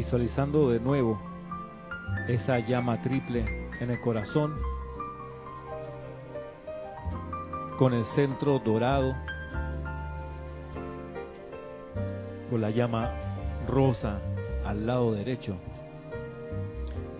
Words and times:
visualizando 0.00 0.70
de 0.70 0.80
nuevo 0.80 1.20
esa 2.26 2.58
llama 2.58 3.02
triple 3.02 3.68
en 3.80 3.90
el 3.90 4.00
corazón, 4.00 4.54
con 7.78 7.92
el 7.92 8.02
centro 8.16 8.58
dorado, 8.60 9.14
con 12.48 12.62
la 12.62 12.70
llama 12.70 13.10
rosa 13.68 14.22
al 14.64 14.86
lado 14.86 15.12
derecho, 15.12 15.56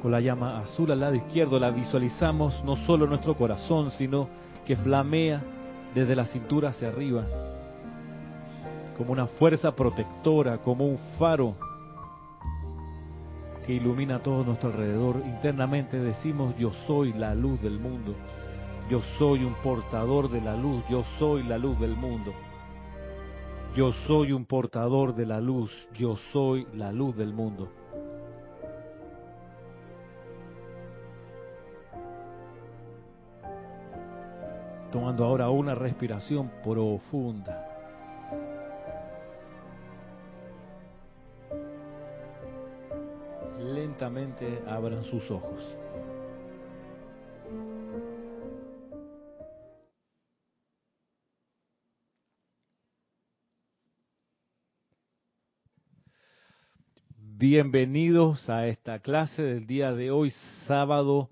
con 0.00 0.10
la 0.10 0.20
llama 0.20 0.60
azul 0.60 0.90
al 0.90 1.00
lado 1.00 1.16
izquierdo, 1.16 1.58
la 1.58 1.70
visualizamos 1.70 2.64
no 2.64 2.76
solo 2.86 3.04
en 3.04 3.10
nuestro 3.10 3.36
corazón, 3.36 3.90
sino 3.90 4.26
que 4.64 4.74
flamea 4.74 5.42
desde 5.94 6.16
la 6.16 6.24
cintura 6.24 6.70
hacia 6.70 6.88
arriba, 6.88 7.26
como 8.96 9.12
una 9.12 9.26
fuerza 9.26 9.70
protectora, 9.72 10.56
como 10.62 10.86
un 10.86 10.96
faro 11.18 11.68
ilumina 13.72 14.18
todo 14.18 14.44
nuestro 14.44 14.70
alrededor. 14.70 15.22
Internamente 15.24 15.98
decimos, 15.98 16.54
yo 16.58 16.72
soy 16.86 17.12
la 17.12 17.34
luz 17.34 17.60
del 17.62 17.78
mundo, 17.78 18.14
yo 18.90 19.00
soy 19.18 19.44
un 19.44 19.54
portador 19.62 20.30
de 20.30 20.40
la 20.40 20.56
luz, 20.56 20.82
yo 20.88 21.04
soy 21.18 21.42
la 21.44 21.58
luz 21.58 21.78
del 21.78 21.96
mundo. 21.96 22.32
Yo 23.76 23.92
soy 23.92 24.32
un 24.32 24.46
portador 24.46 25.14
de 25.14 25.26
la 25.26 25.40
luz, 25.40 25.70
yo 25.94 26.16
soy 26.32 26.66
la 26.74 26.90
luz 26.90 27.16
del 27.16 27.32
mundo. 27.32 27.70
Tomando 34.90 35.24
ahora 35.24 35.50
una 35.50 35.76
respiración 35.76 36.50
profunda. 36.64 37.69
Abran 44.02 45.04
sus 45.04 45.30
ojos. 45.30 45.60
Bienvenidos 57.18 58.48
a 58.48 58.66
esta 58.68 59.00
clase 59.00 59.42
del 59.42 59.66
día 59.66 59.92
de 59.92 60.10
hoy, 60.10 60.30
sábado 60.66 61.28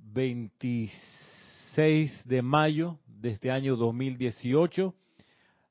26 0.00 2.26
de 2.26 2.42
mayo 2.42 2.98
de 3.06 3.28
este 3.28 3.52
año 3.52 3.76
2018. 3.76 4.92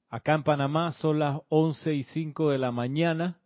Acá 0.09 0.35
en 0.35 0.43
Panamá 0.43 0.93
son 0.93 1.19
las 1.19 1.41
11 1.49 1.93
y 1.93 2.03
5 2.03 2.51
de 2.51 2.57
la 2.57 2.71
mañana 2.71 3.37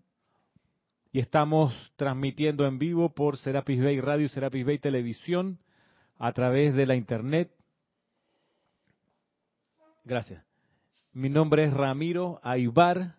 y 1.11 1.19
estamos 1.19 1.73
transmitiendo 1.95 2.65
en 2.65 2.79
vivo 2.79 3.13
por 3.13 3.37
Serapis 3.37 3.83
Bay 3.83 3.99
Radio 3.99 4.25
y 4.25 4.29
Serapis 4.29 4.65
Bay 4.65 4.79
Televisión 4.79 5.59
a 6.17 6.31
través 6.33 6.73
de 6.75 6.85
la 6.85 6.95
internet. 6.95 7.51
Gracias. 10.03 10.43
Mi 11.13 11.29
nombre 11.29 11.65
es 11.65 11.73
Ramiro 11.73 12.39
Aybar 12.43 13.15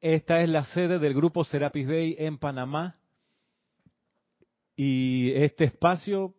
esta 0.00 0.40
es 0.40 0.48
la 0.48 0.64
sede 0.64 0.98
del 0.98 1.12
grupo 1.12 1.44
Serapis 1.44 1.86
Bay 1.86 2.16
en 2.18 2.38
Panamá. 2.38 2.96
Y 4.74 5.30
este 5.32 5.64
espacio, 5.64 6.34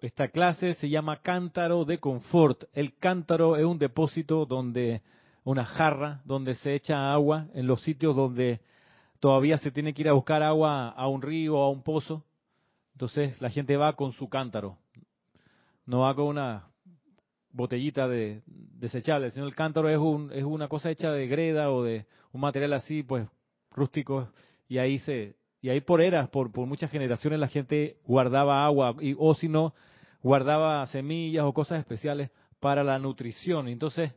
esta 0.00 0.28
clase 0.28 0.74
se 0.74 0.88
llama 0.88 1.22
Cántaro 1.22 1.84
de 1.84 1.98
Confort. 1.98 2.64
El 2.72 2.96
cántaro 2.96 3.56
es 3.56 3.64
un 3.64 3.78
depósito 3.78 4.46
donde, 4.46 5.02
una 5.44 5.64
jarra 5.64 6.20
donde 6.24 6.54
se 6.54 6.74
echa 6.74 7.12
agua 7.12 7.48
en 7.54 7.66
los 7.66 7.82
sitios 7.82 8.14
donde 8.14 8.60
todavía 9.20 9.58
se 9.58 9.70
tiene 9.70 9.94
que 9.94 10.02
ir 10.02 10.08
a 10.08 10.12
buscar 10.12 10.42
agua 10.42 10.88
a 10.88 11.08
un 11.08 11.22
río 11.22 11.56
o 11.58 11.62
a 11.62 11.70
un 11.70 11.82
pozo. 11.82 12.24
Entonces 12.92 13.40
la 13.40 13.50
gente 13.50 13.76
va 13.76 13.94
con 13.94 14.12
su 14.12 14.28
cántaro. 14.28 14.76
No 15.86 16.00
va 16.00 16.14
con 16.14 16.26
una 16.26 16.70
botellita 17.52 18.06
de 18.06 18.42
desechable, 18.46 19.30
sino 19.30 19.46
el 19.46 19.54
cántaro 19.54 19.88
es, 19.88 19.98
un, 19.98 20.30
es 20.32 20.44
una 20.44 20.68
cosa 20.68 20.90
hecha 20.90 21.10
de 21.10 21.26
greda 21.26 21.70
o 21.70 21.82
de 21.82 22.06
un 22.32 22.40
material 22.40 22.72
así, 22.74 23.02
pues 23.02 23.26
rústico, 23.72 24.28
y 24.68 24.78
ahí 24.78 24.98
se, 25.00 25.36
y 25.60 25.68
ahí 25.68 25.80
por 25.80 26.00
eras, 26.00 26.28
por, 26.28 26.52
por 26.52 26.66
muchas 26.66 26.90
generaciones 26.90 27.40
la 27.40 27.48
gente 27.48 27.98
guardaba 28.04 28.64
agua, 28.64 28.94
y, 29.00 29.14
o 29.18 29.34
si 29.34 29.48
no, 29.48 29.74
guardaba 30.22 30.86
semillas 30.86 31.44
o 31.44 31.52
cosas 31.52 31.80
especiales 31.80 32.30
para 32.60 32.84
la 32.84 32.98
nutrición. 32.98 33.68
Entonces, 33.68 34.12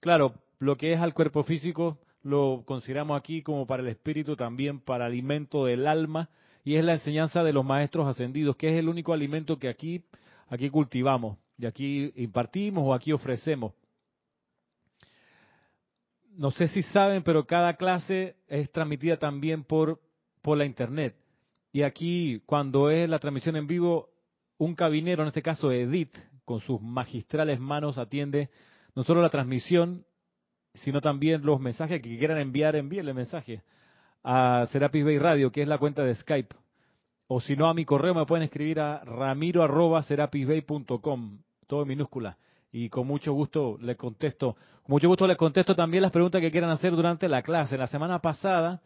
claro, 0.00 0.34
lo 0.62 0.76
que 0.76 0.92
es 0.92 1.00
al 1.00 1.12
cuerpo 1.12 1.42
físico 1.42 1.98
lo 2.22 2.62
consideramos 2.64 3.18
aquí 3.18 3.42
como 3.42 3.66
para 3.66 3.82
el 3.82 3.88
espíritu 3.88 4.36
también, 4.36 4.78
para 4.78 5.06
alimento 5.06 5.64
del 5.64 5.88
alma, 5.88 6.30
y 6.62 6.76
es 6.76 6.84
la 6.84 6.92
enseñanza 6.92 7.42
de 7.42 7.52
los 7.52 7.64
maestros 7.64 8.06
ascendidos, 8.06 8.54
que 8.54 8.68
es 8.68 8.78
el 8.78 8.88
único 8.88 9.12
alimento 9.12 9.58
que 9.58 9.68
aquí, 9.68 10.04
aquí 10.46 10.70
cultivamos 10.70 11.36
y 11.58 11.66
aquí 11.66 12.12
impartimos 12.14 12.84
o 12.86 12.94
aquí 12.94 13.10
ofrecemos. 13.12 13.72
No 16.36 16.52
sé 16.52 16.68
si 16.68 16.82
saben, 16.82 17.24
pero 17.24 17.44
cada 17.44 17.74
clase 17.74 18.36
es 18.46 18.70
transmitida 18.70 19.16
también 19.16 19.64
por, 19.64 20.00
por 20.42 20.56
la 20.56 20.64
internet. 20.64 21.16
Y 21.72 21.82
aquí, 21.82 22.40
cuando 22.46 22.88
es 22.88 23.10
la 23.10 23.18
transmisión 23.18 23.56
en 23.56 23.66
vivo, 23.66 24.10
un 24.58 24.76
cabinero, 24.76 25.22
en 25.22 25.28
este 25.28 25.42
caso 25.42 25.72
Edith, 25.72 26.16
con 26.44 26.60
sus 26.60 26.80
magistrales 26.80 27.58
manos 27.58 27.98
atiende 27.98 28.48
no 28.94 29.02
solo 29.02 29.22
la 29.22 29.30
transmisión, 29.30 30.04
sino 30.74 31.00
también 31.00 31.44
los 31.44 31.60
mensajes 31.60 32.00
que 32.00 32.18
quieran 32.18 32.38
enviar, 32.38 32.76
envíenle 32.76 33.14
mensajes 33.14 33.62
a 34.24 34.66
Serapis 34.70 35.04
Bay 35.04 35.18
Radio, 35.18 35.50
que 35.52 35.62
es 35.62 35.68
la 35.68 35.78
cuenta 35.78 36.02
de 36.02 36.14
Skype. 36.14 36.54
O 37.26 37.40
si 37.40 37.56
no, 37.56 37.68
a 37.68 37.74
mi 37.74 37.84
correo 37.84 38.14
me 38.14 38.24
pueden 38.26 38.44
escribir 38.44 38.78
a 38.80 39.00
ramiro.serapisbay.com, 39.04 41.38
todo 41.66 41.82
en 41.82 41.88
minúscula. 41.88 42.38
Y 42.70 42.88
con 42.88 43.06
mucho 43.06 43.32
gusto 43.32 43.76
le 43.80 43.96
contesto. 43.96 44.56
Con 44.82 44.94
mucho 44.94 45.08
gusto 45.08 45.26
les 45.26 45.36
contesto 45.36 45.74
también 45.74 46.02
las 46.02 46.12
preguntas 46.12 46.40
que 46.40 46.50
quieran 46.50 46.70
hacer 46.70 46.92
durante 46.92 47.28
la 47.28 47.42
clase. 47.42 47.76
La 47.76 47.86
semana 47.86 48.20
pasada, 48.20 48.80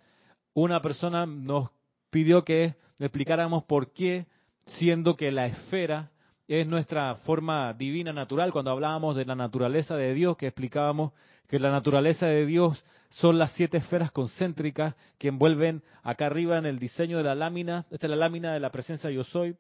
una 0.55 0.81
persona 0.81 1.27
nos 1.27 1.71
pidió 2.11 2.44
que 2.44 2.75
explicáramos 2.99 3.65
por 3.65 3.93
qué, 3.93 4.27
siendo 4.67 5.17
que 5.17 5.31
la 5.31 5.47
esfera 5.47 6.11
es 6.49 6.67
nuestra 6.67 7.15
forma 7.17 7.73
divina 7.75 8.12
natural, 8.12 8.53
cuando 8.53 8.71
hablábamos 8.71 9.17
de 9.17 9.25
la 9.25 9.35
naturaleza 9.35 9.97
de 9.97 10.15
Dios, 10.15 10.37
que 10.37 10.47
explicábamos 10.47 11.12
que 11.48 11.58
la 11.58 11.70
naturaleza 11.70 12.26
de 12.26 12.46
Dios 12.46 12.84
son 13.08 13.38
las 13.38 13.52
siete 13.52 13.78
esferas 13.78 14.10
concéntricas 14.10 14.94
que 15.19 15.28
envuelven 15.28 15.82
acá 16.02 16.26
arriba 16.26 16.58
en 16.58 16.66
el 16.66 16.78
diseño 16.78 17.19
de 17.19 17.25
la 17.25 17.34
lámina. 17.34 17.87
Esta 17.90 18.06
es 18.06 18.10
la 18.10 18.16
lámina 18.16 18.52
de 18.52 18.60
la 18.60 18.70
presencia 18.70 19.10
yo 19.10 19.25
soy. 19.25 19.56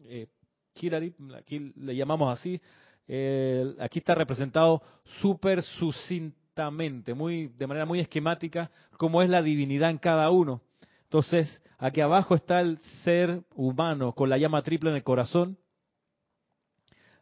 Eh, 0.00 0.28
aquí 0.74 1.72
le 1.76 1.96
llamamos 1.96 2.38
así. 2.38 2.60
Aquí 3.78 3.98
está 4.00 4.14
representado 4.14 4.82
súper 5.20 5.62
sucintamente, 5.62 7.14
muy, 7.14 7.48
de 7.48 7.66
manera 7.66 7.86
muy 7.86 8.00
esquemática, 8.00 8.70
como 8.96 9.22
es 9.22 9.30
la 9.30 9.42
divinidad 9.42 9.90
en 9.90 9.98
cada 9.98 10.30
uno. 10.30 10.60
Entonces, 11.04 11.62
aquí 11.78 12.00
abajo 12.00 12.34
está 12.34 12.60
el 12.60 12.78
ser 13.04 13.42
humano 13.54 14.12
con 14.12 14.28
la 14.28 14.38
llama 14.38 14.62
triple 14.62 14.90
en 14.90 14.96
el 14.96 15.04
corazón, 15.04 15.56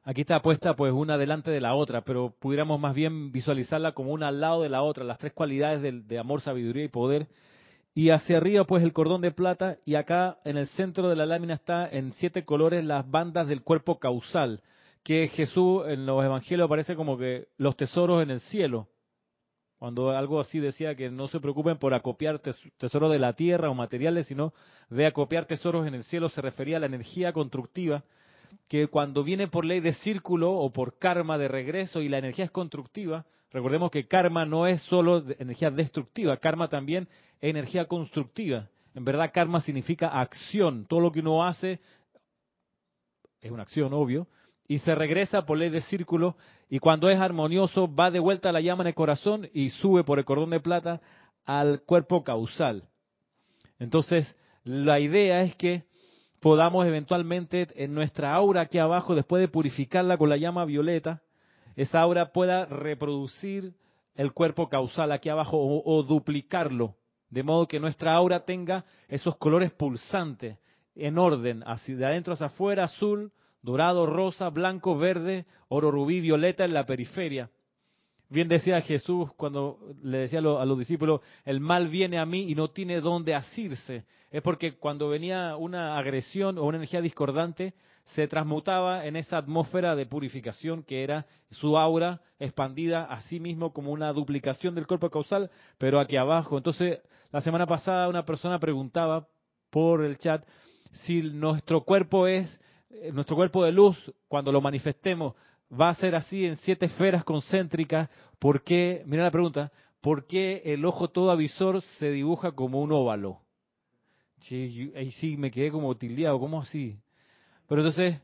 Aquí 0.07 0.21
está 0.21 0.43
puesta 0.43 0.77
pues 0.77 0.93
una 0.93 1.17
delante 1.17 1.51
de 1.51 1.63
la 1.63 1.75
otra, 1.75 2.03
pero 2.03 2.35
pudiéramos 2.39 2.79
más 2.79 2.95
bien 2.95 3.33
visualizarla 3.33 3.93
como 3.93 4.13
una 4.13 4.29
al 4.29 4.39
lado 4.39 4.61
de 4.61 4.69
la 4.69 4.83
otra, 4.83 5.03
las 5.03 5.17
tres 5.17 5.33
cualidades 5.33 6.07
de, 6.07 6.19
amor, 6.19 6.43
sabiduría 6.43 6.85
y 6.85 6.89
poder. 6.89 7.27
Y 7.95 8.11
hacia 8.11 8.37
arriba 8.37 8.65
pues 8.65 8.83
el 8.83 8.93
cordón 8.93 9.23
de 9.23 9.31
plata 9.31 9.79
y 9.87 9.95
acá 9.95 10.37
en 10.45 10.59
el 10.59 10.67
centro 10.67 11.09
de 11.09 11.17
la 11.17 11.25
lámina 11.25 11.55
está 11.55 11.89
en 11.89 12.13
siete 12.15 12.45
colores 12.45 12.85
las 12.85 13.11
bandas 13.11 13.49
del 13.49 13.63
cuerpo 13.63 13.99
causal, 13.99 14.61
que 15.03 15.29
Jesús 15.29 15.85
en 15.87 16.05
los 16.05 16.23
evangelios 16.23 16.67
aparece 16.67 16.97
como 16.97 17.17
que 17.17 17.49
los 17.57 17.75
tesoros 17.75 18.23
en 18.23 18.31
el 18.31 18.41
cielo. 18.41 18.89
Cuando 19.79 20.11
algo 20.11 20.39
así 20.39 20.61
decía 20.61 20.95
que 20.95 21.11
no 21.11 21.29
se 21.29 21.41
preocupen 21.41 21.79
por 21.79 21.95
acopiar 21.95 22.41
tesoros 22.41 23.11
de 23.11 23.19
la 23.19 23.33
tierra 23.33 23.71
o 23.71 23.75
materiales, 23.75 24.27
sino 24.27 24.53
de 24.91 25.07
acopiar 25.07 25.47
tesoros 25.47 25.87
en 25.87 25.95
el 25.95 26.05
cielo, 26.05 26.29
se 26.29 26.43
refería 26.43 26.77
a 26.77 26.81
la 26.81 26.87
energía 26.87 27.33
constructiva 27.33 28.05
que 28.69 28.89
cuando 28.89 29.25
viene 29.25 29.49
por 29.49 29.65
ley 29.65 29.81
de 29.81 29.93
círculo 29.95 30.53
o 30.53 30.73
por 30.73 30.99
karma 30.99 31.39
de 31.39 31.49
regreso 31.49 32.01
y 32.01 32.09
la 32.09 32.19
energía 32.19 32.45
es 32.45 32.51
constructiva, 32.51 33.27
recordemos 33.51 33.91
que 33.91 34.07
karma 34.07 34.45
no 34.45 34.67
es 34.67 34.83
solo 34.83 35.25
energía 35.39 35.71
destructiva, 35.71 36.37
karma 36.39 36.69
también 36.69 37.09
es 37.41 37.51
energía 37.51 37.87
constructiva. 37.87 38.69
En 38.95 39.05
verdad, 39.05 39.31
karma 39.33 39.61
significa 39.61 40.09
acción. 40.09 40.87
Todo 40.87 41.01
lo 41.01 41.13
que 41.13 41.21
uno 41.21 41.45
hace 41.45 41.81
es 43.41 43.51
una 43.51 43.65
acción, 43.65 43.93
obvio, 43.93 44.27
y 44.67 44.79
se 44.79 44.95
regresa 44.95 45.45
por 45.45 45.59
ley 45.59 45.69
de 45.69 45.83
círculo, 45.83 46.37
y 46.71 46.79
cuando 46.79 47.11
es 47.11 47.19
armonioso, 47.19 47.93
va 47.93 48.11
de 48.11 48.19
vuelta 48.19 48.53
la 48.53 48.61
llama 48.61 48.85
en 48.85 48.89
el 48.89 48.95
corazón 48.95 49.49
y 49.53 49.71
sube 49.71 50.05
por 50.05 50.19
el 50.19 50.25
cordón 50.25 50.51
de 50.51 50.61
plata 50.61 51.01
al 51.45 51.83
cuerpo 51.83 52.25
causal. 52.25 52.85
Entonces, 53.79 54.35
la 54.65 54.99
idea 54.99 55.43
es 55.43 55.55
que 55.57 55.85
podamos 56.45 56.87
eventualmente 56.87 57.69
en 57.75 57.95
nuestra 57.95 58.35
aura 58.35 58.61
aquí 58.61 58.77
abajo, 58.77 59.15
después 59.15 59.41
de 59.41 59.49
purificarla 59.49 60.19
con 60.19 60.29
la 60.29 60.37
llama 60.37 60.67
violeta, 60.67 61.23
esa 61.75 62.03
aura 62.03 62.33
pueda 62.33 62.67
reproducir 62.67 63.73
el 64.15 64.35
cuerpo 64.35 64.69
causal 64.69 65.11
aquí 65.13 65.31
abajo 65.31 65.57
o, 65.59 66.03
duplicarlo 66.03 66.97
de 67.31 67.43
modo 67.43 67.67
que 67.67 67.81
nuestra 67.81 68.13
aura 68.13 68.45
tenga 68.45 68.85
esos 69.09 69.39
colores 69.39 69.73
pulsantes 69.73 70.59
en 70.95 71.17
orden, 71.17 71.63
hacia 71.65 71.97
de 71.97 72.05
adentro 72.05 72.35
hacia 72.35 72.49
afuera, 72.49 72.85
azul, 72.85 73.33
dorado, 73.63 74.05
rosa, 74.05 74.51
blanco, 74.51 74.99
verde, 74.99 75.47
oro, 75.69 75.91
rubí, 75.91 76.21
violeta 76.21 76.67
en 76.67 76.75
la 76.75 76.85
periferia. 76.85 77.49
Bien 78.29 78.49
decía 78.49 78.81
Jesús 78.81 79.33
cuando 79.37 79.79
le 80.03 80.19
decía 80.19 80.39
a 80.39 80.65
los, 80.65 80.79
discípulos, 80.79 81.21
el 81.45 81.61
mal 81.61 81.89
viene 81.89 82.19
a 82.19 82.27
mí 82.27 82.51
y 82.51 82.55
no 82.55 82.69
tiene 82.69 83.01
dónde 83.01 83.35
asirse. 83.35 84.05
Es 84.31 84.43
porque 84.43 84.77
cuando 84.77 85.09
venía 85.09 85.57
una 85.57 85.99
agresión 85.99 86.59
o 86.59 86.65
una 86.65 86.79
energía 86.79 87.01
discordante, 87.01 87.75
se 88.07 88.27
transmutaba 88.27 89.07
en 89.07 89.17
esa 89.17 89.39
atmósfera 89.39 89.95
de 89.95 90.07
purificación 90.07 90.83
que 90.83 91.05
era 91.05 91.27
su 91.51 91.79
aura 91.79 92.21
expandida 92.39 93.05
a 93.05 93.21
sí 93.23 93.41
mismo 93.41 93.73
como 93.73 93.93
una 93.93 94.13
duplicación 94.13 94.75
del 94.75 94.87
cuerpo 94.87 95.11
causal, 95.11 95.51
pero 95.79 96.01
aquí 96.01 96.17
abajo. 96.17 96.57
Entonces, 96.57 97.01
la 97.31 97.41
semana 97.41 97.67
pasada 97.67 98.09
una 98.09 98.25
persona 98.25 98.59
preguntaba 98.59 99.27
por 99.71 100.05
el 100.05 100.19
chat 100.19 100.45
si 100.93 101.23
nuestro 101.23 101.83
cuerpo 101.83 102.27
es, 102.27 102.61
eh, 102.91 103.11
nuestro 103.13 103.37
cuerpo 103.37 103.65
de 103.65 103.73
luz, 103.73 104.13
cuando 104.29 104.53
lo 104.53 104.61
manifestemos, 104.61 105.35
va 105.73 105.89
a 105.89 105.95
ser 105.95 106.15
así 106.15 106.47
en 106.47 106.57
siete 106.57 106.87
esferas 106.87 107.25
concéntricas, 107.25 108.09
¿por 108.39 108.63
qué, 108.63 109.03
mira 109.07 109.25
la 109.25 109.31
pregunta, 109.31 109.73
¿por 110.01 110.27
qué 110.27 110.63
el 110.65 110.85
ojo 110.85 111.09
todo 111.09 111.31
avisor 111.31 111.81
se 111.99 112.11
dibuja 112.11 112.53
como 112.53 112.81
un 112.81 112.93
óvalo? 112.93 113.41
Sí, 114.41 114.93
ahí 114.95 115.11
sí 115.13 115.37
me 115.37 115.51
quedé 115.51 115.71
como 115.71 115.97
tildeado, 115.97 116.39
¿cómo 116.39 116.61
así? 116.61 116.99
Pero 117.67 117.81
entonces, 117.81 118.21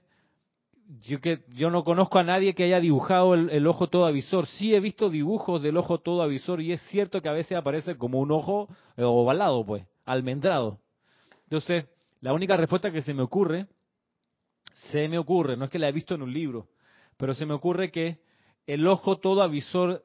yo 1.06 1.20
que 1.20 1.44
yo 1.54 1.70
no 1.70 1.85
conozco 1.85 2.18
a 2.18 2.25
nadie 2.25 2.54
que 2.54 2.64
haya 2.64 2.80
dibujado 2.80 3.35
el, 3.35 3.66
ojo 3.66 3.88
todo 3.88 4.06
avisor. 4.06 4.47
Sí 4.47 4.75
he 4.75 4.80
visto 4.80 5.09
dibujos 5.09 5.62
del 5.62 5.76
ojo 5.76 5.99
todo 5.99 6.23
avisor 6.23 6.61
y 6.61 6.73
es 6.73 6.82
cierto 6.88 7.23
que 7.23 7.28
a 7.28 7.32
veces 7.32 7.56
aparece 7.56 7.97
como 7.97 8.18
un 8.18 8.32
ojo 8.32 8.68
eh, 8.97 9.04
ovalado, 9.04 9.64
pues, 9.64 9.87
almendrado. 10.04 10.80
Entonces, 11.44 11.87
la 12.20 12.32
única 12.32 12.56
respuesta 12.56 12.90
que 12.90 13.02
se 13.02 13.14
me 13.14 13.23
ocurre, 13.23 13.66
se 14.90 15.09
me 15.09 15.18
ocurre, 15.18 15.56
no 15.56 15.64
es 15.64 15.70
que 15.70 15.78
la 15.78 15.88
he 15.88 15.92
visto 15.92 16.14
en 16.14 16.23
un 16.23 16.32
libro, 16.32 16.68
pero 17.21 17.35
se 17.35 17.45
me 17.45 17.53
ocurre 17.53 17.91
que 17.91 18.19
el 18.67 18.87
ojo 18.89 19.19
todo 19.19 19.43
avisor, 19.43 20.03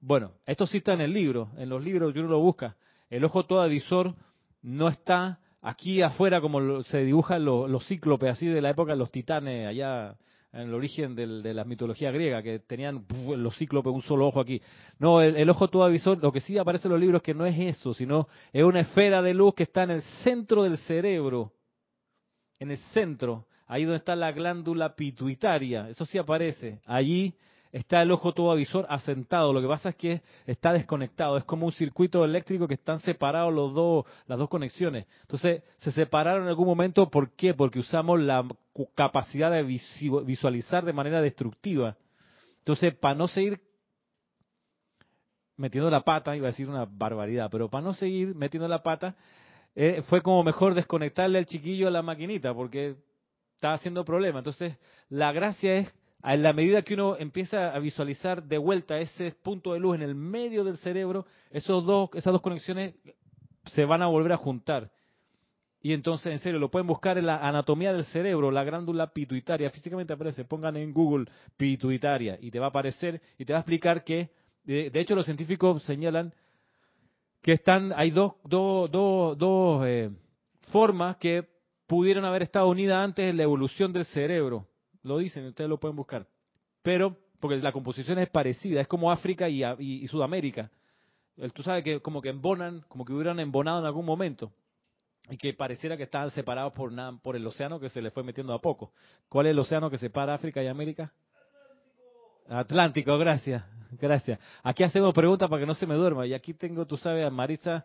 bueno, 0.00 0.32
esto 0.46 0.66
sí 0.66 0.78
está 0.78 0.94
en 0.94 1.02
el 1.02 1.12
libro, 1.12 1.50
en 1.58 1.68
los 1.68 1.84
libros 1.84 2.16
uno 2.16 2.26
lo 2.26 2.40
busca, 2.40 2.76
el 3.10 3.22
ojo 3.24 3.44
todo 3.44 3.60
avisor 3.60 4.14
no 4.62 4.88
está 4.88 5.40
aquí 5.60 6.00
afuera 6.00 6.40
como 6.40 6.82
se 6.84 7.04
dibujan 7.04 7.44
los, 7.44 7.86
cíclopes 7.86 8.30
así 8.30 8.46
de 8.46 8.62
la 8.62 8.70
época 8.70 8.92
de 8.92 8.98
los 8.98 9.10
titanes 9.10 9.68
allá 9.68 10.16
en 10.54 10.60
el 10.62 10.74
origen 10.74 11.14
de 11.14 11.54
la 11.54 11.64
mitología 11.64 12.10
griega, 12.10 12.42
que 12.42 12.60
tenían 12.60 13.06
los 13.36 13.56
cíclopes 13.56 13.92
un 13.92 14.02
solo 14.02 14.26
ojo 14.26 14.40
aquí. 14.40 14.60
No, 14.98 15.22
el, 15.22 15.48
ojo 15.48 15.68
todo 15.68 15.84
avisor, 15.84 16.18
lo 16.22 16.30
que 16.30 16.40
sí 16.40 16.58
aparece 16.58 16.88
en 16.88 16.92
los 16.92 17.00
libros 17.00 17.20
es 17.20 17.24
que 17.24 17.34
no 17.34 17.46
es 17.46 17.58
eso, 17.58 17.94
sino 17.94 18.28
es 18.52 18.62
una 18.62 18.80
esfera 18.80 19.22
de 19.22 19.32
luz 19.32 19.54
que 19.54 19.62
está 19.62 19.82
en 19.84 19.92
el 19.92 20.02
centro 20.22 20.62
del 20.62 20.76
cerebro, 20.78 21.52
en 22.58 22.70
el 22.70 22.76
centro, 22.92 23.46
ahí 23.72 23.84
donde 23.84 23.96
está 23.96 24.14
la 24.14 24.32
glándula 24.32 24.94
pituitaria, 24.94 25.88
eso 25.88 26.04
sí 26.04 26.18
aparece. 26.18 26.82
Allí 26.84 27.34
está 27.72 28.02
el 28.02 28.10
ojo 28.10 28.34
todo 28.34 28.54
asentado. 28.86 29.50
Lo 29.54 29.62
que 29.62 29.66
pasa 29.66 29.88
es 29.88 29.94
que 29.94 30.20
está 30.44 30.74
desconectado. 30.74 31.38
Es 31.38 31.44
como 31.44 31.64
un 31.64 31.72
circuito 31.72 32.22
eléctrico 32.22 32.68
que 32.68 32.74
están 32.74 33.00
separados 33.00 33.50
los 33.50 33.72
dos, 33.72 34.04
las 34.26 34.38
dos 34.38 34.50
conexiones. 34.50 35.06
Entonces, 35.22 35.62
se 35.78 35.90
separaron 35.90 36.42
en 36.42 36.48
algún 36.50 36.66
momento. 36.66 37.08
¿Por 37.08 37.30
qué? 37.30 37.54
Porque 37.54 37.78
usamos 37.78 38.20
la 38.20 38.46
capacidad 38.94 39.50
de 39.50 39.62
visualizar 39.62 40.84
de 40.84 40.92
manera 40.92 41.22
destructiva. 41.22 41.96
Entonces, 42.58 42.94
para 42.94 43.14
no 43.14 43.26
seguir 43.26 43.58
metiendo 45.56 45.88
la 45.88 46.02
pata, 46.02 46.36
iba 46.36 46.48
a 46.48 46.50
decir 46.50 46.68
una 46.68 46.84
barbaridad, 46.84 47.48
pero 47.50 47.70
para 47.70 47.84
no 47.84 47.94
seguir 47.94 48.34
metiendo 48.34 48.68
la 48.68 48.82
pata, 48.82 49.16
eh, 49.74 50.02
fue 50.10 50.20
como 50.20 50.44
mejor 50.44 50.74
desconectarle 50.74 51.38
al 51.38 51.46
chiquillo 51.46 51.88
a 51.88 51.90
la 51.90 52.02
maquinita, 52.02 52.52
porque 52.52 52.96
estaba 53.62 53.74
haciendo 53.74 54.04
problema. 54.04 54.40
Entonces, 54.40 54.76
la 55.08 55.30
gracia 55.30 55.76
es 55.76 55.94
en 56.24 56.42
la 56.42 56.52
medida 56.52 56.82
que 56.82 56.94
uno 56.94 57.16
empieza 57.16 57.72
a 57.72 57.78
visualizar 57.78 58.42
de 58.42 58.58
vuelta 58.58 58.98
ese 58.98 59.36
punto 59.40 59.72
de 59.72 59.78
luz 59.78 59.94
en 59.94 60.02
el 60.02 60.16
medio 60.16 60.64
del 60.64 60.78
cerebro, 60.78 61.26
esos 61.52 61.86
dos, 61.86 62.10
esas 62.14 62.32
dos 62.32 62.42
conexiones 62.42 62.96
se 63.66 63.84
van 63.84 64.02
a 64.02 64.08
volver 64.08 64.32
a 64.32 64.36
juntar. 64.36 64.90
Y 65.80 65.92
entonces, 65.92 66.32
en 66.32 66.40
serio, 66.40 66.58
lo 66.58 66.72
pueden 66.72 66.88
buscar 66.88 67.18
en 67.18 67.26
la 67.26 67.36
anatomía 67.36 67.92
del 67.92 68.04
cerebro, 68.06 68.50
la 68.50 68.64
glándula 68.64 69.12
pituitaria. 69.12 69.70
Físicamente 69.70 70.12
aparece, 70.12 70.44
pongan 70.44 70.76
en 70.76 70.92
Google 70.92 71.26
pituitaria 71.56 72.38
y 72.40 72.50
te 72.50 72.58
va 72.58 72.66
a 72.66 72.70
aparecer 72.70 73.22
y 73.38 73.44
te 73.44 73.52
va 73.52 73.60
a 73.60 73.62
explicar 73.62 74.02
que, 74.02 74.30
de, 74.64 74.90
hecho, 74.94 75.14
los 75.14 75.24
científicos 75.24 75.84
señalan 75.84 76.34
que 77.40 77.52
están, 77.52 77.92
hay 77.94 78.10
dos, 78.10 78.34
dos, 78.42 78.90
dos, 78.90 79.38
dos 79.38 79.84
eh, 79.86 80.10
formas 80.72 81.16
que 81.18 81.51
pudieron 81.92 82.24
haber 82.24 82.44
estado 82.44 82.68
unidas 82.68 83.04
antes 83.04 83.28
en 83.28 83.36
la 83.36 83.42
evolución 83.42 83.92
del 83.92 84.06
cerebro. 84.06 84.66
Lo 85.02 85.18
dicen, 85.18 85.44
ustedes 85.44 85.68
lo 85.68 85.78
pueden 85.78 85.94
buscar. 85.94 86.26
Pero, 86.80 87.18
porque 87.38 87.58
la 87.58 87.70
composición 87.70 88.18
es 88.18 88.30
parecida, 88.30 88.80
es 88.80 88.88
como 88.88 89.12
África 89.12 89.46
y, 89.46 90.06
Sudamérica. 90.06 90.70
Tú 91.52 91.62
sabes 91.62 91.84
que 91.84 92.00
como 92.00 92.22
que 92.22 92.30
embonan, 92.30 92.82
como 92.88 93.04
que 93.04 93.12
hubieran 93.12 93.38
embonado 93.40 93.80
en 93.80 93.84
algún 93.84 94.06
momento. 94.06 94.50
Y 95.28 95.36
que 95.36 95.52
pareciera 95.52 95.98
que 95.98 96.04
estaban 96.04 96.30
separados 96.30 96.72
por, 96.72 96.90
por 97.20 97.36
el 97.36 97.46
océano 97.46 97.78
que 97.78 97.90
se 97.90 98.00
le 98.00 98.10
fue 98.10 98.22
metiendo 98.22 98.54
a 98.54 98.58
poco. 98.62 98.94
¿Cuál 99.28 99.48
es 99.48 99.50
el 99.50 99.58
océano 99.58 99.90
que 99.90 99.98
separa 99.98 100.32
África 100.32 100.62
y 100.62 100.68
América? 100.68 101.12
Atlántico, 102.48 103.18
gracias, 103.18 103.62
gracias. 104.00 104.38
Aquí 104.62 104.82
hacemos 104.82 105.12
preguntas 105.12 105.46
para 105.46 105.60
que 105.60 105.66
no 105.66 105.74
se 105.74 105.86
me 105.86 105.96
duerma. 105.96 106.26
Y 106.26 106.32
aquí 106.32 106.54
tengo, 106.54 106.86
tú 106.86 106.96
sabes, 106.96 107.26
a 107.26 107.28
Marisa 107.28 107.84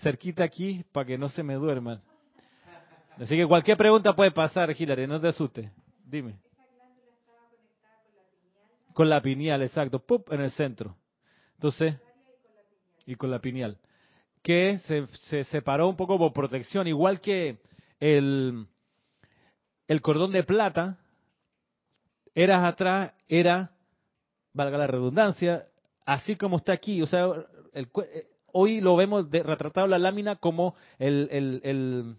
cerquita 0.00 0.44
aquí 0.44 0.84
para 0.92 1.06
que 1.06 1.18
no 1.18 1.28
se 1.28 1.42
me 1.42 1.54
duerman. 1.54 2.00
Así 3.20 3.36
que 3.36 3.46
cualquier 3.46 3.76
pregunta 3.76 4.14
puede 4.14 4.30
pasar, 4.30 4.70
Hilary, 4.70 5.06
no 5.06 5.18
te 5.18 5.28
asustes. 5.28 5.70
Dime. 6.04 6.38
Con 8.94 9.08
la 9.08 9.20
pineal, 9.20 9.62
exacto. 9.62 9.98
¡Pup! 9.98 10.32
En 10.32 10.40
el 10.40 10.50
centro. 10.52 10.96
Entonces, 11.54 11.96
y 13.06 13.16
con 13.16 13.30
la 13.30 13.40
pineal. 13.40 13.78
Que 14.42 14.78
se, 14.78 15.06
se 15.28 15.44
separó 15.44 15.88
un 15.88 15.96
poco 15.96 16.16
por 16.16 16.32
protección, 16.32 16.86
igual 16.86 17.20
que 17.20 17.58
el, 17.98 18.66
el 19.88 20.00
cordón 20.00 20.32
de 20.32 20.44
plata, 20.44 20.98
eras 22.34 22.64
atrás, 22.64 23.12
era, 23.26 23.72
valga 24.52 24.78
la 24.78 24.86
redundancia, 24.86 25.66
así 26.06 26.36
como 26.36 26.58
está 26.58 26.72
aquí. 26.72 27.02
O 27.02 27.06
sea, 27.06 27.26
el, 27.72 27.88
eh, 28.12 28.28
hoy 28.52 28.80
lo 28.80 28.94
vemos 28.94 29.28
de, 29.28 29.42
retratado 29.42 29.88
la 29.88 29.98
lámina 29.98 30.36
como 30.36 30.76
el, 30.98 31.28
el 31.64 32.16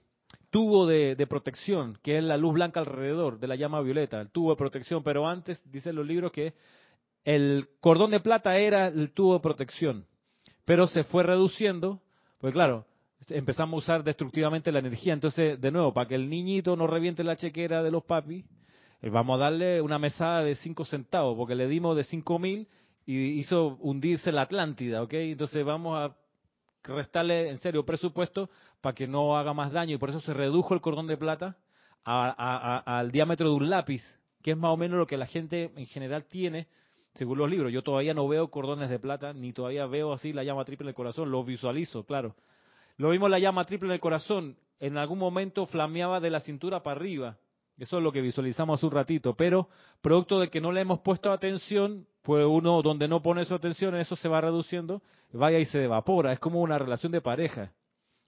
tubo 0.50 0.88
de, 0.88 1.16
protección, 1.28 1.98
que 2.02 2.18
es 2.18 2.24
la 2.24 2.38
luz 2.38 2.54
blanca 2.54 2.80
alrededor 2.80 3.40
de 3.40 3.48
la 3.48 3.56
llama 3.56 3.82
violeta, 3.82 4.22
el 4.22 4.30
tubo 4.30 4.52
de 4.52 4.58
protección, 4.58 5.04
pero 5.04 5.28
antes 5.28 5.62
dicen 5.72 5.96
los 5.96 6.06
libros 6.06 6.32
que 6.32 6.54
el 7.24 7.68
cordón 7.80 8.12
de 8.12 8.20
plata 8.20 8.58
era 8.58 8.88
el 8.88 9.12
tubo 9.12 9.34
de 9.36 9.40
protección, 9.42 10.06
pero 10.66 10.88
se 10.88 11.04
fue 11.04 11.24
reduciendo, 11.24 12.02
pues 12.40 12.54
claro, 12.54 12.86
empezamos 13.30 13.76
a 13.76 13.78
usar 13.78 14.04
destructivamente 14.04 14.72
la 14.72 14.80
energía, 14.80 15.14
entonces 15.14 15.60
de 15.60 15.72
nuevo, 15.72 15.94
para 15.94 16.08
que 16.08 16.16
el 16.16 16.30
niñito 16.30 16.76
no 16.76 16.88
reviente 16.88 17.24
la 17.24 17.36
chequera 17.36 17.84
de 17.84 17.92
los 17.92 18.04
papis, 18.04 18.46
eh, 19.02 19.10
vamos 19.10 19.36
a 19.36 19.44
darle 19.44 19.82
una 19.82 20.00
mesada 20.00 20.44
de 20.44 20.56
5 20.56 20.86
centavos, 20.86 21.38
porque 21.38 21.56
le 21.56 21.68
dimos 21.68 21.96
de 21.96 22.04
5 22.04 22.40
mil 22.40 22.68
y 23.06 23.40
hizo 23.40 23.78
hundirse 23.82 24.32
la 24.32 24.44
Atlántida, 24.44 25.02
¿ok? 25.02 25.14
Entonces 25.14 25.66
vamos 25.66 25.98
a 25.98 26.16
restarle 26.84 27.50
en 27.50 27.58
serio 27.58 27.86
presupuesto 27.86 28.50
para 28.82 28.96
que 28.96 29.08
no 29.08 29.38
haga 29.38 29.54
más 29.54 29.72
daño 29.72 29.96
y 29.96 29.98
por 29.98 30.10
eso 30.10 30.20
se 30.20 30.34
redujo 30.34 30.74
el 30.74 30.82
cordón 30.82 31.08
de 31.08 31.18
plata 31.18 31.58
al 32.04 33.12
diámetro 33.12 33.50
de 33.50 33.56
un 33.56 33.70
lápiz, 33.70 34.04
que 34.42 34.52
es 34.52 34.58
más 34.58 34.72
o 34.72 34.78
menos 34.78 34.98
lo 34.98 35.08
que 35.08 35.18
la 35.18 35.26
gente 35.26 35.72
en 35.76 35.86
general 35.86 36.26
tiene 36.26 36.68
según 37.16 37.38
los 37.38 37.50
libros. 37.50 37.72
Yo 37.72 37.84
todavía 37.84 38.14
no 38.14 38.28
veo 38.28 38.50
cordones 38.50 38.90
de 38.90 39.00
plata, 39.00 39.34
ni 39.34 39.54
todavía 39.54 39.86
veo 39.86 40.14
así 40.14 40.34
la 40.34 40.44
llama 40.44 40.66
triple 40.66 40.86
en 40.86 40.90
el 40.90 40.96
corazón, 40.96 41.32
lo 41.32 41.44
visualizo, 41.44 42.06
claro. 42.06 42.36
Lo 42.98 43.10
vimos 43.10 43.30
la 43.30 43.40
llama 43.40 43.66
triple 43.66 43.88
en 43.88 43.94
el 43.94 44.00
corazón, 44.00 44.58
en 44.80 44.98
algún 44.98 45.20
momento 45.20 45.66
flameaba 45.66 46.20
de 46.20 46.30
la 46.30 46.40
cintura 46.40 46.82
para 46.82 47.00
arriba. 47.00 47.38
Eso 47.78 47.98
es 47.98 48.04
lo 48.04 48.12
que 48.12 48.22
visualizamos 48.22 48.80
hace 48.80 48.86
un 48.86 48.92
ratito, 48.92 49.36
pero 49.36 49.70
producto 50.02 50.40
de 50.40 50.50
que 50.50 50.60
no 50.60 50.72
le 50.72 50.82
hemos 50.82 51.00
puesto 51.00 51.32
atención, 51.32 52.06
pues 52.24 52.46
uno 52.46 52.82
donde 52.82 53.08
no 53.08 53.22
pone 53.22 53.46
su 53.46 53.56
atención, 53.56 53.96
eso 53.96 54.16
se 54.18 54.28
va 54.28 54.42
reduciendo, 54.42 55.02
vaya 55.32 55.60
y 55.60 55.66
se 55.66 55.84
evapora. 55.84 56.34
Es 56.34 56.40
como 56.40 56.62
una 56.62 56.78
relación 56.78 57.12
de 57.12 57.22
pareja. 57.22 57.72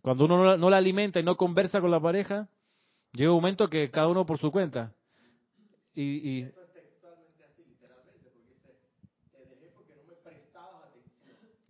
Cuando 0.01 0.25
uno 0.25 0.57
no 0.57 0.69
la, 0.69 0.77
alimenta 0.77 1.19
y 1.19 1.23
no 1.23 1.37
conversa 1.37 1.79
con 1.79 1.91
la 1.91 1.99
pareja, 1.99 2.47
llega 3.13 3.31
un 3.31 3.37
momento 3.37 3.69
que 3.69 3.91
cada 3.91 4.07
uno 4.07 4.25
por 4.25 4.39
su 4.39 4.51
cuenta. 4.51 4.93
Y, 5.93 6.39
y 6.39 6.51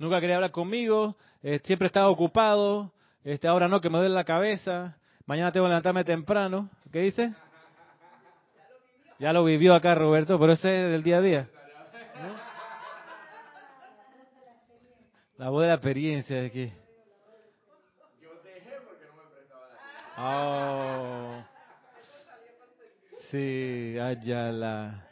Nunca 0.01 0.19
quería 0.19 0.37
hablar 0.37 0.49
conmigo, 0.49 1.15
eh, 1.43 1.59
siempre 1.63 1.85
estaba 1.85 2.09
ocupado, 2.09 2.91
este, 3.23 3.47
ahora 3.47 3.67
no, 3.67 3.81
que 3.81 3.89
me 3.91 3.99
duele 3.99 4.15
la 4.15 4.23
cabeza, 4.23 4.97
mañana 5.27 5.51
tengo 5.51 5.67
que 5.67 5.69
levantarme 5.69 6.03
temprano. 6.03 6.71
¿Qué 6.91 7.01
dice? 7.01 7.33
Ya 9.19 9.31
lo 9.31 9.43
vivió 9.43 9.75
acá 9.75 9.93
Roberto, 9.93 10.39
pero 10.39 10.53
ese 10.53 10.85
es 10.85 10.91
del 10.91 11.03
día 11.03 11.17
a 11.17 11.21
día. 11.21 11.47
La 15.41 15.49
voz 15.49 15.63
de 15.63 15.69
la 15.69 15.73
experiencia 15.73 16.39
de 16.39 16.51
que 16.51 16.71
Oh. 20.15 21.43
Sí, 23.31 23.93
la. 23.95 25.07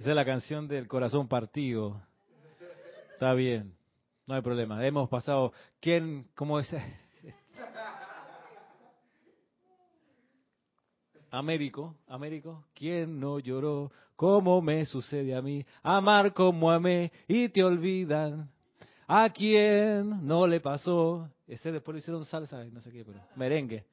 Esa 0.00 0.10
es 0.10 0.16
la 0.16 0.24
canción 0.24 0.66
del 0.66 0.88
corazón 0.88 1.28
partido. 1.28 2.02
Está 3.12 3.32
bien, 3.34 3.76
no 4.26 4.34
hay 4.34 4.42
problema. 4.42 4.84
Hemos 4.84 5.08
pasado. 5.08 5.52
¿Quién? 5.80 6.26
¿Cómo 6.34 6.58
es? 6.58 6.74
Américo, 11.30 11.94
Américo, 12.08 12.64
¿quién 12.74 13.20
no 13.20 13.38
lloró? 13.38 13.92
¿Cómo 14.16 14.60
me 14.60 14.84
sucede 14.84 15.36
a 15.36 15.42
mí? 15.42 15.64
Amar 15.84 16.34
como 16.34 16.72
amé 16.72 17.12
y 17.28 17.48
te 17.50 17.62
olvidan. 17.62 18.50
¿A 19.06 19.30
quién 19.30 20.26
no 20.26 20.46
le 20.46 20.60
pasó? 20.60 21.30
Ese 21.46 21.70
después 21.70 21.94
lo 21.94 21.98
hicieron 21.98 22.24
salsa, 22.26 22.64
no 22.64 22.80
sé 22.80 22.90
qué, 22.90 23.04
pero 23.04 23.20
merengue. 23.36 23.84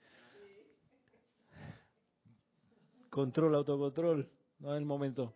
Control, 3.10 3.54
autocontrol, 3.54 4.28
no 4.60 4.74
es 4.74 4.78
el 4.80 4.86
momento. 4.86 5.34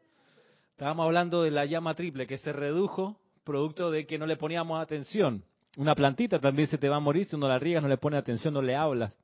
Estábamos 0.72 1.06
hablando 1.06 1.44
de 1.44 1.52
la 1.52 1.66
llama 1.66 1.94
triple 1.94 2.26
que 2.26 2.38
se 2.40 2.52
redujo 2.52 3.20
producto 3.44 3.92
de 3.92 4.06
que 4.06 4.18
no 4.18 4.26
le 4.26 4.36
poníamos 4.36 4.82
atención. 4.82 5.44
Una 5.78 5.96
plantita 5.96 6.40
también 6.40 6.68
se 6.68 6.78
te 6.78 6.90
va 6.90 6.98
a 6.98 7.00
morir 7.00 7.26
si 7.26 7.38
no 7.38 7.48
la 7.48 7.60
riegas, 7.60 7.82
no 7.82 7.90
le 7.90 7.98
pones 7.98 8.20
atención, 8.20 8.54
no 8.54 8.62
le 8.62 8.76
hablas. 8.76 9.18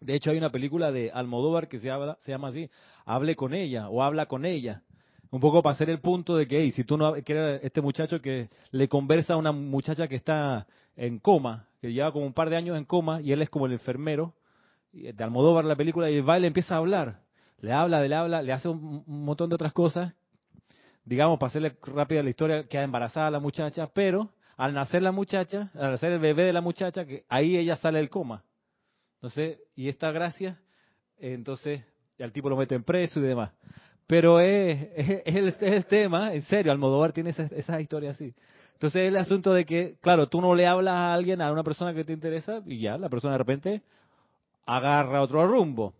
De 0.00 0.14
hecho, 0.14 0.30
hay 0.30 0.38
una 0.38 0.50
película 0.50 0.92
de 0.92 1.10
Almodóvar 1.10 1.68
que 1.68 1.78
se, 1.78 1.90
habla, 1.90 2.16
se 2.20 2.30
llama 2.32 2.48
así, 2.48 2.70
Hable 3.04 3.34
con 3.34 3.52
ella 3.52 3.88
o 3.88 4.02
Habla 4.02 4.26
con 4.26 4.44
ella. 4.44 4.82
Un 5.30 5.40
poco 5.40 5.62
para 5.62 5.74
hacer 5.74 5.90
el 5.90 6.00
punto 6.00 6.36
de 6.36 6.46
que, 6.46 6.70
si 6.72 6.84
tú 6.84 6.96
no, 6.96 7.14
que 7.14 7.60
este 7.62 7.80
muchacho 7.80 8.20
que 8.20 8.48
le 8.72 8.88
conversa 8.88 9.34
a 9.34 9.36
una 9.36 9.52
muchacha 9.52 10.08
que 10.08 10.16
está 10.16 10.66
en 10.96 11.18
coma, 11.18 11.68
que 11.80 11.92
lleva 11.92 12.12
como 12.12 12.26
un 12.26 12.32
par 12.32 12.50
de 12.50 12.56
años 12.56 12.76
en 12.76 12.84
coma, 12.84 13.20
y 13.20 13.32
él 13.32 13.42
es 13.42 13.50
como 13.50 13.66
el 13.66 13.72
enfermero, 13.72 14.34
de 14.92 15.22
Almodóvar 15.22 15.64
la 15.64 15.76
película, 15.76 16.10
y 16.10 16.20
va 16.20 16.38
y 16.38 16.40
le 16.40 16.48
empieza 16.48 16.74
a 16.74 16.78
hablar 16.78 17.20
le 17.60 17.72
habla, 17.72 18.00
le 18.06 18.14
habla, 18.14 18.42
le 18.42 18.52
hace 18.52 18.68
un, 18.68 19.04
montón 19.06 19.48
de 19.48 19.54
otras 19.54 19.72
cosas. 19.72 20.14
Digamos, 21.04 21.38
para 21.38 21.48
hacerle 21.48 21.76
rápida 21.82 22.22
la 22.22 22.30
historia, 22.30 22.66
queda 22.66 22.82
embarazada 22.82 23.30
la 23.30 23.40
muchacha, 23.40 23.88
pero 23.92 24.30
al 24.56 24.74
nacer 24.74 25.02
la 25.02 25.12
muchacha, 25.12 25.70
al 25.74 25.92
nacer 25.92 26.12
el 26.12 26.20
bebé 26.20 26.44
de 26.44 26.52
la 26.52 26.60
muchacha, 26.60 27.04
que 27.04 27.24
ahí 27.28 27.56
ella 27.56 27.76
sale 27.76 27.98
del 27.98 28.10
coma. 28.10 28.44
Entonces, 29.16 29.58
y 29.74 29.88
esta 29.88 30.10
gracia, 30.12 30.60
entonces 31.18 31.82
al 32.18 32.32
tipo 32.32 32.48
lo 32.50 32.56
meten 32.56 32.84
preso 32.84 33.20
y 33.20 33.22
demás. 33.22 33.52
Pero 34.10 34.40
es, 34.40 34.88
el, 35.24 35.86
tema, 35.86 36.34
en 36.34 36.42
serio, 36.42 36.72
Almodóvar 36.72 37.12
tiene 37.12 37.30
esas, 37.30 37.52
esas 37.52 37.80
historias 37.80 38.16
así. 38.16 38.34
Entonces 38.72 39.02
es 39.02 39.08
el 39.08 39.16
asunto 39.16 39.52
de 39.52 39.64
que, 39.64 39.98
claro, 40.00 40.28
tú 40.28 40.40
no 40.40 40.52
le 40.52 40.66
hablas 40.66 40.94
a 40.94 41.14
alguien, 41.14 41.40
a 41.40 41.52
una 41.52 41.62
persona 41.62 41.94
que 41.94 42.02
te 42.02 42.12
interesa, 42.12 42.60
y 42.66 42.80
ya, 42.80 42.98
la 42.98 43.08
persona 43.08 43.34
de 43.34 43.38
repente 43.38 43.82
agarra 44.66 45.22
otro 45.22 45.46
rumbo. 45.46 45.94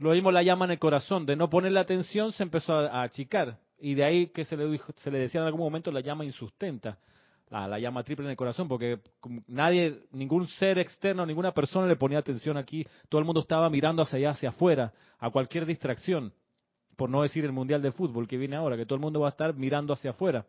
Lo 0.00 0.10
mismo 0.10 0.32
la 0.32 0.42
llama 0.42 0.64
en 0.64 0.72
el 0.72 0.80
corazón, 0.80 1.24
de 1.24 1.36
no 1.36 1.48
ponerle 1.48 1.78
atención 1.78 2.32
se 2.32 2.42
empezó 2.42 2.74
a, 2.74 3.04
achicar. 3.04 3.58
Y 3.78 3.94
de 3.94 4.02
ahí 4.02 4.26
que 4.26 4.42
se 4.42 4.56
le, 4.56 4.80
se 4.96 5.12
le 5.12 5.20
decía 5.20 5.40
en 5.40 5.46
algún 5.46 5.60
momento 5.60 5.92
la 5.92 6.00
llama 6.00 6.24
insustenta, 6.24 6.98
la, 7.48 7.68
la 7.68 7.78
llama 7.78 8.02
triple 8.02 8.24
en 8.24 8.32
el 8.32 8.36
corazón, 8.36 8.66
porque 8.66 8.98
nadie, 9.46 10.00
ningún 10.10 10.48
ser 10.48 10.80
externo, 10.80 11.24
ninguna 11.24 11.52
persona 11.52 11.86
le 11.86 11.94
ponía 11.94 12.18
atención 12.18 12.56
aquí. 12.56 12.84
Todo 13.08 13.20
el 13.20 13.24
mundo 13.24 13.40
estaba 13.40 13.70
mirando 13.70 14.02
hacia 14.02 14.16
allá, 14.16 14.30
hacia 14.30 14.48
afuera, 14.48 14.92
a 15.20 15.30
cualquier 15.30 15.64
distracción. 15.64 16.32
Por 16.96 17.10
no 17.10 17.22
decir 17.22 17.44
el 17.44 17.52
Mundial 17.52 17.82
de 17.82 17.92
Fútbol 17.92 18.28
que 18.28 18.36
viene 18.36 18.56
ahora, 18.56 18.76
que 18.76 18.86
todo 18.86 18.96
el 18.96 19.00
mundo 19.00 19.20
va 19.20 19.28
a 19.28 19.30
estar 19.30 19.54
mirando 19.54 19.92
hacia 19.92 20.10
afuera. 20.10 20.46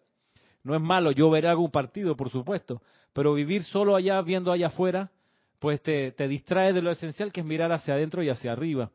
No 0.63 0.75
es 0.75 0.81
malo, 0.81 1.11
yo 1.11 1.29
veré 1.29 1.47
algún 1.47 1.71
partido, 1.71 2.15
por 2.15 2.29
supuesto, 2.29 2.81
pero 3.11 3.33
vivir 3.33 3.63
solo 3.63 3.95
allá, 3.95 4.21
viendo 4.21 4.51
allá 4.51 4.67
afuera, 4.67 5.11
pues 5.59 5.81
te, 5.81 6.11
te 6.11 6.27
distrae 6.27 6.73
de 6.73 6.81
lo 6.81 6.91
esencial 6.91 7.31
que 7.31 7.41
es 7.41 7.45
mirar 7.45 7.71
hacia 7.71 7.93
adentro 7.93 8.23
y 8.23 8.29
hacia 8.29 8.51
arriba. 8.51 8.91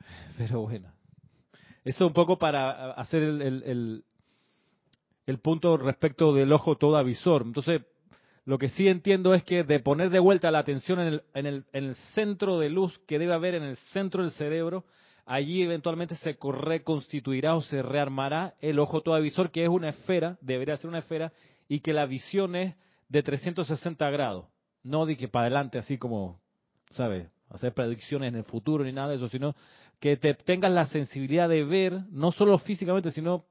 Pero 0.36 0.60
bueno, 0.60 0.92
eso 1.84 2.06
un 2.06 2.12
poco 2.12 2.38
para 2.38 2.92
hacer 2.92 3.22
el, 3.22 4.04
el, 5.26 5.38
punto 5.38 5.76
respecto 5.76 6.34
del 6.34 6.52
ojo 6.52 6.76
todo 6.76 6.96
avisor. 6.96 7.42
Entonces, 7.42 7.82
lo 8.46 8.58
que 8.58 8.68
sí 8.68 8.88
entiendo 8.88 9.32
es 9.34 9.44
que 9.44 9.64
de 9.64 9.80
poner 9.80 10.10
de 10.10 10.18
vuelta 10.18 10.50
la 10.50 10.58
atención 10.58 11.00
en 11.00 11.06
el, 11.06 11.22
en 11.34 11.46
el, 11.46 11.64
en 11.72 11.84
el 11.84 11.94
centro 12.14 12.58
de 12.58 12.70
luz 12.70 12.98
que 13.06 13.18
debe 13.18 13.34
haber 13.34 13.54
en 13.54 13.62
el 13.62 13.76
centro 13.76 14.22
del 14.22 14.32
cerebro, 14.32 14.84
allí 15.26 15.62
eventualmente 15.62 16.14
se 16.16 16.36
reconstituirá 16.42 17.54
o 17.54 17.62
se 17.62 17.82
rearmará 17.82 18.54
el 18.60 18.78
ojo 18.78 19.02
todo 19.02 19.14
avisor, 19.14 19.50
que 19.50 19.62
es 19.62 19.68
una 19.68 19.90
esfera, 19.90 20.38
debería 20.40 20.76
ser 20.76 20.88
una 20.88 20.98
esfera, 20.98 21.32
y 21.68 21.80
que 21.80 21.92
la 21.92 22.06
visión 22.06 22.56
es 22.56 22.74
de 23.08 23.22
360 23.22 24.10
grados. 24.10 24.46
No 24.82 25.06
de 25.06 25.16
que 25.16 25.28
para 25.28 25.46
adelante, 25.46 25.78
así 25.78 25.98
como, 25.98 26.40
¿sabes? 26.90 27.28
Hacer 27.48 27.72
predicciones 27.72 28.28
en 28.28 28.36
el 28.36 28.44
futuro 28.44 28.84
ni 28.84 28.92
nada 28.92 29.08
de 29.08 29.16
eso, 29.16 29.28
sino 29.28 29.54
que 30.00 30.16
te 30.16 30.34
tengas 30.34 30.72
la 30.72 30.86
sensibilidad 30.86 31.48
de 31.48 31.64
ver, 31.64 32.02
no 32.10 32.32
solo 32.32 32.58
físicamente, 32.58 33.10
sino 33.10 33.44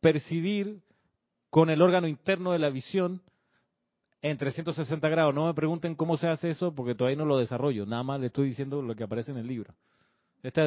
percibir 0.00 0.80
con 1.48 1.70
el 1.70 1.80
órgano 1.80 2.08
interno 2.08 2.52
de 2.52 2.58
la 2.58 2.68
visión 2.68 3.22
en 4.20 4.36
360 4.36 5.08
grados. 5.08 5.34
No 5.34 5.46
me 5.46 5.54
pregunten 5.54 5.94
cómo 5.94 6.16
se 6.16 6.28
hace 6.28 6.50
eso 6.50 6.74
porque 6.74 6.94
todavía 6.94 7.16
no 7.16 7.24
lo 7.24 7.38
desarrollo, 7.38 7.86
nada 7.86 8.02
más 8.02 8.20
le 8.20 8.26
estoy 8.26 8.48
diciendo 8.48 8.82
lo 8.82 8.94
que 8.96 9.04
aparece 9.04 9.30
en 9.30 9.38
el 9.38 9.46
libro. 9.46 9.74
Esta, 10.44 10.62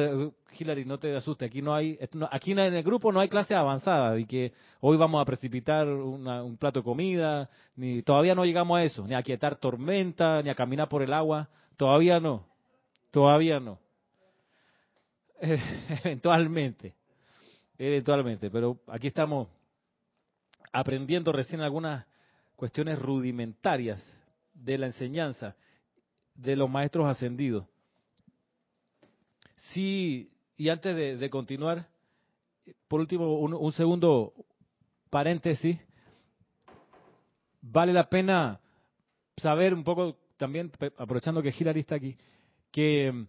Hillary, 0.58 0.84
no 0.84 0.98
te 0.98 1.14
asustes, 1.14 1.48
aquí 1.48 1.62
no 1.62 1.72
hay, 1.72 1.96
aquí 2.32 2.50
en 2.50 2.58
el 2.58 2.82
grupo 2.82 3.12
no 3.12 3.20
hay 3.20 3.28
clase 3.28 3.54
avanzada 3.54 4.18
y 4.18 4.26
que 4.26 4.52
hoy 4.80 4.96
vamos 4.96 5.22
a 5.22 5.24
precipitar 5.24 5.86
un 5.86 6.56
plato 6.56 6.80
de 6.80 6.84
comida, 6.84 7.48
ni 7.76 8.02
todavía 8.02 8.34
no 8.34 8.44
llegamos 8.44 8.76
a 8.76 8.82
eso, 8.82 9.06
ni 9.06 9.14
a 9.14 9.22
quietar 9.22 9.54
tormenta, 9.54 10.42
ni 10.42 10.50
a 10.50 10.56
caminar 10.56 10.88
por 10.88 11.04
el 11.04 11.12
agua, 11.12 11.48
todavía 11.76 12.18
no, 12.18 12.44
todavía 13.12 13.60
no. 13.60 13.78
eventualmente, 16.04 16.96
eventualmente, 17.78 18.50
pero 18.50 18.80
aquí 18.88 19.06
estamos 19.06 19.46
aprendiendo 20.72 21.30
recién 21.30 21.60
algunas 21.60 22.04
cuestiones 22.56 22.98
rudimentarias 22.98 24.02
de 24.54 24.76
la 24.76 24.86
enseñanza 24.86 25.54
de 26.34 26.56
los 26.56 26.68
maestros 26.68 27.06
ascendidos. 27.06 27.64
Sí, 29.72 30.30
y 30.56 30.68
antes 30.70 31.20
de, 31.20 31.30
continuar, 31.30 31.88
por 32.88 33.00
último, 33.00 33.38
un, 33.38 33.72
segundo 33.72 34.32
paréntesis, 35.10 35.78
vale 37.60 37.92
la 37.92 38.08
pena 38.08 38.60
saber 39.36 39.74
un 39.74 39.84
poco, 39.84 40.16
también 40.36 40.70
aprovechando 40.96 41.42
que 41.42 41.54
Hilary 41.56 41.80
está 41.80 41.96
aquí, 41.96 42.16
que 42.70 43.26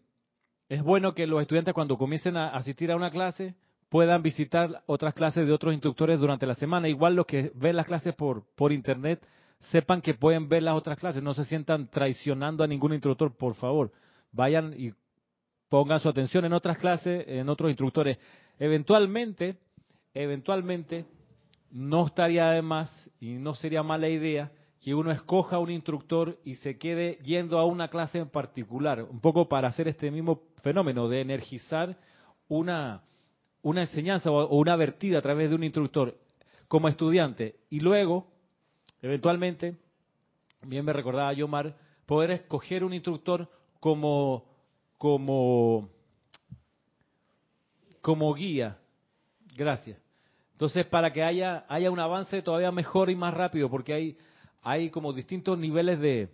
es 0.70 0.84
bueno 0.84 1.14
que 1.14 1.28
los 1.28 1.42
estudiantes 1.42 1.74
cuando 1.74 1.98
comiencen 1.98 2.38
a 2.38 2.50
asistir 2.50 2.92
a 2.92 2.96
una 2.96 3.12
clase 3.12 3.56
puedan 3.90 4.22
visitar 4.22 4.84
otras 4.86 5.14
clases 5.14 5.46
de 5.46 5.54
otros 5.54 5.74
instructores 5.74 6.20
durante 6.20 6.46
la 6.46 6.56
semana. 6.56 6.88
Igual 6.88 7.16
los 7.16 7.26
que 7.26 7.52
ven 7.56 7.76
las 7.76 7.88
clases 7.88 8.14
por, 8.14 8.46
por 8.56 8.72
internet 8.72 9.22
sepan 9.72 10.02
que 10.02 10.14
pueden 10.14 10.48
ver 10.48 10.64
las 10.64 10.76
otras 10.76 10.98
clases, 11.00 11.22
no 11.22 11.34
se 11.34 11.46
sientan 11.46 11.88
traicionando 11.90 12.64
a 12.64 12.68
ningún 12.68 12.94
instructor, 12.94 13.36
por 13.36 13.56
favor. 13.56 13.92
Vayan 14.32 14.74
y 14.78 14.94
pongan 15.70 16.00
su 16.00 16.10
atención 16.10 16.46
en 16.46 16.54
otras 16.54 16.78
clases, 16.78 17.24
en 17.28 17.48
otros 17.48 17.70
instructores. 17.70 18.18
Eventualmente, 18.58 19.58
eventualmente, 20.14 21.06
no 21.72 22.08
estaría 22.08 22.48
de 22.50 22.62
más 22.62 22.92
y 23.20 23.34
no 23.34 23.54
sería 23.54 23.84
mala 23.84 24.10
idea 24.10 24.52
que 24.82 24.96
uno 24.96 25.12
escoja 25.12 25.60
un 25.60 25.70
instructor 25.70 26.40
y 26.44 26.56
se 26.56 26.78
quede 26.78 27.20
yendo 27.24 27.60
a 27.60 27.66
una 27.66 27.90
clase 27.90 28.18
en 28.18 28.30
particular, 28.30 29.04
un 29.04 29.20
poco 29.20 29.48
para 29.48 29.68
hacer 29.68 29.88
este 29.88 30.10
mismo 30.10 30.44
fenómeno 30.64 31.08
de 31.10 31.22
energizar 31.22 31.98
una, 32.48 33.04
una 33.62 33.82
enseñanza 33.82 34.32
o 34.32 34.56
una 34.56 34.76
vertida 34.76 35.20
a 35.20 35.22
través 35.22 35.50
de 35.50 35.56
un 35.56 35.64
instructor 35.64 36.18
como 36.68 36.88
estudiante 36.88 37.58
y 37.70 37.82
luego, 37.82 38.28
eventualmente, 39.02 39.76
bien 40.64 40.86
me 40.86 40.94
recordaba 40.94 41.34
Yomar, 41.34 41.76
poder 42.06 42.32
escoger 42.32 42.84
un 42.84 42.94
instructor 42.94 43.50
como, 43.80 44.49
como, 45.00 45.90
como 48.02 48.32
guía. 48.36 48.78
Gracias. 49.58 49.98
Entonces, 50.52 50.86
para 50.86 51.12
que 51.12 51.24
haya, 51.24 51.66
haya 51.68 51.90
un 51.90 52.00
avance 52.00 52.44
todavía 52.44 52.72
mejor 52.72 53.10
y 53.10 53.16
más 53.16 53.34
rápido, 53.34 53.68
porque 53.72 53.94
hay 53.94 54.18
hay 54.62 54.90
como 54.90 55.14
distintos 55.14 55.58
niveles 55.58 56.00
de, 56.00 56.30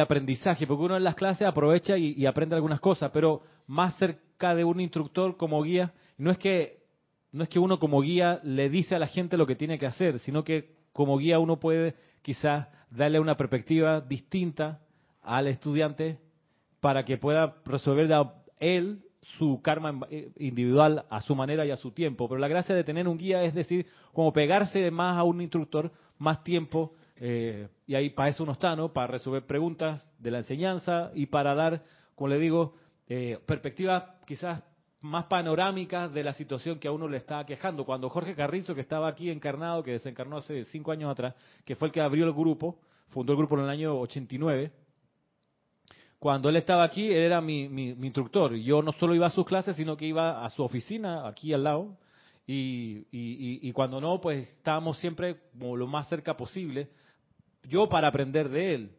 aprendizaje, 0.00 0.66
porque 0.66 0.84
uno 0.84 0.96
en 0.96 1.04
las 1.04 1.14
clases 1.14 1.46
aprovecha 1.46 1.96
y, 1.96 2.26
aprende 2.26 2.54
algunas 2.54 2.80
cosas, 2.80 3.10
pero 3.12 3.42
más 3.66 3.96
cerca 3.96 4.54
de 4.54 4.64
un 4.64 4.80
instructor 4.80 5.36
como 5.36 5.62
guía, 5.62 5.92
no 6.18 6.30
es 6.30 6.38
que 6.38 6.84
no 7.32 7.42
es 7.42 7.48
que 7.50 7.58
uno 7.58 7.78
como 7.78 8.00
guía 8.00 8.40
le 8.44 8.70
dice 8.70 8.94
a 8.94 8.98
la 8.98 9.08
gente 9.08 9.36
lo 9.36 9.46
que 9.46 9.56
tiene 9.56 9.78
que 9.78 9.86
hacer, 9.86 10.18
sino 10.20 10.42
que 10.42 10.74
como 10.92 11.18
guía 11.18 11.38
uno 11.38 11.60
puede 11.60 11.94
quizás 12.22 12.68
darle 12.90 13.20
una 13.20 13.36
perspectiva 13.36 14.00
distinta 14.00 14.80
al 15.22 15.48
estudiante 15.48 16.18
para 16.86 17.04
que 17.04 17.18
pueda 17.18 17.56
resolver 17.64 18.08
él 18.60 19.00
su 19.38 19.60
karma 19.60 20.06
individual 20.38 21.04
a 21.10 21.20
su 21.20 21.34
manera 21.34 21.66
y 21.66 21.72
a 21.72 21.76
su 21.76 21.90
tiempo. 21.90 22.28
Pero 22.28 22.38
la 22.38 22.46
gracia 22.46 22.76
de 22.76 22.84
tener 22.84 23.08
un 23.08 23.18
guía 23.18 23.42
es 23.42 23.54
decir, 23.54 23.88
como 24.12 24.32
pegarse 24.32 24.88
más 24.92 25.18
a 25.18 25.24
un 25.24 25.40
instructor 25.40 25.90
más 26.16 26.44
tiempo 26.44 26.92
Eh, 27.18 27.66
y 27.88 27.96
ahí 27.96 28.10
para 28.10 28.28
eso 28.28 28.44
uno 28.44 28.52
está, 28.52 28.76
¿no? 28.76 28.92
Para 28.92 29.08
resolver 29.08 29.44
preguntas 29.46 30.06
de 30.20 30.30
la 30.30 30.38
enseñanza 30.38 31.10
y 31.12 31.26
para 31.26 31.56
dar, 31.56 31.82
como 32.14 32.28
le 32.28 32.38
digo, 32.38 32.76
eh, 33.08 33.40
perspectivas 33.46 34.04
quizás 34.26 34.62
más 35.00 35.24
panorámicas 35.24 36.12
de 36.12 36.22
la 36.22 36.34
situación 36.34 36.78
que 36.78 36.86
a 36.86 36.92
uno 36.92 37.08
le 37.08 37.16
está 37.16 37.44
quejando. 37.44 37.84
Cuando 37.84 38.10
Jorge 38.10 38.36
Carrizo, 38.36 38.76
que 38.76 38.82
estaba 38.82 39.08
aquí 39.08 39.28
encarnado, 39.30 39.82
que 39.82 39.92
desencarnó 39.92 40.36
hace 40.36 40.66
cinco 40.66 40.92
años 40.92 41.10
atrás, 41.10 41.34
que 41.64 41.74
fue 41.74 41.88
el 41.88 41.92
que 41.92 42.00
abrió 42.00 42.26
el 42.26 42.32
grupo, 42.32 42.78
fundó 43.08 43.32
el 43.32 43.38
grupo 43.38 43.56
en 43.56 43.64
el 43.64 43.70
año 43.70 43.98
89, 43.98 44.70
cuando 46.18 46.48
él 46.48 46.56
estaba 46.56 46.84
aquí, 46.84 47.06
él 47.06 47.22
era 47.22 47.40
mi, 47.40 47.68
mi, 47.68 47.90
instructor. 47.90 48.54
Yo 48.54 48.82
no 48.82 48.92
solo 48.92 49.14
iba 49.14 49.26
a 49.26 49.30
sus 49.30 49.44
clases, 49.44 49.76
sino 49.76 49.96
que 49.96 50.06
iba 50.06 50.44
a 50.44 50.48
su 50.50 50.62
oficina, 50.62 51.26
aquí 51.26 51.52
al 51.52 51.64
lado. 51.64 51.96
Y, 52.46 53.06
y, 53.10 53.68
y, 53.68 53.72
cuando 53.72 54.00
no, 54.00 54.20
pues 54.20 54.48
estábamos 54.48 54.98
siempre 54.98 55.36
como 55.52 55.76
lo 55.76 55.86
más 55.86 56.08
cerca 56.08 56.36
posible. 56.36 56.88
Yo 57.68 57.88
para 57.88 58.08
aprender 58.08 58.48
de 58.48 58.74
él, 58.74 58.90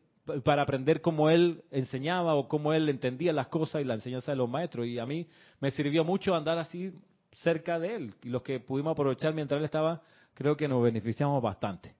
para 0.43 0.63
aprender 0.63 1.01
cómo 1.01 1.29
él 1.29 1.63
enseñaba 1.71 2.35
o 2.35 2.47
cómo 2.47 2.73
él 2.73 2.89
entendía 2.89 3.31
las 3.31 3.47
cosas 3.47 3.81
y 3.81 3.85
la 3.85 3.93
enseñanza 3.93 4.31
de 4.31 4.37
los 4.37 4.49
maestros. 4.49 4.85
Y 4.85 4.99
a 4.99 5.05
mí 5.05 5.27
me 5.59 5.71
sirvió 5.71 6.03
mucho 6.03 6.35
andar 6.35 6.57
así 6.57 6.91
cerca 7.35 7.79
de 7.79 7.95
él. 7.95 8.13
Y 8.23 8.29
los 8.29 8.41
que 8.41 8.59
pudimos 8.59 8.91
aprovechar 8.91 9.33
mientras 9.33 9.59
él 9.59 9.65
estaba, 9.65 10.01
creo 10.33 10.57
que 10.57 10.67
nos 10.67 10.83
beneficiamos 10.83 11.41
bastante. 11.41 11.95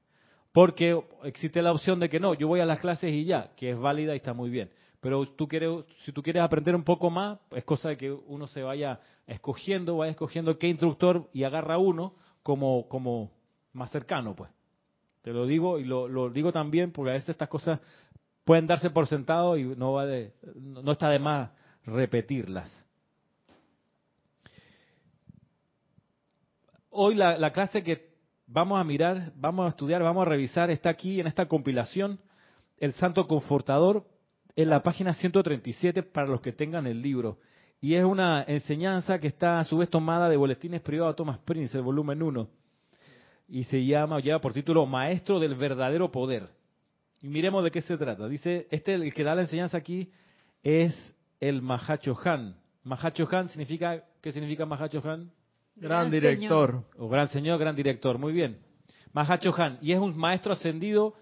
Porque 0.52 1.00
existe 1.24 1.62
la 1.62 1.72
opción 1.72 2.00
de 2.00 2.10
que 2.10 2.20
no, 2.20 2.34
yo 2.34 2.48
voy 2.48 2.60
a 2.60 2.66
las 2.66 2.80
clases 2.80 3.14
y 3.14 3.26
ya, 3.26 3.52
que 3.56 3.72
es 3.72 3.80
válida 3.80 4.14
y 4.14 4.18
está 4.18 4.34
muy 4.34 4.50
bien. 4.50 4.70
Pero 5.00 5.28
tú 5.30 5.48
quieres, 5.48 5.86
si 6.04 6.12
tú 6.12 6.24
quieres 6.24 6.42
aprender 6.42 6.76
un 6.76 6.84
poco 6.84 7.10
más, 7.10 7.40
es 7.52 7.64
cosa 7.64 7.90
de 7.90 7.98
que 7.98 8.12
uno 8.12 8.48
se 8.48 8.64
vaya 8.64 9.00
escogiendo, 9.28 9.98
vaya 9.98 10.12
escogiendo 10.12 10.58
qué 10.58 10.68
instructor 10.68 11.30
y 11.34 11.44
agarra 11.44 11.78
uno 11.78 12.16
como, 12.44 13.32
más 13.74 13.92
cercano, 13.92 14.36
pues. 14.36 14.50
Te 15.22 15.32
lo 15.32 15.46
digo 15.46 15.78
y 15.78 15.84
lo, 15.84 16.30
digo 16.30 16.52
también 16.52 16.92
porque 16.92 17.12
a 17.12 17.14
veces 17.14 17.30
estas 17.30 17.50
cosas 17.50 17.82
pueden 18.46 18.66
darse 18.66 18.90
por 18.90 19.08
sentado 19.08 19.58
y 19.58 19.64
no, 19.76 19.94
va 19.94 20.06
de, 20.06 20.34
no 20.56 20.92
está 20.92 21.10
de 21.10 21.20
más 21.20 21.52
repetirlas. 21.84 22.72
Hoy 26.90 27.16
la 27.16 27.52
clase 27.52 27.84
que 27.84 28.08
vamos 28.48 28.80
a 28.80 28.84
mirar, 28.84 29.34
vamos 29.36 29.66
a 29.66 29.70
estudiar, 29.70 30.02
vamos 30.02 30.26
a 30.26 30.30
revisar, 30.30 30.72
está 30.72 30.90
aquí 30.90 31.20
en 31.20 31.28
esta 31.28 31.48
compilación, 31.48 32.20
El 32.78 32.94
Santo 32.94 33.28
Confortador, 33.28 34.06
en 34.58 34.72
la 34.72 34.82
página 34.82 35.14
137 35.14 36.02
para 36.02 36.28
los 36.28 36.42
que 36.42 36.52
tengan 36.52 36.88
el 36.88 37.00
libro. 37.00 37.38
Y 37.80 37.94
es 37.94 38.04
una 38.04 38.44
enseñanza 38.48 39.20
que 39.20 39.28
está 39.28 39.60
a 39.60 39.64
su 39.64 39.78
vez 39.78 39.88
tomada 39.88 40.28
de 40.28 40.36
Boletines 40.36 40.82
Privados 40.82 41.16
Thomas 41.16 41.38
Prince, 41.38 41.78
el 41.78 41.84
volumen 41.84 42.24
1. 42.24 42.50
Y 43.50 43.64
se 43.66 43.86
llama, 43.86 44.20
lleva 44.20 44.42
por 44.42 44.54
título 44.54 44.88
Maestro 44.88 45.40
del 45.40 45.54
Verdadero 45.54 46.12
Poder. 46.12 46.50
Y 47.22 47.28
miremos 47.28 47.64
de 47.64 47.70
qué 47.70 47.82
se 47.84 47.98
trata. 47.98 48.28
Dice, 48.28 48.68
este 48.72 48.96
el 48.96 49.14
que 49.14 49.24
da 49.24 49.36
la 49.36 49.42
enseñanza 49.42 49.78
aquí 49.78 50.12
es 50.64 51.16
el 51.40 51.62
Mahacho 51.62 52.18
Han. 52.26 52.56
Mahacho 52.84 53.28
Han 53.32 53.50
significa, 53.50 54.06
¿qué 54.22 54.32
significa 54.32 54.66
Mahacho 54.66 55.04
Han? 55.08 55.30
Gran, 55.76 56.10
director. 56.10 56.84
O 56.98 57.08
gran 57.08 57.28
señor, 57.28 57.60
gran 57.60 57.76
director. 57.76 58.18
Muy 58.18 58.34
bien. 58.34 58.58
Mahacho 59.14 59.54
Han. 59.56 59.78
Y 59.84 59.92
es 59.92 60.00
un 60.00 60.18
maestro 60.18 60.54
ascendido 60.54 61.14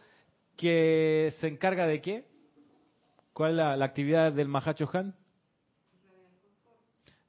que 0.56 1.34
se 1.41 1.50
encarga 1.50 1.86
de 1.86 2.00
qué? 2.00 2.35
¿Cuál 3.36 3.52
es 3.52 3.78
la, 3.78 3.84
actividad 3.84 4.32
del 4.32 4.48
Mahacho 4.48 4.89
Han? 4.93 5.13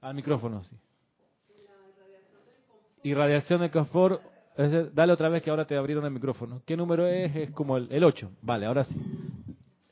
Al 0.01 0.15
micrófono, 0.15 0.63
sí. 0.63 0.77
Irradiación 3.03 3.63
de 3.63 3.73
confort 3.73 4.23
dale 4.93 5.13
otra 5.13 5.29
vez 5.29 5.43
que 5.43 5.51
ahora 5.51 5.65
te 5.65 5.77
abrieron 5.77 6.05
el 6.05 6.13
micrófono. 6.13 6.63
¿Qué 6.65 6.77
número 6.77 7.09
es? 7.09 7.35
Es 7.35 7.51
como 7.51 7.77
el, 7.77 8.05
8. 8.05 8.31
Vale, 8.41 8.67
ahora 8.67 8.85
sí. 8.85 8.95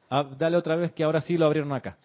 Ah, 0.08 0.24
dale 0.38 0.56
otra 0.56 0.76
vez 0.76 0.92
que 0.92 1.02
ahora 1.02 1.20
sí 1.20 1.36
lo 1.36 1.46
abrieron 1.46 1.72
acá. 1.72 1.98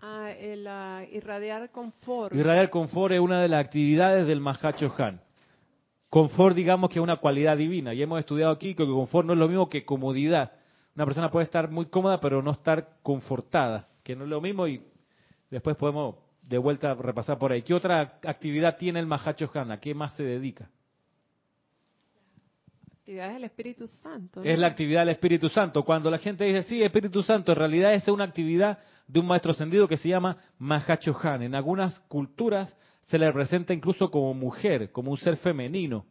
Ah, 0.00 0.30
el, 0.32 0.66
irradiar 1.12 1.68
confort. 1.68 2.34
Irradiar 2.34 2.70
confort 2.70 3.12
es 3.12 3.20
una 3.20 3.42
de 3.42 3.48
las 3.48 3.62
actividades 3.62 4.26
del 4.26 4.40
Mahacho 4.40 4.94
Han. 4.96 5.20
Confort, 6.08 6.56
digamos 6.56 6.88
que 6.88 6.98
es 6.98 7.02
una 7.02 7.16
cualidad 7.16 7.58
divina. 7.58 7.92
Y 7.92 8.00
hemos 8.00 8.20
estudiado 8.20 8.52
aquí 8.52 8.74
que 8.74 8.86
confort 8.86 9.26
no 9.26 9.34
es 9.34 9.38
lo 9.38 9.48
mismo 9.48 9.68
que 9.68 9.84
comodidad. 9.84 10.52
Una 10.94 11.04
persona 11.04 11.30
puede 11.30 11.44
estar 11.44 11.70
muy 11.70 11.86
cómoda, 11.86 12.20
pero 12.20 12.42
no 12.42 12.50
estar 12.50 12.96
confortada, 13.02 13.88
que 14.02 14.16
no 14.16 14.24
es 14.24 14.30
lo 14.30 14.40
mismo. 14.40 14.66
Y 14.66 14.82
después 15.50 15.76
podemos 15.76 16.16
de 16.42 16.58
vuelta 16.58 16.94
repasar 16.94 17.38
por 17.38 17.52
ahí. 17.52 17.62
¿Qué 17.62 17.74
otra 17.74 18.18
actividad 18.24 18.76
tiene 18.76 19.00
el 19.00 19.06
Mahacho? 19.06 19.50
¿A 19.54 19.80
qué 19.80 19.94
más 19.94 20.12
se 20.14 20.24
dedica? 20.24 20.68
actividad 23.10 23.32
del 23.32 23.44
Espíritu 23.44 23.86
Santo. 23.86 24.42
Es 24.44 24.58
la 24.58 24.68
actividad 24.68 25.00
del 25.00 25.08
Espíritu 25.10 25.48
Santo. 25.48 25.82
Cuando 25.84 26.10
la 26.10 26.18
gente 26.18 26.44
dice, 26.44 26.62
sí, 26.62 26.82
Espíritu 26.82 27.22
Santo, 27.22 27.50
en 27.52 27.58
realidad 27.58 27.92
es 27.92 28.06
una 28.06 28.24
actividad 28.24 28.78
de 29.08 29.18
un 29.18 29.26
maestro 29.26 29.50
ascendido 29.50 29.88
que 29.88 29.96
se 29.96 30.08
llama 30.08 30.36
Han. 30.60 31.42
En 31.42 31.54
algunas 31.56 31.98
culturas 32.00 32.76
se 33.06 33.18
le 33.18 33.26
representa 33.26 33.74
incluso 33.74 34.10
como 34.12 34.32
mujer, 34.34 34.92
como 34.92 35.10
un 35.10 35.18
ser 35.18 35.36
femenino, 35.38 36.06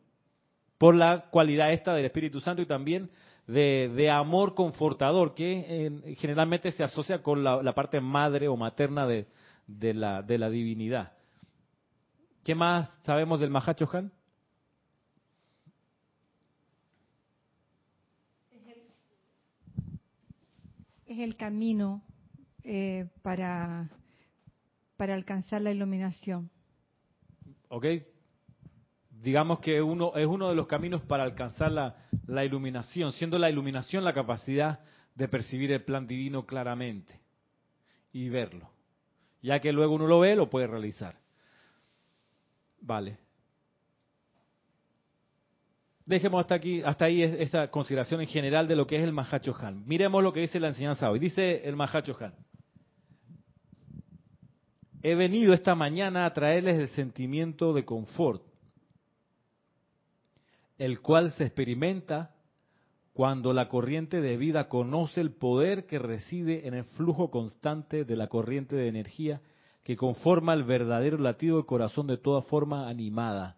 por 0.77 0.93
la 0.93 1.29
cualidad 1.29 1.71
esta 1.71 1.93
del 1.93 2.05
Espíritu 2.05 2.41
Santo 2.41 2.61
y 2.61 2.65
también 2.65 3.09
de, 3.49 4.09
amor 4.11 4.53
confortador, 4.53 5.33
que 5.33 6.15
generalmente 6.17 6.71
se 6.71 6.83
asocia 6.83 7.23
con 7.23 7.43
la, 7.43 7.73
parte 7.73 7.99
madre 7.99 8.47
o 8.47 8.55
materna 8.55 9.07
de, 9.07 9.25
la, 9.93 10.21
de 10.21 10.37
la 10.37 10.49
divinidad. 10.49 11.13
¿Qué 12.43 12.55
más 12.55 12.91
sabemos 13.03 13.39
del 13.39 13.55
Han? 13.55 14.11
es 21.05 21.17
el 21.17 21.35
camino 21.35 22.03
eh, 22.63 23.07
para, 23.23 23.89
para 24.95 25.15
alcanzar 25.15 25.59
la 25.59 25.71
iluminación. 25.71 26.51
Ok, 27.67 27.85
digamos 29.21 29.59
que 29.59 29.81
uno 29.81 30.13
es 30.15 30.25
uno 30.25 30.49
de 30.49 30.55
los 30.55 30.67
caminos 30.67 31.01
para 31.01 31.23
alcanzar 31.23 31.71
la, 31.71 32.45
iluminación, 32.45 33.11
siendo 33.13 33.37
la 33.37 33.49
iluminación 33.49 34.03
la 34.03 34.13
capacidad 34.13 34.79
de 35.15 35.27
percibir 35.27 35.71
el 35.71 35.83
plan 35.83 36.07
divino 36.07 36.45
claramente 36.45 37.19
y 38.13 38.29
verlo. 38.29 38.69
Ya 39.41 39.59
que 39.59 39.71
luego 39.71 39.95
uno 39.95 40.07
lo 40.07 40.19
ve, 40.19 40.35
lo 40.35 40.49
puede 40.49 40.67
realizar. 40.67 41.15
Vale. 42.81 43.17
Dejemos 46.05 46.41
hasta 46.41 46.55
aquí, 46.55 46.81
hasta 46.81 47.05
ahí 47.05 47.21
esa 47.21 47.69
consideración 47.69 48.21
en 48.21 48.27
general 48.27 48.67
de 48.67 48.75
lo 48.75 48.87
que 48.87 48.95
es 48.95 49.03
el 49.03 49.13
Mahacho 49.13 49.55
Han. 49.59 49.85
Miremos 49.85 50.23
lo 50.23 50.33
que 50.33 50.39
dice 50.41 50.59
la 50.59 50.69
enseñanza 50.69 51.09
hoy. 51.09 51.19
Dice 51.19 51.67
el 51.67 51.75
Mahacho 51.75 52.17
Han. 52.19 52.33
He 55.01 55.15
venido 55.15 55.53
esta 55.53 55.75
mañana 55.75 56.25
a 56.25 56.33
traerles 56.33 56.77
el 56.77 56.87
sentimiento 56.89 57.73
de 57.73 57.85
confort, 57.85 58.48
el 60.79 61.01
cual 61.01 61.31
se 61.33 61.43
experimenta 61.43 62.33
cuando 63.13 63.53
la 63.53 63.67
corriente 63.67 64.21
de 64.21 64.37
vida 64.37 64.69
conoce 64.69 65.21
el 65.21 65.31
poder 65.31 65.85
que 65.85 65.99
reside 65.99 66.67
en 66.67 66.73
el 66.73 66.85
flujo 66.85 67.29
constante 67.29 68.05
de 68.05 68.15
la 68.15 68.27
corriente 68.27 68.75
de 68.75 68.87
energía 68.87 69.41
que 69.83 69.97
conforma 69.97 70.53
el 70.53 70.63
verdadero 70.63 71.17
latido 71.17 71.57
del 71.57 71.65
corazón 71.65 72.07
de 72.07 72.17
toda 72.17 72.41
forma 72.43 72.89
animada. 72.89 73.57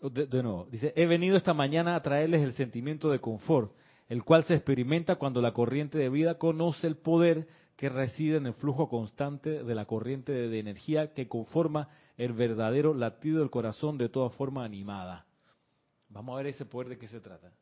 De, 0.00 0.42
nuevo, 0.42 0.68
dice, 0.70 0.92
he 0.94 1.06
venido 1.06 1.36
esta 1.36 1.54
mañana 1.54 1.96
a 1.96 2.02
traerles 2.02 2.42
el 2.42 2.52
sentimiento 2.52 3.10
de 3.10 3.18
confort, 3.18 3.72
el 4.08 4.22
cual 4.22 4.44
se 4.44 4.54
experimenta 4.54 5.16
cuando 5.16 5.40
la 5.40 5.52
corriente 5.52 5.98
de 5.98 6.08
vida 6.08 6.38
conoce 6.38 6.86
el 6.86 6.96
poder 6.96 7.48
que 7.76 7.88
reside 7.88 8.36
en 8.36 8.46
el 8.46 8.54
flujo 8.54 8.88
constante 8.88 9.64
de 9.64 9.74
la 9.74 9.86
corriente 9.86 10.32
de, 10.32 10.58
energía 10.58 11.12
que 11.12 11.28
conforma 11.28 11.88
el 12.16 12.32
verdadero 12.32 12.94
latido 12.94 13.40
del 13.40 13.50
corazón 13.50 13.98
de 13.98 14.08
toda 14.08 14.30
forma 14.30 14.64
animada. 14.64 15.26
Vamos 16.08 16.34
a 16.34 16.36
ver 16.38 16.46
ese 16.48 16.64
poder 16.64 16.88
de 16.88 16.98
qué 16.98 17.08
se 17.08 17.20
trata. 17.20 17.52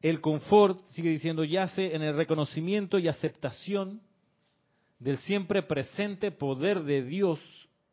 El 0.00 0.20
confort, 0.20 0.86
sigue 0.90 1.10
diciendo, 1.10 1.42
yace 1.42 1.94
en 1.96 2.02
el 2.02 2.14
reconocimiento 2.14 2.98
y 2.98 3.08
aceptación 3.08 4.00
del 5.00 5.18
siempre 5.18 5.62
presente 5.62 6.30
poder 6.30 6.82
de 6.84 7.02
Dios 7.02 7.40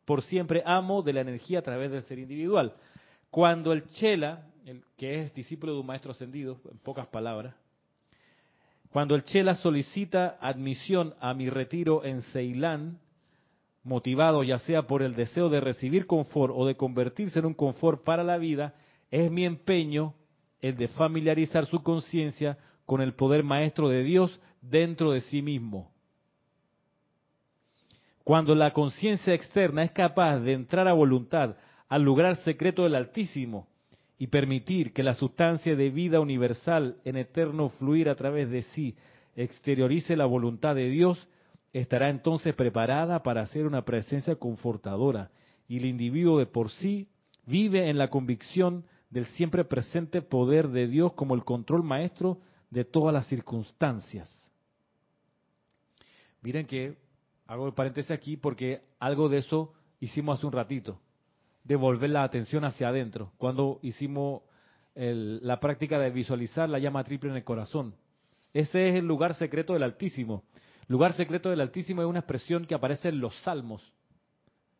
por 0.04 0.22
siempre 0.22 0.62
amo 0.64 1.02
de 1.02 1.12
la 1.12 1.20
energía 1.22 1.58
a 1.58 1.62
través 1.62 1.90
del 1.90 2.02
ser 2.04 2.18
individual. 2.18 2.74
Cuando 3.30 3.72
el 3.72 3.86
Chela, 3.86 4.46
el 4.64 4.84
que 4.96 5.22
es 5.22 5.34
discípulo 5.34 5.74
de 5.74 5.80
un 5.80 5.86
maestro 5.86 6.12
ascendido, 6.12 6.60
en 6.70 6.78
pocas 6.78 7.08
palabras, 7.08 7.54
cuando 8.90 9.16
el 9.16 9.24
Chela 9.24 9.56
solicita 9.56 10.38
admisión 10.40 11.14
a 11.20 11.34
mi 11.34 11.50
retiro 11.50 12.04
en 12.04 12.22
Ceilán, 12.22 13.00
motivado 13.86 14.42
ya 14.42 14.58
sea 14.58 14.82
por 14.82 15.02
el 15.02 15.14
deseo 15.14 15.48
de 15.48 15.60
recibir 15.60 16.06
confort 16.06 16.52
o 16.54 16.66
de 16.66 16.76
convertirse 16.76 17.38
en 17.38 17.46
un 17.46 17.54
confort 17.54 18.02
para 18.02 18.24
la 18.24 18.36
vida, 18.36 18.74
es 19.10 19.30
mi 19.30 19.44
empeño 19.44 20.14
el 20.60 20.76
de 20.76 20.88
familiarizar 20.88 21.66
su 21.66 21.82
conciencia 21.82 22.58
con 22.84 23.00
el 23.00 23.14
poder 23.14 23.44
maestro 23.44 23.88
de 23.88 24.02
Dios 24.02 24.40
dentro 24.60 25.12
de 25.12 25.20
sí 25.20 25.40
mismo. 25.40 25.92
Cuando 28.24 28.56
la 28.56 28.72
conciencia 28.72 29.34
externa 29.34 29.84
es 29.84 29.92
capaz 29.92 30.40
de 30.40 30.54
entrar 30.54 30.88
a 30.88 30.92
voluntad 30.92 31.56
al 31.88 32.02
lugar 32.02 32.34
secreto 32.36 32.82
del 32.82 32.96
Altísimo 32.96 33.68
y 34.18 34.26
permitir 34.26 34.92
que 34.92 35.04
la 35.04 35.14
sustancia 35.14 35.76
de 35.76 35.90
vida 35.90 36.18
universal 36.18 36.96
en 37.04 37.16
eterno 37.16 37.68
fluir 37.68 38.08
a 38.08 38.16
través 38.16 38.50
de 38.50 38.62
sí 38.62 38.96
exteriorice 39.36 40.16
la 40.16 40.26
voluntad 40.26 40.74
de 40.74 40.88
Dios, 40.88 41.28
estará 41.80 42.08
entonces 42.08 42.54
preparada 42.54 43.22
para 43.22 43.44
ser 43.46 43.66
una 43.66 43.84
presencia 43.84 44.36
confortadora 44.36 45.30
y 45.68 45.76
el 45.76 45.84
individuo 45.84 46.38
de 46.38 46.46
por 46.46 46.70
sí 46.70 47.08
vive 47.44 47.90
en 47.90 47.98
la 47.98 48.08
convicción 48.08 48.84
del 49.10 49.26
siempre 49.26 49.64
presente 49.64 50.22
poder 50.22 50.68
de 50.68 50.86
Dios 50.88 51.12
como 51.12 51.34
el 51.34 51.44
control 51.44 51.82
maestro 51.82 52.38
de 52.70 52.84
todas 52.84 53.12
las 53.12 53.26
circunstancias. 53.26 54.28
Miren 56.40 56.66
que 56.66 56.96
hago 57.46 57.66
el 57.66 57.74
paréntesis 57.74 58.10
aquí 58.10 58.36
porque 58.36 58.82
algo 58.98 59.28
de 59.28 59.38
eso 59.38 59.74
hicimos 60.00 60.38
hace 60.38 60.46
un 60.46 60.52
ratito, 60.52 60.98
de 61.64 61.76
volver 61.76 62.10
la 62.10 62.22
atención 62.22 62.64
hacia 62.64 62.88
adentro, 62.88 63.32
cuando 63.36 63.80
hicimos 63.82 64.42
la 64.94 65.60
práctica 65.60 65.98
de 65.98 66.10
visualizar 66.10 66.70
la 66.70 66.78
llama 66.78 67.04
triple 67.04 67.28
en 67.28 67.36
el 67.36 67.44
corazón. 67.44 67.94
Ese 68.54 68.88
es 68.88 68.94
el 68.94 69.06
lugar 69.06 69.34
secreto 69.34 69.74
del 69.74 69.82
Altísimo. 69.82 70.44
Lugar 70.88 71.12
secreto 71.14 71.50
del 71.50 71.60
Altísimo 71.60 72.02
es 72.02 72.08
una 72.08 72.20
expresión 72.20 72.64
que 72.64 72.74
aparece 72.74 73.08
en 73.08 73.20
los 73.20 73.34
salmos, 73.42 73.82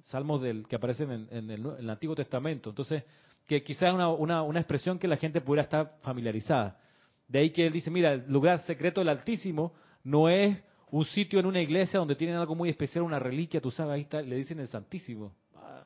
salmos 0.05 0.41
del, 0.41 0.67
que 0.69 0.77
aparecen 0.77 1.29
en, 1.31 1.51
el, 1.51 1.91
Antiguo 1.91 2.15
Testamento. 2.15 2.71
Entonces, 2.71 3.03
que 3.47 3.63
quizás 3.63 3.89
es 3.89 3.95
una, 3.95 4.09
una, 4.11 4.43
una, 4.43 4.61
expresión 4.61 4.99
que 4.99 5.09
la 5.09 5.17
gente 5.17 5.41
pudiera 5.41 5.65
estar 5.65 5.97
familiarizada. 6.03 6.79
De 7.27 7.41
ahí 7.41 7.51
que 7.51 7.67
él 7.67 7.73
dice, 7.73 7.91
mira, 7.91 8.13
el 8.13 8.33
lugar 8.33 8.61
secreto 8.61 9.01
del 9.01 9.09
Altísimo 9.09 9.73
no 10.05 10.29
es 10.29 10.63
un 10.91 11.05
sitio 11.05 11.41
en 11.41 11.47
una 11.47 11.61
iglesia 11.61 11.99
donde 11.99 12.15
tienen 12.15 12.37
algo 12.37 12.55
muy 12.55 12.69
especial, 12.69 13.05
una 13.05 13.19
reliquia, 13.19 13.61
tú 13.61 13.73
sabes, 13.73 13.95
ahí 13.95 14.03
está, 14.03 14.23
le 14.23 14.37
dicen 14.37 14.61
el 14.61 14.69
Santísimo. 14.69 15.35
Ah, 15.57 15.85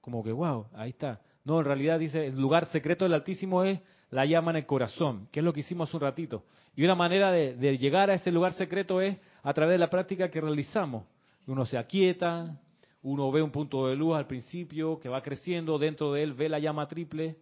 como 0.00 0.22
que, 0.22 0.30
wow, 0.30 0.66
ahí 0.74 0.90
está. 0.90 1.20
No, 1.44 1.58
en 1.58 1.64
realidad 1.64 1.98
dice, 1.98 2.26
el 2.26 2.40
lugar 2.40 2.66
secreto 2.66 3.04
del 3.04 3.14
Altísimo 3.14 3.64
es 3.64 3.80
la 4.10 4.24
llama 4.24 4.52
en 4.52 4.58
el 4.58 4.66
corazón, 4.66 5.28
que 5.32 5.40
es 5.40 5.44
lo 5.44 5.52
que 5.52 5.60
hicimos 5.60 5.88
hace 5.88 5.96
un 5.96 6.02
ratito. 6.02 6.44
Y 6.76 6.84
una 6.84 6.94
manera 6.94 7.32
de, 7.32 7.78
llegar 7.78 8.10
a 8.10 8.14
ese 8.14 8.30
lugar 8.30 8.52
secreto 8.52 9.00
es 9.00 9.18
a 9.42 9.52
través 9.54 9.74
de 9.74 9.78
la 9.78 9.90
práctica 9.90 10.30
que 10.30 10.40
realizamos. 10.40 11.04
Uno 11.46 11.64
se 11.64 11.78
aquieta, 11.78 12.60
uno 13.02 13.32
ve 13.32 13.40
un 13.42 13.50
punto 13.50 13.88
de 13.88 13.96
luz 13.96 14.14
al 14.14 14.26
principio 14.26 15.00
que 15.00 15.08
va 15.08 15.22
creciendo, 15.22 15.78
dentro 15.78 16.12
de 16.12 16.22
él 16.22 16.34
ve 16.34 16.48
la 16.48 16.58
llama 16.58 16.86
triple. 16.86 17.36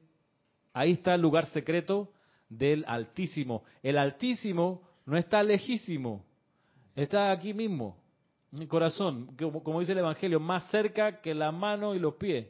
Ahí 0.72 0.92
está 0.92 1.14
el 1.14 1.20
lugar 1.20 1.46
secreto 1.46 2.12
del 2.48 2.84
Altísimo. 2.86 3.64
El 3.82 3.98
Altísimo 3.98 4.82
no 5.04 5.16
está 5.16 5.42
lejísimo, 5.42 6.24
Está 6.94 7.32
aquí 7.32 7.52
mismo, 7.52 7.96
en 8.52 8.62
el 8.62 8.68
corazón, 8.68 9.36
como, 9.36 9.80
dice 9.80 9.92
el 9.92 9.98
Evangelio, 9.98 10.38
más 10.38 10.70
cerca 10.70 11.20
que 11.20 11.34
la 11.34 11.50
mano 11.50 11.94
y 11.94 11.98
los 11.98 12.14
pies. 12.14 12.46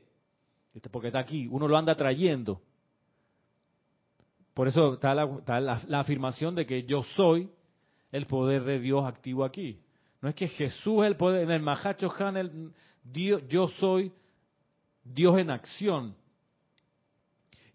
Este, 0.74 0.90
porque 0.90 1.08
está 1.08 1.20
aquí, 1.20 1.46
uno 1.50 1.66
lo 1.66 1.78
anda 1.78 1.94
trayendo. 1.94 2.60
Por 4.54 4.68
eso 4.68 4.94
está 4.94 5.14
la, 5.14 5.98
afirmación 5.98 6.54
de 6.54 6.64
que 6.64 6.84
yo 6.84 7.02
soy 7.02 7.50
el 8.12 8.26
poder 8.26 8.62
de 8.62 8.78
Dios 8.78 9.04
activo 9.04 9.44
aquí. 9.44 9.80
No 10.22 10.28
es 10.28 10.36
que 10.36 10.48
Jesús 10.48 11.02
es 11.02 11.08
el 11.08 11.16
poder, 11.16 11.42
en 11.42 11.50
el 11.50 11.60
Mahacho 11.60 12.12
Han, 12.18 12.36
el, 12.36 12.72
Dios, 13.02 13.42
yo 13.48 13.68
soy 13.68 14.12
Dios 15.02 15.36
en 15.38 15.50
acción. 15.50 16.16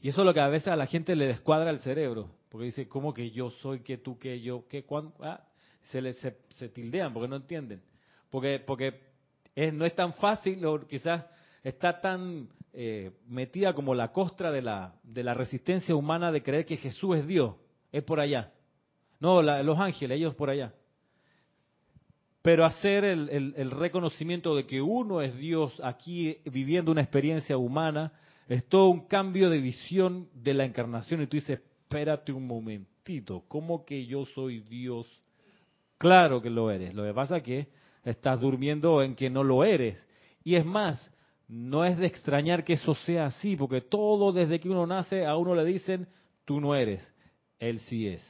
Y 0.02 0.08
eso 0.08 0.22
es 0.22 0.26
lo 0.26 0.34
que 0.34 0.40
a 0.40 0.48
veces 0.48 0.70
a 0.70 0.78
la 0.78 0.88
gente 0.88 1.16
le 1.16 1.28
descuadra 1.28 1.70
el 1.70 1.80
cerebro. 1.80 2.32
Porque 2.48 2.66
dice, 2.66 2.88
¿cómo 2.88 3.14
que 3.14 3.30
yo 3.30 3.52
soy, 3.52 3.82
que 3.82 3.98
tú, 3.98 4.18
que 4.18 4.40
yo, 4.42 4.68
que 4.68 4.84
cuándo? 4.84 5.14
Ah, 5.20 5.44
se, 5.84 6.02
les, 6.02 6.18
se, 6.18 6.70
tildean 6.70 7.14
porque 7.14 7.28
no 7.28 7.36
entienden. 7.36 7.82
Porque, 8.30 8.60
porque 8.66 9.02
es, 9.54 9.74
no 9.74 9.86
es 9.86 9.94
tan 9.94 10.14
fácil, 10.14 10.66
o 10.66 10.88
quizás 10.88 11.26
está 11.62 12.00
tan 12.00 12.48
eh, 12.74 13.12
metida 13.28 13.74
como 13.74 13.96
la 13.96 14.12
costra 14.12 14.52
de 14.52 14.62
la, 14.62 14.96
de 15.04 15.24
la 15.24 15.34
resistencia 15.34 15.96
humana 15.96 16.32
de 16.32 16.44
creer 16.44 16.66
que 16.66 16.78
Jesús 16.78 17.18
es 17.18 17.28
Dios. 17.28 17.56
Es 17.92 18.04
por 18.04 18.20
allá. 18.20 18.52
No, 19.20 19.42
los 19.42 19.80
ángeles, 19.80 20.18
ellos 20.18 20.36
por 20.36 20.50
allá. 20.50 20.74
Pero 22.42 22.66
hacer 22.66 23.04
el, 23.04 23.30
el, 23.30 23.54
el, 23.58 23.72
reconocimiento 23.72 24.56
de 24.56 24.66
que 24.66 24.82
uno 24.82 25.22
es 25.22 25.36
Dios 25.38 25.80
aquí 25.84 26.38
viviendo 26.46 26.92
una 26.92 27.02
experiencia 27.02 27.58
humana 27.58 28.14
es 28.48 28.66
todo 28.68 28.88
un 28.90 29.08
cambio 29.08 29.50
de 29.50 29.60
visión 29.60 30.30
de 30.34 30.54
la 30.54 30.64
encarnación. 30.64 31.22
Y 31.22 31.28
tú 31.28 31.36
dices, 31.36 31.60
espérate 31.82 32.32
un 32.32 32.48
momentito, 32.48 33.44
¿cómo 33.48 33.84
que 33.84 34.06
yo 34.06 34.26
soy 34.26 34.62
Dios 34.62 35.20
Claro 36.00 36.42
que 36.42 36.50
lo 36.50 36.72
eres. 36.72 36.94
Lo 36.94 37.04
que 37.04 37.14
pasa 37.14 37.38
es 37.38 37.44
que 37.44 37.68
estás 38.06 38.40
durmiendo 38.40 39.04
en 39.04 39.16
que 39.16 39.30
no 39.30 39.44
lo 39.44 39.66
eres. 39.66 40.08
Y 40.46 40.56
es 40.56 40.66
más, 40.66 41.12
no 41.50 41.84
es 41.84 41.98
de 41.98 42.06
extrañar 42.06 42.64
que 42.64 42.74
eso 42.74 42.94
sea 42.94 43.26
así, 43.26 43.56
porque 43.56 43.82
todo 43.82 44.32
desde 44.32 44.60
que 44.60 44.70
uno 44.70 44.86
nace 44.86 45.26
a 45.26 45.36
uno 45.36 45.56
le 45.56 45.66
dicen, 45.66 46.08
tú 46.46 46.62
no 46.62 46.76
eres, 46.76 47.06
él 47.58 47.80
sí 47.80 48.08
es. 48.08 48.24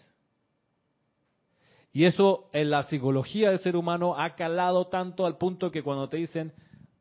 Y 1.91 2.05
eso 2.05 2.49
en 2.53 2.69
la 2.69 2.83
psicología 2.83 3.49
del 3.49 3.59
ser 3.59 3.75
humano 3.75 4.17
ha 4.17 4.35
calado 4.35 4.87
tanto 4.87 5.25
al 5.25 5.37
punto 5.37 5.69
que 5.69 5.83
cuando 5.83 6.07
te 6.07 6.15
dicen, 6.15 6.53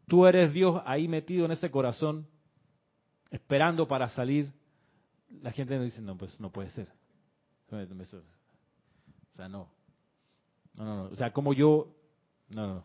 tú 0.09 0.27
eres 0.27 0.53
Dios 0.53 0.83
ahí 0.87 1.07
metido 1.07 1.45
en 1.45 1.53
ese 1.53 1.71
corazón, 1.71 2.27
esperando 3.31 3.87
para 3.87 4.09
salir, 4.09 4.53
la 5.41 5.53
gente 5.53 5.77
nos 5.77 5.85
dice, 5.85 6.03
no, 6.03 6.17
pues 6.17 6.41
no 6.41 6.51
puede 6.51 6.71
ser. 6.71 6.89
O 9.33 9.37
sea, 9.37 9.49
no. 9.49 9.69
No, 10.75 10.85
no, 10.85 10.97
no. 10.97 11.03
O 11.13 11.17
sea, 11.17 11.33
como 11.33 11.53
yo... 11.53 11.95
No, 12.49 12.67
no. 12.67 12.85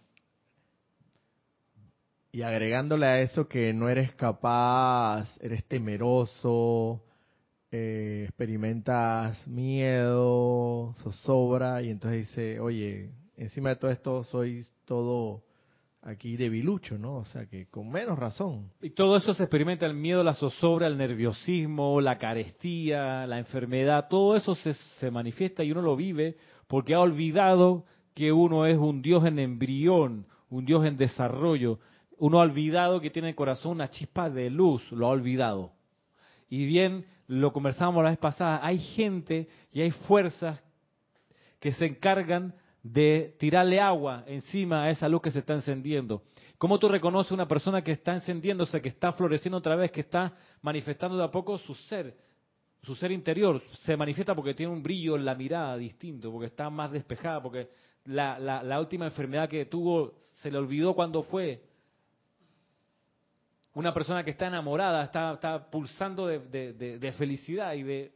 Y 2.35 2.41
agregándole 2.41 3.05
a 3.05 3.21
eso 3.21 3.47
que 3.47 3.73
no 3.73 3.89
eres 3.89 4.11
capaz, 4.13 5.37
eres 5.39 5.63
temeroso, 5.65 7.03
eh, 7.71 8.23
experimentas 8.27 9.47
miedo, 9.47 10.95
zozobra, 10.95 11.83
y 11.83 11.91
entonces 11.91 12.27
dice, 12.27 12.59
oye, 12.59 13.11
encima 13.37 13.69
de 13.69 13.75
todo 13.75 13.91
esto 13.91 14.23
soy 14.23 14.65
todo 14.85 15.43
aquí 16.01 16.35
debilucho, 16.35 16.97
¿no? 16.97 17.17
O 17.17 17.25
sea 17.25 17.45
que 17.45 17.67
con 17.67 17.91
menos 17.91 18.17
razón. 18.17 18.71
Y 18.81 18.89
todo 18.89 19.15
eso 19.15 19.35
se 19.35 19.43
experimenta, 19.43 19.85
el 19.85 19.93
miedo, 19.93 20.23
la 20.23 20.33
zozobra, 20.33 20.87
el 20.87 20.97
nerviosismo, 20.97 22.01
la 22.01 22.17
carestía, 22.17 23.27
la 23.27 23.37
enfermedad, 23.37 24.07
todo 24.09 24.35
eso 24.35 24.55
se, 24.55 24.73
se 24.73 25.11
manifiesta 25.11 25.63
y 25.63 25.71
uno 25.71 25.83
lo 25.83 25.95
vive 25.95 26.37
porque 26.65 26.95
ha 26.95 26.99
olvidado 26.99 27.85
que 28.15 28.31
uno 28.31 28.65
es 28.65 28.79
un 28.79 29.03
Dios 29.03 29.23
en 29.23 29.37
embrión, 29.37 30.25
un 30.49 30.65
Dios 30.65 30.83
en 30.83 30.97
desarrollo. 30.97 31.77
Uno 32.23 32.39
ha 32.39 32.43
olvidado 32.43 33.01
que 33.01 33.09
tiene 33.09 33.27
en 33.27 33.31
el 33.31 33.35
corazón 33.35 33.73
una 33.73 33.89
chispa 33.89 34.29
de 34.29 34.49
luz, 34.49 34.81
lo 34.93 35.07
ha 35.07 35.09
olvidado. 35.09 35.73
Y 36.47 36.65
bien, 36.65 37.05
lo 37.27 37.51
conversamos 37.51 38.01
la 38.01 38.11
vez 38.11 38.17
pasada, 38.17 38.61
hay 38.63 38.77
gente 38.77 39.49
y 39.73 39.81
hay 39.81 39.91
fuerzas 39.91 40.63
que 41.59 41.73
se 41.73 41.85
encargan 41.85 42.55
de 42.81 43.35
tirarle 43.39 43.81
agua 43.81 44.23
encima 44.25 44.85
a 44.85 44.89
esa 44.89 45.09
luz 45.09 45.21
que 45.21 45.31
se 45.31 45.39
está 45.39 45.53
encendiendo. 45.53 46.23
¿Cómo 46.57 46.79
tú 46.79 46.87
reconoces 46.87 47.33
una 47.33 47.45
persona 47.45 47.83
que 47.83 47.91
está 47.91 48.13
encendiéndose, 48.13 48.81
que 48.81 48.87
está 48.87 49.11
floreciendo 49.11 49.57
otra 49.57 49.75
vez, 49.75 49.91
que 49.91 49.99
está 49.99 50.33
manifestando 50.61 51.17
de 51.17 51.25
a 51.25 51.29
poco 51.29 51.57
su 51.57 51.75
ser? 51.75 52.15
su 52.83 52.95
ser 52.95 53.11
interior 53.11 53.61
se 53.83 53.95
manifiesta 53.95 54.35
porque 54.35 54.53
tiene 54.53 54.71
un 54.71 54.83
brillo 54.83 55.15
en 55.15 55.23
la 55.23 55.35
mirada 55.35 55.77
distinto, 55.77 56.31
porque 56.31 56.47
está 56.47 56.69
más 56.69 56.91
despejada, 56.91 57.41
porque 57.41 57.69
la, 58.05 58.37
la, 58.39 58.79
última 58.79 59.05
enfermedad 59.05 59.47
que 59.47 59.65
tuvo 59.65 60.15
se 60.41 60.51
le 60.51 60.57
olvidó 60.57 60.93
cuando 60.93 61.23
fue. 61.23 61.72
Una 63.73 63.93
persona 63.93 64.23
que 64.23 64.31
está 64.31 64.47
enamorada, 64.47 65.03
está, 65.03 65.33
está 65.33 65.69
pulsando 65.69 66.27
de, 66.27 66.39
de, 66.73 67.11
felicidad 67.13 67.73
y 67.73 67.83
de... 67.83 68.11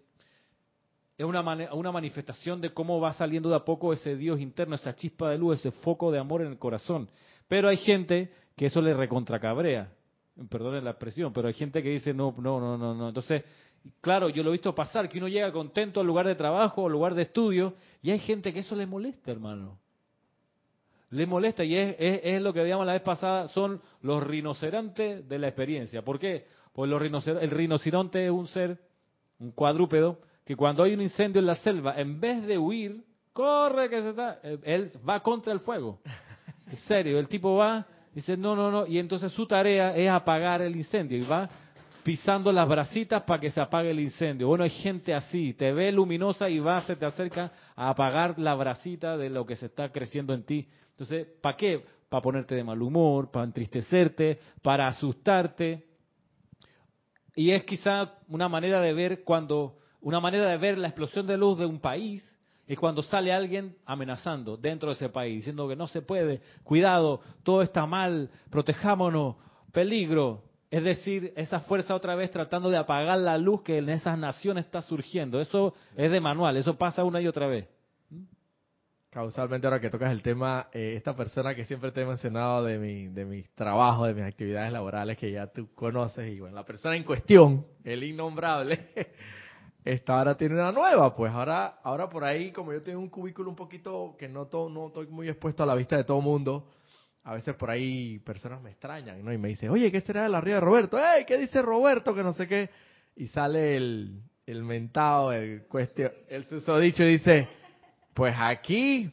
Es 1.18 1.26
una, 1.26 1.42
una 1.74 1.92
manifestación 1.92 2.62
de 2.62 2.74
cómo 2.74 3.00
va 3.00 3.12
saliendo 3.14 3.50
de 3.50 3.56
a 3.56 3.66
poco 3.66 3.92
ese 3.92 4.16
Dios 4.16 4.40
interno, 4.40 4.76
esa 4.76 4.96
chispa 4.96 5.32
de 5.32 5.40
luz, 5.40 5.60
ese 5.60 5.72
foco 5.72 6.12
de 6.12 6.20
amor 6.20 6.42
en 6.42 6.50
el 6.50 6.60
corazón. 6.60 7.10
Pero 7.48 7.70
hay 7.70 7.78
gente 7.78 8.32
que 8.56 8.68
eso 8.68 8.82
le 8.82 8.94
recontracabrea, 8.94 9.92
perdonen 10.48 10.84
la 10.84 10.92
expresión, 10.92 11.34
pero 11.34 11.48
hay 11.48 11.56
gente 11.56 11.82
que 11.82 11.90
dice 11.90 12.14
no, 12.14 12.36
no, 12.38 12.60
no, 12.60 12.78
no, 12.78 12.94
no. 12.94 13.08
Entonces, 13.08 13.44
Claro, 14.02 14.30
yo 14.30 14.44
lo 14.44 14.50
he 14.50 14.54
visto 14.54 14.74
pasar, 14.76 15.10
que 15.10 15.18
uno 15.18 15.28
llega 15.28 15.52
contento 15.52 16.00
al 16.00 16.08
lugar 16.08 16.28
de 16.28 16.36
trabajo, 16.36 16.86
al 16.86 16.92
lugar 16.92 17.14
de 17.16 17.24
estudio, 17.24 17.76
y 18.02 18.12
hay 18.12 18.20
gente 18.20 18.54
que 18.54 18.60
eso 18.60 18.76
le 18.76 18.86
molesta, 18.86 19.32
hermano. 19.32 19.80
Le 21.10 21.26
molesta, 21.26 21.64
y 21.64 21.76
es, 21.76 21.96
es, 22.00 22.42
lo 22.42 22.52
que 22.54 22.62
veíamos 22.62 22.86
la 22.86 22.94
vez 22.94 23.02
pasada, 23.02 23.48
son 23.50 23.82
los 24.02 24.22
rinocerontes 24.22 25.28
de 25.28 25.40
la 25.40 25.48
experiencia. 25.48 26.02
¿Por 26.02 26.20
qué? 26.20 26.48
Pues 26.74 26.90
los 26.90 27.28
el 27.28 27.50
rinoceronte 27.50 28.26
es 28.26 28.32
un 28.32 28.48
ser, 28.48 28.78
un 29.40 29.52
cuadrúpedo, 29.52 30.20
que 30.46 30.56
cuando 30.56 30.84
hay 30.84 30.94
un 30.94 31.02
incendio 31.02 31.40
en 31.40 31.46
la 31.46 31.56
selva, 31.56 32.00
en 32.00 32.20
vez 32.20 32.46
de 32.46 32.58
huir, 32.58 33.04
corre 33.32 33.90
que 33.90 34.02
se 34.02 34.10
está, 34.10 34.40
él 34.64 34.90
va 35.08 35.22
contra 35.22 35.54
el 35.54 35.60
fuego. 35.60 36.00
En 36.70 36.76
serio, 36.76 37.18
el 37.18 37.30
tipo 37.30 37.56
va, 37.56 37.88
dice, 38.14 38.36
no, 38.36 38.54
no, 38.54 38.70
no, 38.70 38.86
y 38.86 39.00
entonces 39.00 39.32
su 39.32 39.48
tarea 39.48 39.96
es 39.96 40.10
apagar 40.10 40.62
el 40.62 40.76
incendio, 40.76 41.18
y 41.18 41.22
va 41.22 41.50
pisando 42.08 42.54
las 42.54 42.70
brasitas 42.70 43.24
para 43.24 43.38
que 43.38 43.52
se 43.52 43.60
apague 43.60 43.92
el 43.92 44.00
incendio. 44.00 44.48
Bueno, 44.48 44.64
hay 44.64 44.70
gente 44.70 45.14
así, 45.14 45.54
te 45.56 45.74
ve 45.74 45.92
luminosa 45.92 46.50
y 46.50 46.58
va, 46.58 46.80
se 46.84 46.96
te 46.96 47.06
acerca 47.06 47.52
a 47.76 47.90
apagar 47.90 48.40
la 48.40 48.56
brasita 48.56 49.18
de 49.18 49.30
lo 49.30 49.46
que 49.46 49.58
se 49.58 49.66
está 49.66 49.92
creciendo 49.92 50.34
en 50.34 50.44
ti. 50.44 50.70
Entonces, 50.92 51.28
¿para 51.42 51.58
qué? 51.58 51.84
Para 52.08 52.22
ponerte 52.22 52.56
de 52.56 52.64
mal 52.64 52.82
humor, 52.82 53.30
para 53.30 53.44
entristecerte, 53.44 54.40
para 54.62 54.88
asustarte. 54.88 55.86
y 57.36 57.52
es 57.52 57.66
quizá 57.66 58.14
una 58.30 58.48
manera 58.48 58.80
de 58.80 58.94
ver 58.94 59.26
cuando, 59.26 59.76
una 60.00 60.22
manera 60.22 60.48
de 60.48 60.56
ver 60.56 60.78
la 60.78 60.88
explosión 60.88 61.28
de 61.28 61.36
luz 61.36 61.60
de 61.60 61.66
un 61.66 61.82
país 61.82 62.24
es 62.68 62.80
cuando 62.80 63.04
sale 63.04 63.34
alguien 63.34 63.76
amenazando 63.86 64.56
dentro 64.56 64.88
de 64.88 64.96
ese 64.96 65.10
país, 65.10 65.40
diciendo 65.40 65.68
que 65.68 65.76
no 65.76 65.88
se 65.88 66.02
puede, 66.02 66.40
cuidado, 66.64 67.20
todo 67.44 67.62
está 67.62 67.86
mal, 67.86 68.30
protejámonos, 68.50 69.36
peligro. 69.74 70.47
Es 70.70 70.84
decir, 70.84 71.34
esa 71.38 71.62
fuerza 71.62 71.96
otra 71.96 72.16
vez 72.16 72.30
tratando 72.30 72.70
de 72.70 72.78
apagar 72.78 73.18
la 73.18 73.38
luz 73.38 73.62
que 73.62 73.78
en 73.78 73.90
esas 73.90 74.18
naciones 74.18 74.66
está 74.66 74.82
surgiendo. 74.82 75.40
Eso 75.40 75.74
es 75.96 76.12
de 76.12 76.20
manual, 76.20 76.58
eso 76.58 76.78
pasa 76.78 77.06
una 77.06 77.22
y 77.22 77.28
otra 77.28 77.48
vez. 77.48 77.68
Causalmente 79.10 79.66
ahora 79.66 79.80
que 79.80 79.90
tocas 79.90 80.12
el 80.12 80.22
tema, 80.22 80.68
eh, 80.74 80.94
esta 80.98 81.16
persona 81.16 81.56
que 81.56 81.64
siempre 81.64 81.92
te 81.92 82.02
he 82.02 82.06
mencionado 82.06 82.66
de, 82.66 82.78
mi, 82.78 83.08
de 83.08 83.24
mis 83.24 83.50
trabajos, 83.56 84.10
de 84.10 84.14
mis 84.14 84.26
actividades 84.26 84.72
laborales 84.72 85.18
que 85.18 85.32
ya 85.32 85.48
tú 85.48 85.74
conoces, 85.74 86.30
y 86.30 86.42
bueno, 86.42 86.56
la 86.56 86.66
persona 86.66 86.98
en 86.98 87.04
cuestión, 87.04 87.66
el 87.86 88.04
innombrable, 88.04 88.90
esta 89.86 90.20
ahora 90.20 90.36
tiene 90.36 90.56
una 90.56 90.74
nueva, 90.74 91.16
pues 91.16 91.32
ahora, 91.32 91.80
ahora 91.82 92.10
por 92.10 92.26
ahí, 92.26 92.52
como 92.52 92.74
yo 92.74 92.84
tengo 92.84 93.00
un 93.00 93.10
cubículo 93.10 93.50
un 93.50 93.56
poquito 93.56 94.16
que 94.20 94.28
no, 94.28 94.48
todo, 94.48 94.70
no 94.70 94.88
estoy 94.88 95.08
muy 95.08 95.30
expuesto 95.30 95.64
a 95.64 95.66
la 95.66 95.76
vista 95.76 95.96
de 95.96 96.04
todo 96.04 96.20
mundo, 96.20 96.68
a 97.28 97.34
veces 97.34 97.56
por 97.56 97.70
ahí 97.70 98.20
personas 98.20 98.62
me 98.62 98.72
extrañan, 98.72 99.22
¿no? 99.24 99.34
Y 99.34 99.38
me 99.38 99.50
dicen, 99.50 99.70
oye, 99.70 99.92
¿qué 99.92 100.00
será 100.00 100.24
de 100.24 100.30
la 100.30 100.40
ría 100.40 100.56
de 100.56 100.62
Roberto? 100.62 100.98
¡Ey! 100.98 101.26
¿Qué 101.26 101.38
dice 101.38 101.62
Roberto? 101.62 102.16
Que 102.16 102.24
no 102.24 102.32
sé 102.32 102.48
qué. 102.48 102.70
Y 103.18 103.28
sale 103.28 103.76
el, 103.76 104.22
el 104.46 104.64
mentado, 104.64 105.34
el 105.34 105.64
cuestión, 105.64 106.10
el 106.30 106.46
susodicho 106.46 107.04
y 107.04 107.18
dice, 107.18 107.50
pues 108.14 108.34
aquí, 108.40 109.12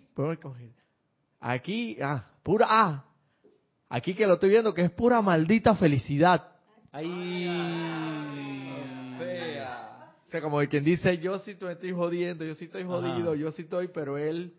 aquí, 1.41 1.99
ah, 2.01 2.25
pura, 2.45 2.67
ah, 2.71 3.05
aquí 3.89 4.15
que 4.15 4.29
lo 4.29 4.35
estoy 4.35 4.51
viendo 4.51 4.73
que 4.73 4.83
es 4.83 4.93
pura 4.93 5.21
maldita 5.21 5.75
felicidad. 5.75 6.53
Ahí. 6.93 7.49
O 10.29 10.31
sea, 10.31 10.41
como 10.41 10.61
quien 10.69 10.85
dice, 10.85 11.19
yo 11.19 11.41
sí 11.41 11.57
me 11.61 11.73
estoy 11.73 11.91
jodiendo, 11.91 12.45
yo 12.45 12.55
sí 12.55 12.67
estoy 12.67 12.85
jodido, 12.85 13.31
Ajá. 13.31 13.41
yo 13.41 13.51
sí 13.51 13.63
estoy, 13.63 13.89
pero 13.89 14.19
él... 14.19 14.55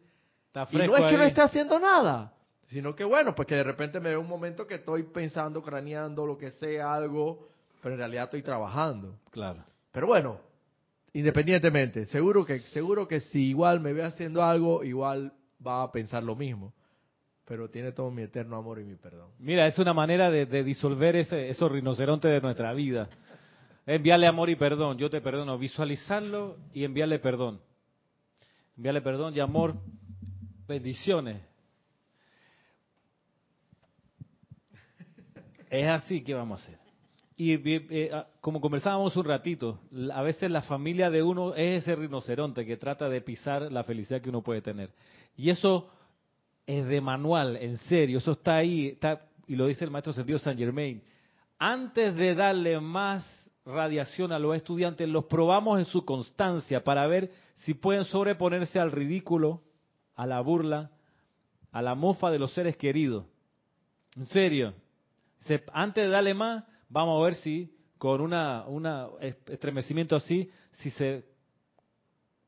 Está 0.48 0.64
Y 0.64 0.76
fresco 0.76 0.98
no 0.98 1.06
es 1.06 1.12
que 1.12 1.18
no 1.18 1.24
esté 1.24 1.42
haciendo 1.42 1.80
nada, 1.80 2.35
sino 2.68 2.96
que 2.96 3.04
bueno, 3.04 3.36
pues 3.36 3.48
que 3.48 3.56
de 3.56 3.64
repente 3.64 4.00
me 4.00 4.10
ve 4.10 4.18
un 4.18 4.28
momento 4.28 4.66
que 4.66 4.76
estoy 4.76 5.04
pensando, 5.04 5.62
craneando, 5.62 6.26
lo 6.26 6.38
que 6.38 6.52
sea, 6.52 6.94
algo, 6.94 7.48
pero 7.82 7.96
en 7.96 8.00
realidad 8.00 8.26
estoy 8.26 8.42
trabajando. 8.42 9.20
Claro. 9.32 9.64
Pero 9.92 10.08
bueno, 10.08 10.40
independientemente, 11.14 12.06
seguro 12.06 12.46
que 12.46 12.60
seguro 12.62 13.08
que 13.08 13.20
si 13.20 13.50
igual 13.50 13.80
me 13.80 13.94
ve 13.94 14.04
haciendo 14.04 14.44
algo, 14.44 14.84
igual 14.84 15.34
va 15.66 15.84
a 15.84 15.92
pensar 15.92 16.24
lo 16.24 16.36
mismo. 16.36 16.74
Pero 17.48 17.70
tiene 17.70 17.92
todo 17.92 18.10
mi 18.10 18.24
eterno 18.24 18.56
amor 18.58 18.80
y 18.80 18.84
mi 18.84 18.96
perdón. 18.96 19.30
Mira, 19.38 19.68
es 19.68 19.78
una 19.78 19.94
manera 19.94 20.32
de, 20.32 20.48
de 20.48 20.64
disolver 20.64 21.16
ese, 21.16 21.48
esos 21.50 21.72
rinocerontes 21.72 22.32
de 22.32 22.42
nuestra 22.42 22.74
vida. 22.74 23.08
Enviarle 23.86 24.26
amor 24.26 24.50
y 24.50 24.56
perdón. 24.56 24.98
Yo 24.98 25.12
te 25.12 25.22
perdono. 25.22 25.58
Visualizarlo 25.60 26.58
y 26.74 26.84
enviarle 26.84 27.20
perdón. 27.20 27.62
Enviarle 28.76 29.02
perdón 29.02 29.36
y 29.36 29.40
amor. 29.42 29.76
Bendiciones. 30.68 31.40
Es 35.80 35.88
así 35.88 36.22
que 36.24 36.34
vamos 36.34 36.62
a 36.62 36.64
hacer. 36.64 36.80
Y 37.38 37.58
vi- 37.58 37.86
eh, 37.90 38.10
ah, 38.14 38.28
como 38.40 38.62
conversábamos 38.62 39.16
un 39.18 39.26
ratito, 39.26 39.80
a 40.14 40.22
veces 40.22 40.50
la 40.50 40.62
familia 40.62 41.10
de 41.10 41.22
uno 41.22 41.54
es 41.54 41.84
ese 41.84 41.96
rinoceronte 41.96 42.66
que 42.66 42.78
trata 42.78 43.10
de 43.10 43.20
pisar 43.22 43.72
la 43.72 43.84
felicidad 43.84 44.22
que 44.22 44.30
uno 44.30 44.42
puede 44.42 44.62
tener. 44.62 44.92
Y 45.36 45.50
eso 45.50 45.90
es 46.66 46.86
de 46.86 47.02
manual, 47.02 47.58
en 47.58 47.78
serio, 47.78 48.20
eso 48.20 48.32
está 48.32 48.56
ahí, 48.56 48.88
está, 48.88 49.22
y 49.48 49.56
lo 49.56 49.68
dice 49.68 49.84
el 49.84 49.92
maestro 49.92 50.14
sentido 50.14 50.40
San 50.40 50.58
Germain. 50.58 51.04
Antes 51.60 52.16
de 52.16 52.36
darle 52.36 52.80
más 52.80 53.26
radiación 53.66 54.32
a 54.32 54.40
los 54.40 54.56
estudiantes, 54.56 55.08
los 55.10 55.26
probamos 55.26 55.78
en 55.80 55.86
su 55.86 56.06
constancia 56.06 56.84
para 56.84 57.06
ver 57.08 57.32
si 57.56 57.74
pueden 57.74 58.06
sobreponerse 58.06 58.80
al 58.80 58.92
ridículo, 58.92 59.62
a 60.16 60.26
la 60.26 60.40
burla, 60.40 60.92
a 61.72 61.82
la 61.82 61.96
mofa 61.96 62.32
de 62.32 62.40
los 62.40 62.54
seres 62.54 62.78
queridos. 62.78 63.26
En 64.16 64.26
serio. 64.28 64.74
Antes 65.74 66.06
de 66.06 66.10
darle 66.10 66.34
más, 66.34 66.64
vamos 66.90 67.20
a 67.20 67.24
ver 67.24 67.36
si 67.36 67.76
con 67.98 68.22
una, 68.22 68.66
una 68.68 69.08
estremecimiento 69.20 70.16
así, 70.16 70.50
si 70.74 70.90
se 70.92 71.26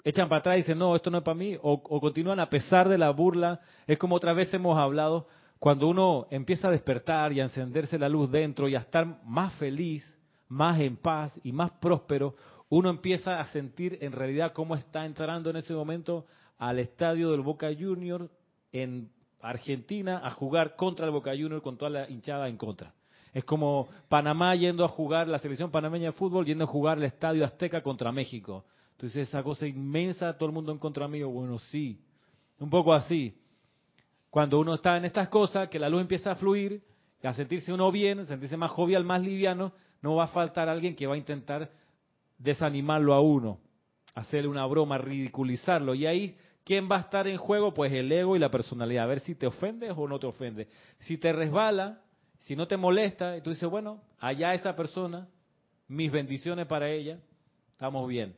echan 0.04 0.30
para 0.30 0.40
atrás 0.40 0.56
y 0.56 0.58
dicen, 0.60 0.78
no, 0.78 0.96
esto 0.96 1.10
no 1.10 1.20
es 1.20 1.24
para 1.24 1.36
mí, 1.36 1.58
o, 1.62 1.82
continúan 2.00 2.40
a 2.40 2.50
pesar 2.50 2.88
de 2.88 2.98
la 2.98 3.10
burla. 3.10 3.60
Es 3.86 3.98
como 3.98 4.16
otra 4.16 4.34
vez 4.34 4.54
hemos 4.54 4.78
hablado, 4.78 5.28
cuando 5.60 5.88
uno 5.88 6.28
empieza 6.30 6.68
a 6.68 6.72
despertar 6.72 7.34
y 7.34 7.40
a 7.40 7.44
encenderse 7.44 7.98
la 7.98 8.10
luz 8.10 8.32
dentro 8.32 8.68
y 8.70 8.76
a 8.76 8.80
estar 8.80 9.22
más 9.26 9.54
feliz, 9.56 10.06
más 10.48 10.80
en 10.80 10.98
paz 10.98 11.38
y 11.44 11.52
más 11.52 11.72
próspero, 11.72 12.36
uno 12.70 12.90
empieza 12.90 13.40
a 13.40 13.46
sentir 13.46 13.98
en 14.02 14.12
realidad 14.12 14.54
cómo 14.54 14.76
está 14.76 15.06
entrando 15.06 15.50
en 15.50 15.58
ese 15.58 15.74
momento 15.74 16.26
al 16.58 16.80
estadio 16.80 17.32
del 17.32 17.42
Boca 17.42 17.68
Junior 17.78 18.30
en 18.72 19.10
Argentina 19.41 20.21
a 20.23 20.32
jugar 20.32 20.76
contra 20.76 21.06
el 21.06 21.12
Boca 21.12 21.32
Junior 21.32 21.62
con 21.62 21.78
toda 21.78 21.91
la 21.91 22.10
hinchada 22.10 22.47
en 22.47 22.58
contra. 22.58 22.93
Es 23.34 23.43
como 23.43 23.88
Panamá 24.10 24.56
yendo 24.56 24.84
a 24.84 24.88
jugar, 24.88 25.28
la 25.28 25.38
selección 25.38 25.69
panameña 25.69 26.08
de 26.08 26.12
fútbol 26.13 26.45
yendo 26.45 26.63
a 26.63 26.67
jugar 26.67 26.97
el 26.97 27.04
estadio 27.04 27.45
Azteca 27.45 27.82
contra 27.82 28.12
México. 28.12 28.65
Entonces 28.91 29.28
esa 29.28 29.43
cosa 29.43 29.67
inmensa, 29.67 30.38
todo 30.38 30.50
el 30.50 30.56
mundo 30.56 30.71
en 30.71 30.80
contra 30.80 31.08
mío, 31.08 31.30
bueno, 31.30 31.60
sí, 31.60 32.02
un 32.60 32.69
poco 32.69 32.93
así. 32.93 33.38
Cuando 34.30 34.60
uno 34.60 34.73
está 34.73 34.97
en 34.97 35.06
estas 35.06 35.30
cosas, 35.30 35.69
que 35.69 35.80
la 35.80 35.89
luz 35.89 36.02
empieza 36.02 36.32
a 36.32 36.36
fluir, 36.36 36.82
a 37.23 37.34
sentirse 37.34 37.73
uno 37.73 37.91
bien, 37.91 38.26
sentirse 38.26 38.58
más 38.58 38.71
jovial, 38.71 39.04
más 39.04 39.21
liviano, 39.21 39.73
no 40.02 40.15
va 40.15 40.26
a 40.26 40.28
faltar 40.28 40.69
alguien 40.69 40.95
que 40.95 41.08
va 41.08 41.15
a 41.15 41.17
intentar 41.17 41.69
desanimarlo 42.38 43.13
a 43.13 43.21
uno, 43.21 43.60
hacerle 44.15 44.47
una 44.47 44.65
broma, 44.65 44.97
ridiculizarlo. 44.97 45.93
Y 45.93 46.06
ahí, 46.06 46.36
¿quién 46.67 46.89
va 46.91 46.97
a 46.97 46.99
estar 46.99 47.30
en 47.30 47.38
juego? 47.38 47.73
Pues 47.73 47.93
el 47.93 48.12
ego 48.12 48.36
y 48.36 48.39
la 48.39 48.51
personalidad. 48.51 49.06
A 49.06 49.08
ver 49.08 49.21
si 49.21 49.36
te 49.36 49.47
ofendes 49.47 49.93
o 49.95 50.06
no 50.06 50.19
te 50.19 50.27
ofendes. 50.27 50.67
Si 50.99 51.17
te 51.17 51.32
resbala, 51.32 52.01
si 52.39 52.58
no 52.58 52.67
te 52.67 52.75
molesta, 52.75 53.38
y 53.38 53.41
tú 53.41 53.51
dices, 53.51 53.69
bueno, 53.69 54.01
allá 54.19 54.53
esa 54.53 54.75
persona, 54.75 55.30
mis 55.88 56.12
bendiciones 56.12 56.67
para 56.67 56.89
ella, 56.89 57.19
estamos 57.71 58.06
bien. 58.10 58.36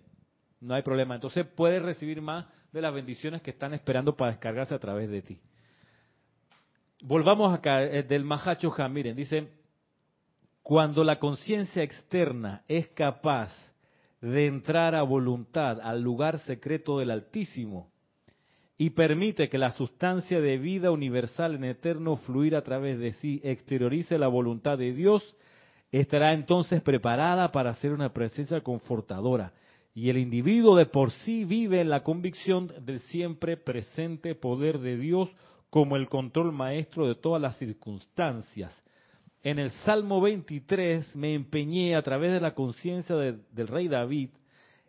No 0.61 0.75
hay 0.75 0.83
problema. 0.83 1.15
Entonces 1.15 1.43
puedes 1.55 1.81
recibir 1.81 2.21
más 2.21 2.45
de 2.71 2.81
las 2.83 2.93
bendiciones 2.93 3.41
que 3.41 3.49
están 3.49 3.73
esperando 3.73 4.15
para 4.15 4.29
descargarse 4.29 4.75
a 4.75 4.79
través 4.79 5.09
de 5.09 5.23
ti. 5.23 5.41
Volvamos 7.01 7.51
acá 7.51 7.81
eh, 7.81 8.03
del 8.03 8.25
Mahacho. 8.25 8.71
Miren, 8.91 9.15
dice, 9.15 9.51
cuando 10.61 11.03
la 11.03 11.17
conciencia 11.17 11.81
externa 11.81 12.63
es 12.67 12.89
capaz 12.89 13.51
de 14.21 14.45
entrar 14.45 14.93
a 14.93 15.01
voluntad 15.01 15.79
al 15.81 16.03
lugar 16.03 16.37
secreto 16.37 16.99
del 16.99 17.09
Altísimo 17.09 17.89
y 18.81 18.91
permite 18.91 19.49
que 19.49 19.57
la 19.57 19.71
sustancia 19.71 20.39
de 20.39 20.57
vida 20.57 20.89
universal 20.89 21.53
en 21.55 21.65
eterno 21.65 22.15
fluir 22.15 22.55
a 22.55 22.61
través 22.63 22.97
de 22.97 23.11
sí 23.11 23.41
exteriorice 23.43 24.17
la 24.17 24.29
voluntad 24.29 24.77
de 24.77 24.93
Dios, 24.93 25.35
estará 25.91 26.31
entonces 26.31 26.81
preparada 26.81 27.51
para 27.51 27.73
ser 27.73 27.91
una 27.91 28.13
presencia 28.13 28.61
confortadora. 28.61 29.51
Y 29.93 30.09
el 30.09 30.17
individuo 30.17 30.77
de 30.77 30.85
por 30.85 31.11
sí 31.11 31.43
vive 31.43 31.81
en 31.81 31.89
la 31.89 32.03
convicción 32.03 32.71
del 32.85 32.99
siempre 32.99 33.57
presente 33.57 34.33
poder 34.33 34.79
de 34.79 34.95
Dios 34.95 35.29
como 35.69 35.97
el 35.97 36.07
control 36.07 36.53
maestro 36.53 37.05
de 37.05 37.15
todas 37.15 37.41
las 37.41 37.57
circunstancias. 37.57 38.73
En 39.43 39.59
el 39.59 39.71
Salmo 39.71 40.21
23 40.21 41.17
me 41.17 41.33
empeñé 41.33 41.97
a 41.97 42.01
través 42.01 42.31
de 42.31 42.39
la 42.39 42.53
conciencia 42.53 43.17
de- 43.17 43.39
del 43.51 43.67
rey 43.67 43.89
David 43.89 44.29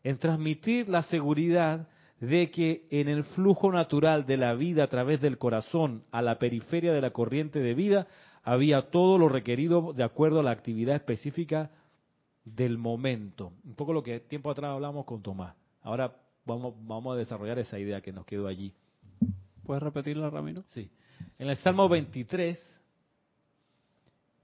en 0.05 0.17
transmitir 0.17 0.89
la 0.89 1.03
seguridad 1.03 1.89
de 2.21 2.51
que 2.51 2.87
en 2.91 3.09
el 3.09 3.25
flujo 3.25 3.73
natural 3.73 4.27
de 4.27 4.37
la 4.37 4.55
vida 4.55 4.85
a 4.85 4.89
través 4.89 5.21
del 5.21 5.39
corazón 5.39 6.05
a 6.13 6.21
la 6.23 6.39
periferia 6.39 6.93
de 6.93 7.01
la 7.01 7.11
corriente 7.11 7.61
de 7.61 7.75
vida 7.75 8.07
había 8.43 8.91
todo 8.91 9.19
lo 9.19 9.29
requerido 9.29 9.93
de 9.95 10.05
acuerdo 10.05 10.41
a 10.41 10.43
la 10.43 10.51
actividad 10.51 10.97
específica 10.97 11.71
del 12.45 12.79
momento. 12.79 13.53
Un 13.65 13.75
poco 13.75 13.93
lo 13.93 14.03
que 14.03 14.21
tiempo 14.21 14.51
atrás 14.51 14.73
hablamos 14.73 15.05
con 15.07 15.23
Tomás. 15.23 15.55
Ahora 15.83 16.15
vamos, 16.45 16.75
vamos 16.83 17.15
a 17.15 17.19
desarrollar 17.19 17.59
esa 17.59 17.79
idea 17.79 18.01
que 18.01 18.13
nos 18.13 18.27
quedó 18.27 18.47
allí. 18.49 18.73
¿Puedes 19.65 19.83
repetirla, 19.83 20.29
Ramiro? 20.31 20.63
Sí. 20.67 20.91
En 21.39 21.49
el 21.49 21.57
Salmo 21.57 21.89
23, 21.89 22.59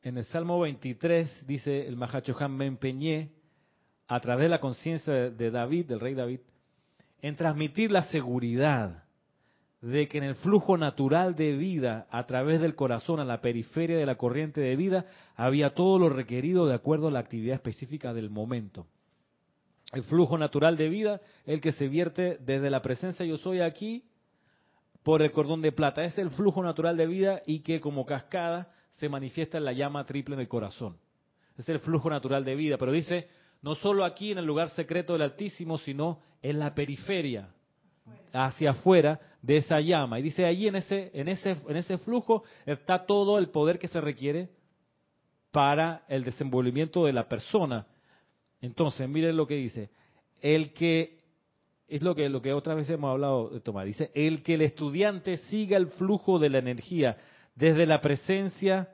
en 0.02 0.18
el 0.18 0.24
Salmo 0.24 0.60
23 0.60 1.46
dice 1.46 1.86
el 1.86 1.96
Mahachohan, 1.96 2.52
me 2.56 2.66
empeñé 2.66 3.32
a 4.08 4.20
través 4.20 4.44
de 4.44 4.48
la 4.50 4.60
conciencia 4.60 5.12
de- 5.12 5.30
de 5.30 5.50
David, 5.50 5.86
del 5.86 6.00
rey 6.00 6.14
David, 6.14 6.40
en 7.26 7.34
transmitir 7.34 7.90
la 7.90 8.02
seguridad 8.04 9.02
de 9.80 10.06
que 10.06 10.18
en 10.18 10.24
el 10.24 10.36
flujo 10.36 10.76
natural 10.76 11.34
de 11.34 11.56
vida 11.56 12.06
a 12.10 12.24
través 12.24 12.60
del 12.60 12.76
corazón 12.76 13.18
a 13.18 13.24
la 13.24 13.40
periferia 13.40 13.98
de 13.98 14.06
la 14.06 14.14
corriente 14.14 14.60
de 14.60 14.76
vida 14.76 15.06
había 15.34 15.74
todo 15.74 15.98
lo 15.98 16.08
requerido 16.08 16.66
de 16.66 16.74
acuerdo 16.74 17.08
a 17.08 17.10
la 17.10 17.18
actividad 17.18 17.56
específica 17.56 18.14
del 18.14 18.30
momento. 18.30 18.86
El 19.92 20.04
flujo 20.04 20.38
natural 20.38 20.76
de 20.76 20.88
vida, 20.88 21.20
el 21.46 21.60
que 21.60 21.72
se 21.72 21.88
vierte 21.88 22.38
desde 22.40 22.70
la 22.70 22.80
presencia 22.80 23.26
yo 23.26 23.38
soy 23.38 23.60
aquí 23.60 24.04
por 25.02 25.20
el 25.20 25.32
cordón 25.32 25.62
de 25.62 25.72
plata. 25.72 26.04
Es 26.04 26.16
el 26.18 26.30
flujo 26.30 26.62
natural 26.62 26.96
de 26.96 27.08
vida 27.08 27.42
y 27.44 27.60
que 27.60 27.80
como 27.80 28.06
cascada 28.06 28.70
se 28.92 29.08
manifiesta 29.08 29.58
en 29.58 29.64
la 29.64 29.72
llama 29.72 30.06
triple 30.06 30.36
en 30.36 30.42
el 30.42 30.48
corazón. 30.48 30.96
es 31.58 31.68
el 31.68 31.80
flujo 31.80 32.08
natural 32.08 32.44
de 32.44 32.54
vida. 32.54 32.76
Pero 32.78 32.92
dice, 32.92 33.28
no 33.66 33.74
solo 33.74 34.04
aquí 34.04 34.30
en 34.30 34.38
el 34.38 34.44
lugar 34.44 34.70
secreto 34.70 35.14
del 35.14 35.22
Altísimo, 35.22 35.76
sino 35.78 36.20
en 36.40 36.60
la 36.60 36.72
periferia, 36.72 37.48
hacia 38.32 38.70
afuera 38.70 39.18
de 39.42 39.56
esa 39.56 39.80
llama. 39.80 40.20
Y 40.20 40.22
dice, 40.22 40.46
allí 40.46 40.68
en 40.68 40.76
ese, 40.76 41.10
en 41.12 41.26
ese, 41.26 41.56
en 41.66 41.76
ese 41.76 41.98
flujo 41.98 42.44
está 42.64 43.04
todo 43.04 43.38
el 43.38 43.48
poder 43.48 43.80
que 43.80 43.88
se 43.88 44.00
requiere 44.00 44.50
para 45.50 46.04
el 46.06 46.22
desenvolvimiento 46.22 47.06
de 47.06 47.12
la 47.12 47.28
persona. 47.28 47.88
Entonces, 48.60 49.08
miren 49.08 49.36
lo 49.36 49.48
que 49.48 49.56
dice. 49.56 49.90
El 50.40 50.72
que, 50.72 51.18
es 51.88 52.02
lo 52.02 52.14
que, 52.14 52.28
lo 52.28 52.40
que 52.40 52.52
otra 52.52 52.76
vez 52.76 52.88
hemos 52.88 53.10
hablado 53.10 53.48
de 53.48 53.58
Tomás, 53.58 53.86
dice, 53.86 54.12
el 54.14 54.44
que 54.44 54.54
el 54.54 54.62
estudiante 54.62 55.38
siga 55.38 55.76
el 55.76 55.88
flujo 55.88 56.38
de 56.38 56.50
la 56.50 56.58
energía 56.58 57.16
desde 57.56 57.84
la 57.84 58.00
presencia 58.00 58.90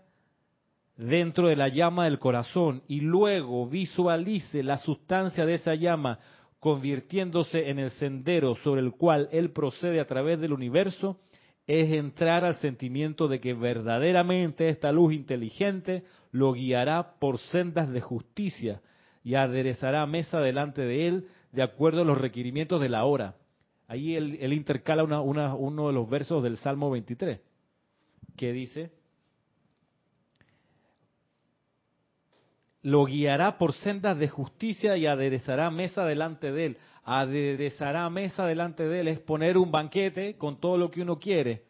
dentro 0.96 1.48
de 1.48 1.56
la 1.56 1.68
llama 1.68 2.04
del 2.04 2.18
corazón 2.18 2.82
y 2.86 3.00
luego 3.00 3.66
visualice 3.66 4.62
la 4.62 4.78
sustancia 4.78 5.46
de 5.46 5.54
esa 5.54 5.74
llama 5.74 6.18
convirtiéndose 6.60 7.70
en 7.70 7.78
el 7.78 7.90
sendero 7.90 8.54
sobre 8.62 8.82
el 8.82 8.92
cual 8.92 9.28
él 9.32 9.50
procede 9.50 9.98
a 9.98 10.06
través 10.06 10.40
del 10.40 10.52
universo, 10.52 11.18
es 11.66 11.90
entrar 11.92 12.44
al 12.44 12.54
sentimiento 12.54 13.26
de 13.26 13.40
que 13.40 13.54
verdaderamente 13.54 14.68
esta 14.68 14.92
luz 14.92 15.12
inteligente 15.12 16.04
lo 16.30 16.52
guiará 16.52 17.14
por 17.18 17.38
sendas 17.38 17.90
de 17.90 18.00
justicia 18.00 18.80
y 19.24 19.34
aderezará 19.34 20.06
mesa 20.06 20.40
delante 20.40 20.82
de 20.82 21.08
él 21.08 21.26
de 21.52 21.62
acuerdo 21.62 22.02
a 22.02 22.04
los 22.04 22.18
requerimientos 22.18 22.80
de 22.80 22.88
la 22.88 23.04
hora. 23.04 23.36
Ahí 23.88 24.14
él, 24.14 24.52
intercala 24.52 25.02
uno 25.02 25.86
de 25.88 25.92
los 25.92 26.08
versos 26.08 26.42
del 26.42 26.56
Salmo 26.56 26.90
23, 26.90 27.40
que 28.36 28.52
dice, 28.52 28.92
lo 32.82 33.04
guiará 33.04 33.58
por 33.58 33.72
sendas 33.72 34.18
de 34.18 34.28
justicia 34.28 34.96
y 34.96 35.06
aderezará 35.06 35.70
mesa 35.70 36.04
delante 36.04 36.50
de 36.50 36.66
él. 36.66 36.76
Aderezará 37.04 38.08
mesa 38.10 38.44
delante 38.46 38.86
de 38.86 39.00
él 39.00 39.08
es 39.08 39.20
poner 39.20 39.56
un 39.56 39.70
banquete 39.70 40.36
con 40.36 40.60
todo 40.60 40.76
lo 40.76 40.90
que 40.90 41.02
uno 41.02 41.18
quiere. 41.18 41.62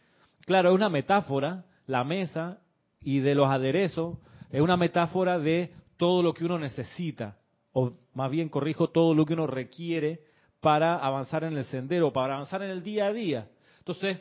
Claro, 0.47 0.71
es 0.71 0.75
una 0.75 0.89
metáfora, 0.89 1.65
la 1.87 2.05
mesa 2.05 2.59
y 3.01 3.21
de 3.21 3.35
los 3.35 3.49
aderezos, 3.49 4.19
es 4.51 4.61
una 4.61 4.77
metáfora 4.77 5.39
de 5.39 5.73
todo 5.97 6.23
lo 6.23 6.35
que 6.35 6.45
uno 6.45 6.59
necesita, 6.59 7.37
o 7.73 7.93
más 8.15 8.31
bien 8.31 8.49
corrijo, 8.49 8.91
todo 8.91 9.15
lo 9.15 9.25
que 9.25 9.35
uno 9.35 9.47
requiere 9.47 10.21
para 10.61 10.97
avanzar 10.97 11.45
en 11.45 11.57
el 11.57 11.65
sendero, 11.65 12.13
para 12.13 12.35
avanzar 12.35 12.63
en 12.63 12.71
el 12.71 12.83
día 12.83 13.07
a 13.07 13.13
día. 13.13 13.49
Entonces, 13.79 14.21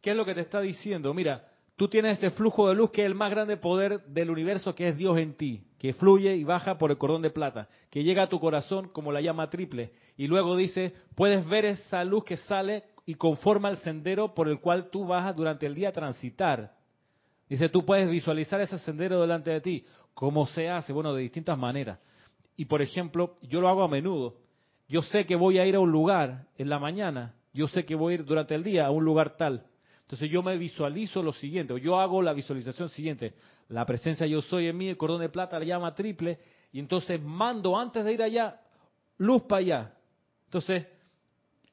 ¿qué 0.00 0.10
es 0.10 0.16
lo 0.16 0.24
que 0.24 0.34
te 0.34 0.40
está 0.40 0.60
diciendo? 0.60 1.12
Mira, 1.14 1.48
tú 1.76 1.88
tienes 1.88 2.18
ese 2.18 2.30
flujo 2.30 2.68
de 2.68 2.74
luz 2.74 2.90
que 2.90 3.02
es 3.02 3.06
el 3.06 3.14
más 3.14 3.30
grande 3.30 3.56
poder 3.56 4.04
del 4.06 4.30
universo, 4.30 4.74
que 4.74 4.88
es 4.88 4.96
Dios 4.96 5.18
en 5.18 5.34
ti, 5.34 5.62
que 5.80 5.94
fluye 5.94 6.36
y 6.36 6.44
baja 6.44 6.76
por 6.76 6.90
el 6.90 6.98
cordón 6.98 7.22
de 7.22 7.30
plata, 7.30 7.66
que 7.88 8.04
llega 8.04 8.24
a 8.24 8.28
tu 8.28 8.38
corazón 8.38 8.90
como 8.90 9.12
la 9.12 9.22
llama 9.22 9.48
triple. 9.48 9.92
Y 10.18 10.26
luego 10.26 10.54
dice, 10.54 10.92
puedes 11.14 11.48
ver 11.48 11.64
esa 11.64 12.04
luz 12.04 12.22
que 12.24 12.36
sale 12.36 12.84
y 13.06 13.14
conforma 13.14 13.70
el 13.70 13.78
sendero 13.78 14.34
por 14.34 14.46
el 14.48 14.60
cual 14.60 14.90
tú 14.90 15.06
vas 15.06 15.34
durante 15.34 15.64
el 15.64 15.74
día 15.74 15.88
a 15.88 15.92
transitar. 15.92 16.74
Dice, 17.48 17.70
tú 17.70 17.86
puedes 17.86 18.10
visualizar 18.10 18.60
ese 18.60 18.78
sendero 18.80 19.22
delante 19.22 19.52
de 19.52 19.62
ti. 19.62 19.84
¿Cómo 20.12 20.46
se 20.46 20.68
hace? 20.68 20.92
Bueno, 20.92 21.14
de 21.14 21.22
distintas 21.22 21.56
maneras. 21.56 21.98
Y 22.58 22.66
por 22.66 22.82
ejemplo, 22.82 23.36
yo 23.40 23.62
lo 23.62 23.70
hago 23.70 23.82
a 23.82 23.88
menudo. 23.88 24.36
Yo 24.86 25.00
sé 25.00 25.24
que 25.24 25.34
voy 25.34 25.58
a 25.58 25.64
ir 25.64 25.76
a 25.76 25.80
un 25.80 25.90
lugar 25.90 26.44
en 26.58 26.68
la 26.68 26.78
mañana. 26.78 27.34
Yo 27.54 27.68
sé 27.68 27.86
que 27.86 27.94
voy 27.94 28.12
a 28.12 28.14
ir 28.16 28.26
durante 28.26 28.54
el 28.54 28.62
día 28.62 28.84
a 28.84 28.90
un 28.90 29.02
lugar 29.02 29.38
tal. 29.38 29.64
Entonces 30.02 30.30
yo 30.30 30.42
me 30.42 30.58
visualizo 30.58 31.22
lo 31.22 31.32
siguiente, 31.32 31.72
o 31.72 31.78
yo 31.78 31.98
hago 32.00 32.20
la 32.20 32.32
visualización 32.32 32.88
siguiente. 32.88 33.32
La 33.70 33.86
presencia 33.86 34.26
yo 34.26 34.42
soy 34.42 34.66
en 34.66 34.76
mí, 34.76 34.88
el 34.88 34.96
cordón 34.96 35.20
de 35.20 35.28
plata 35.28 35.58
la 35.58 35.64
llama 35.64 35.94
triple, 35.94 36.40
y 36.72 36.80
entonces 36.80 37.22
mando 37.22 37.78
antes 37.78 38.04
de 38.04 38.12
ir 38.12 38.22
allá, 38.22 38.60
luz 39.16 39.42
para 39.42 39.60
allá. 39.60 39.94
Entonces, 40.46 40.88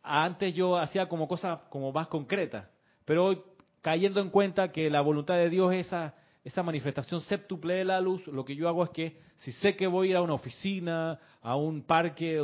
antes 0.04 0.54
yo 0.54 0.78
hacía 0.78 1.10
como 1.10 1.28
cosas 1.28 1.60
como 1.70 1.92
más 1.92 2.08
concretas, 2.08 2.68
pero 3.04 3.26
hoy 3.26 3.42
cayendo 3.82 4.22
en 4.22 4.30
cuenta 4.30 4.72
que 4.72 4.92
la 4.92 5.02
voluntad 5.02 5.38
de 5.38 5.50
Dios 5.50 5.74
es 5.74 5.88
esa, 5.88 6.14
esa 6.44 6.62
manifestación 6.62 7.22
séptuple 7.22 7.74
de 7.74 7.86
la 7.86 8.00
luz, 8.00 8.28
lo 8.28 8.46
que 8.46 8.56
yo 8.56 8.70
hago 8.70 8.84
es 8.84 8.92
que 8.92 9.20
si 9.38 9.52
sé 9.54 9.76
que 9.76 9.88
voy 9.88 10.08
a 10.08 10.12
ir 10.12 10.18
a 10.18 10.22
una 10.22 10.36
oficina, 10.36 11.20
a 11.42 11.56
un 11.56 11.82
parque, 11.82 12.40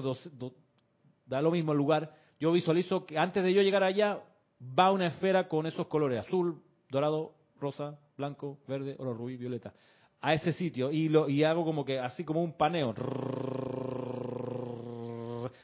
da 1.28 1.42
lo 1.44 1.52
mismo 1.52 1.74
el 1.74 1.78
lugar, 1.78 2.16
yo 2.40 2.52
visualizo 2.52 3.06
que 3.06 3.20
antes 3.20 3.44
de 3.44 3.54
yo 3.54 3.62
llegar 3.62 3.84
allá 3.84 4.20
va 4.60 4.92
una 4.92 5.08
esfera 5.08 5.48
con 5.48 5.68
esos 5.68 5.86
colores, 5.86 6.26
azul, 6.26 6.60
dorado, 6.90 7.36
rosa, 7.60 8.00
blanco, 8.18 8.60
verde, 8.68 8.96
oro, 9.00 9.14
rubí, 9.14 9.38
violeta, 9.38 9.74
a 10.22 10.34
ese 10.34 10.54
sitio 10.54 10.92
y, 10.92 11.10
lo, 11.10 11.30
y 11.30 11.44
hago 11.44 11.64
como 11.66 11.84
que 11.84 12.00
así 12.00 12.24
como 12.24 12.42
un 12.44 12.54
paneo 12.54 12.94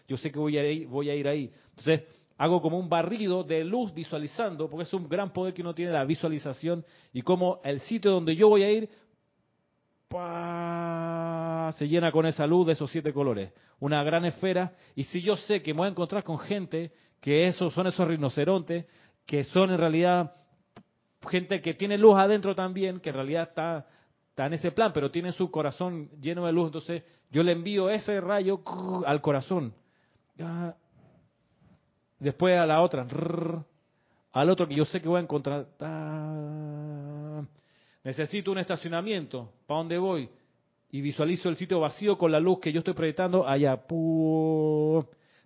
yo 0.08 0.18
sé 0.18 0.32
que 0.32 0.40
voy 0.40 0.58
a 0.58 0.70
ir, 0.70 0.88
voy 0.88 1.10
a 1.10 1.16
ir 1.16 1.28
ahí. 1.28 1.52
Entonces, 1.70 2.04
hago 2.38 2.62
como 2.62 2.80
un 2.80 2.90
barrido 2.90 3.44
de 3.44 3.64
luz 3.64 3.94
visualizando, 3.94 4.68
porque 4.70 4.84
es 4.84 4.94
un 4.94 5.08
gran 5.08 5.32
poder 5.32 5.54
que 5.54 5.62
uno 5.62 5.76
tiene 5.76 5.92
la 5.92 6.04
visualización 6.04 6.84
y 7.14 7.22
como 7.22 7.62
el 7.64 7.80
sitio 7.82 8.12
donde 8.12 8.36
yo 8.36 8.50
voy 8.50 8.64
a 8.64 8.72
ir 8.72 8.90
se 11.78 11.88
llena 11.88 12.12
con 12.12 12.26
esa 12.26 12.48
luz 12.48 12.66
de 12.66 12.74
esos 12.74 12.90
siete 12.90 13.14
colores, 13.14 13.54
una 13.80 14.04
gran 14.04 14.26
esfera. 14.26 14.74
Y 14.96 15.04
si 15.04 15.22
yo 15.22 15.38
sé 15.38 15.62
que 15.62 15.74
me 15.74 15.80
voy 15.80 15.88
a 15.88 15.92
encontrar 15.92 16.24
con 16.24 16.40
gente 16.40 16.92
que 17.22 17.48
esos 17.48 17.72
son 17.74 17.86
esos 17.86 18.08
rinocerontes, 18.08 18.86
que 19.28 19.44
son 19.44 19.70
en 19.70 19.78
realidad 19.78 20.34
gente 21.28 21.62
que 21.62 21.74
tiene 21.74 21.98
luz 21.98 22.16
adentro 22.18 22.56
también, 22.56 23.00
que 23.00 23.10
en 23.10 23.16
realidad 23.16 23.50
está, 23.50 23.88
está 24.30 24.46
en 24.46 24.54
ese 24.54 24.72
plan, 24.72 24.92
pero 24.94 25.12
tiene 25.12 25.32
su 25.32 25.52
corazón 25.52 26.10
lleno 26.22 26.46
de 26.46 26.54
luz, 26.54 26.68
entonces 26.68 27.04
yo 27.32 27.44
le 27.44 27.52
envío 27.52 27.90
ese 27.90 28.22
rayo 28.22 28.62
al 29.06 29.22
corazón 29.22 29.74
Después 32.20 32.58
a 32.58 32.66
la 32.66 32.82
otra. 32.82 33.08
Al 34.32 34.50
otro 34.50 34.68
que 34.68 34.76
yo 34.76 34.86
sé 34.86 35.02
que 35.02 35.08
voy 35.08 35.20
a 35.20 35.24
encontrar. 35.24 35.68
Necesito 38.04 38.52
un 38.52 38.60
estacionamiento. 38.60 39.52
¿Para 39.66 39.80
dónde 39.80 39.98
voy? 39.98 40.30
Y 40.92 41.02
visualizo 41.02 41.50
el 41.50 41.56
sitio 41.56 41.80
vacío 41.80 42.18
con 42.18 42.32
la 42.32 42.40
luz 42.40 42.60
que 42.60 42.72
yo 42.72 42.80
estoy 42.80 42.94
proyectando 42.94 43.48
allá. 43.48 43.80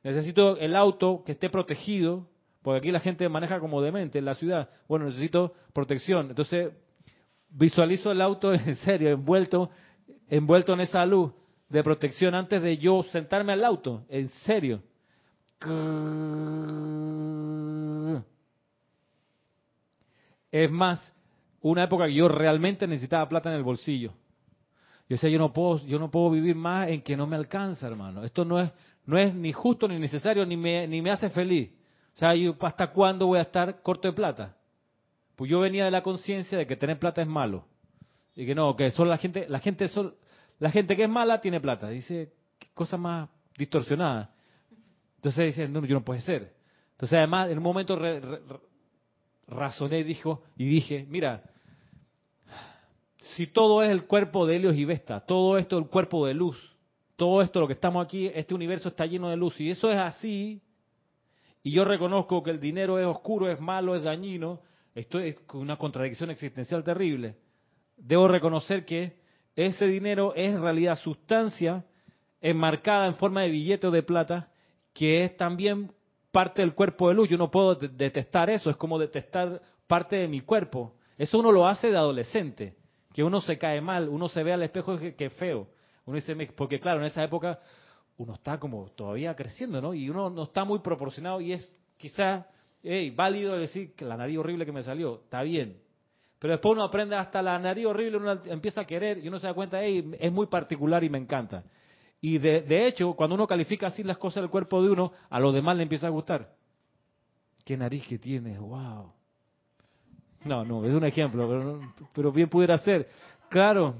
Necesito 0.03 0.57
el 0.57 0.75
auto 0.75 1.23
que 1.25 1.33
esté 1.33 1.49
protegido. 1.49 2.27
Porque 2.63 2.79
aquí 2.79 2.91
la 2.91 3.01
gente 3.01 3.27
maneja 3.27 3.59
como 3.59 3.81
demente 3.81 4.17
en 4.17 4.25
la 4.25 4.33
ciudad. 4.35 4.69
Bueno, 4.87 5.05
necesito 5.05 5.53
protección. 5.73 6.29
Entonces 6.29 6.71
visualizo 7.49 8.11
el 8.11 8.21
auto 8.21 8.53
en 8.53 8.75
serio, 8.77 9.09
envuelto, 9.09 9.69
envuelto 10.29 10.73
en 10.73 10.79
esa 10.79 11.05
luz 11.05 11.31
de 11.69 11.83
protección 11.83 12.33
antes 12.33 12.61
de 12.61 12.77
yo 12.77 13.03
sentarme 13.11 13.53
al 13.53 13.65
auto, 13.65 14.05
en 14.07 14.29
serio. 14.29 14.81
Es 20.51 20.71
más, 20.71 21.13
una 21.61 21.83
época 21.83 22.05
que 22.05 22.13
yo 22.13 22.27
realmente 22.27 22.87
necesitaba 22.87 23.27
plata 23.27 23.49
en 23.49 23.55
el 23.55 23.63
bolsillo. 23.63 24.11
Yo 25.09 25.15
decía, 25.15 25.29
yo 25.29 25.39
no 25.39 25.51
puedo, 25.51 25.85
yo 25.85 25.99
no 25.99 26.09
puedo 26.09 26.31
vivir 26.31 26.55
más 26.55 26.89
en 26.89 27.01
que 27.01 27.17
no 27.17 27.27
me 27.27 27.35
alcanza, 27.35 27.87
hermano. 27.87 28.23
Esto 28.23 28.45
no 28.45 28.59
es, 28.59 28.71
no 29.05 29.17
es 29.17 29.33
ni 29.33 29.51
justo 29.51 29.87
ni 29.87 29.99
necesario 29.99 30.45
ni 30.45 30.55
me, 30.55 30.87
ni 30.87 31.01
me 31.01 31.11
hace 31.11 31.29
feliz. 31.29 31.71
O 32.15 32.17
sea, 32.17 32.33
¿hasta 32.61 32.91
cuándo 32.91 33.27
voy 33.27 33.39
a 33.39 33.43
estar 33.43 33.81
corto 33.81 34.07
de 34.07 34.13
plata? 34.13 34.55
Pues 35.35 35.49
yo 35.49 35.59
venía 35.59 35.85
de 35.85 35.91
la 35.91 36.03
conciencia 36.03 36.57
de 36.57 36.67
que 36.67 36.75
tener 36.75 36.99
plata 36.99 37.21
es 37.21 37.27
malo. 37.27 37.65
Y 38.35 38.45
que 38.45 38.55
no, 38.55 38.75
que 38.75 38.91
solo 38.91 39.09
la 39.09 39.17
gente, 39.17 39.47
la 39.49 39.59
gente, 39.59 39.87
solo, 39.87 40.15
la 40.59 40.69
gente 40.71 40.95
que 40.95 41.03
es 41.03 41.09
mala 41.09 41.41
tiene 41.41 41.59
plata. 41.59 41.89
Dice, 41.89 42.33
qué 42.59 42.67
cosa 42.73 42.97
más 42.97 43.29
distorsionada. 43.57 44.29
Entonces 45.15 45.55
dice, 45.55 45.67
no, 45.67 45.83
yo 45.85 45.95
no 45.95 46.03
puede 46.03 46.21
ser. 46.21 46.53
Entonces 46.91 47.17
además 47.17 47.49
en 47.49 47.57
un 47.57 47.63
momento 47.63 47.99
razoné 49.47 49.99
y, 49.99 50.03
dijo, 50.03 50.43
y 50.57 50.65
dije, 50.65 51.05
mira, 51.09 51.43
si 53.35 53.47
todo 53.47 53.81
es 53.83 53.89
el 53.89 54.05
cuerpo 54.05 54.45
de 54.45 54.57
Helios 54.57 54.75
y 54.75 54.85
Vesta, 54.85 55.21
todo 55.21 55.57
esto 55.57 55.77
es 55.77 55.83
el 55.83 55.89
cuerpo 55.89 56.25
de 56.25 56.33
luz, 56.33 56.57
todo 57.15 57.41
esto, 57.41 57.59
lo 57.59 57.67
que 57.67 57.73
estamos 57.73 58.05
aquí, 58.05 58.27
este 58.33 58.53
universo 58.53 58.89
está 58.89 59.05
lleno 59.05 59.29
de 59.29 59.37
luz, 59.37 59.59
y 59.59 59.69
eso 59.69 59.89
es 59.89 59.97
así, 59.97 60.61
y 61.63 61.71
yo 61.71 61.85
reconozco 61.85 62.43
que 62.43 62.51
el 62.51 62.59
dinero 62.59 62.99
es 62.99 63.05
oscuro, 63.05 63.49
es 63.49 63.59
malo, 63.59 63.95
es 63.95 64.03
dañino, 64.03 64.59
esto 64.93 65.19
es 65.19 65.37
una 65.53 65.77
contradicción 65.77 66.29
existencial 66.29 66.83
terrible. 66.83 67.37
Debo 67.95 68.27
reconocer 68.27 68.85
que 68.85 69.17
ese 69.55 69.87
dinero 69.87 70.33
es 70.35 70.53
en 70.53 70.61
realidad 70.61 70.97
sustancia 70.97 71.85
enmarcada 72.41 73.07
en 73.07 73.15
forma 73.15 73.41
de 73.41 73.49
billete 73.49 73.87
o 73.87 73.91
de 73.91 74.03
plata, 74.03 74.51
que 74.93 75.23
es 75.23 75.37
también 75.37 75.91
parte 76.31 76.61
del 76.61 76.73
cuerpo 76.73 77.07
de 77.07 77.15
luz. 77.15 77.29
Yo 77.29 77.37
no 77.37 77.49
puedo 77.49 77.75
detestar 77.75 78.49
eso, 78.49 78.69
es 78.69 78.75
como 78.75 78.99
detestar 78.99 79.61
parte 79.87 80.17
de 80.17 80.27
mi 80.27 80.41
cuerpo. 80.41 80.95
Eso 81.17 81.39
uno 81.39 81.51
lo 81.51 81.65
hace 81.65 81.89
de 81.89 81.97
adolescente, 81.97 82.75
que 83.13 83.23
uno 83.23 83.39
se 83.39 83.57
cae 83.57 83.79
mal, 83.79 84.09
uno 84.09 84.27
se 84.27 84.43
ve 84.43 84.51
al 84.51 84.63
espejo 84.63 84.97
que, 84.97 85.15
que 85.15 85.29
feo. 85.29 85.69
Uno 86.05 86.15
dice, 86.15 86.35
porque 86.57 86.79
claro, 86.79 86.99
en 86.99 87.05
esa 87.05 87.23
época 87.23 87.59
uno 88.17 88.33
está 88.33 88.59
como 88.59 88.89
todavía 88.91 89.35
creciendo, 89.35 89.81
¿no? 89.81 89.93
Y 89.93 90.09
uno 90.09 90.29
no 90.29 90.43
está 90.43 90.63
muy 90.63 90.79
proporcionado 90.79 91.41
y 91.41 91.53
es 91.53 91.75
quizá 91.97 92.47
hey, 92.83 93.11
válido 93.11 93.57
decir 93.57 93.93
que 93.95 94.05
la 94.05 94.17
nariz 94.17 94.37
horrible 94.37 94.65
que 94.65 94.71
me 94.71 94.83
salió, 94.83 95.21
está 95.23 95.41
bien. 95.41 95.77
Pero 96.39 96.53
después 96.53 96.73
uno 96.73 96.83
aprende 96.83 97.15
hasta 97.15 97.41
la 97.41 97.57
nariz 97.57 97.85
horrible, 97.85 98.17
uno 98.17 98.31
empieza 98.45 98.81
a 98.81 98.85
querer 98.85 99.17
y 99.19 99.27
uno 99.29 99.39
se 99.39 99.47
da 99.47 99.53
cuenta, 99.53 99.81
hey, 99.81 100.11
es 100.19 100.31
muy 100.31 100.47
particular 100.47 101.03
y 101.03 101.09
me 101.09 101.17
encanta. 101.17 101.63
Y 102.19 102.37
de, 102.37 102.61
de 102.61 102.87
hecho, 102.87 103.13
cuando 103.13 103.35
uno 103.35 103.47
califica 103.47 103.87
así 103.87 104.03
las 104.03 104.17
cosas 104.17 104.43
del 104.43 104.49
cuerpo 104.49 104.81
de 104.83 104.89
uno, 104.89 105.13
a 105.29 105.39
los 105.39 105.53
demás 105.53 105.77
le 105.77 105.83
empieza 105.83 106.07
a 106.07 106.09
gustar. 106.09 106.53
¿Qué 107.65 107.77
nariz 107.77 108.05
que 108.07 108.17
tienes? 108.17 108.59
¡Wow! 108.59 109.13
No, 110.43 110.65
no, 110.65 110.85
es 110.85 110.93
un 110.93 111.05
ejemplo, 111.05 111.47
pero, 111.47 111.79
pero 112.13 112.31
bien 112.33 112.49
pudiera 112.49 112.77
ser. 112.79 113.07
Claro, 113.49 113.95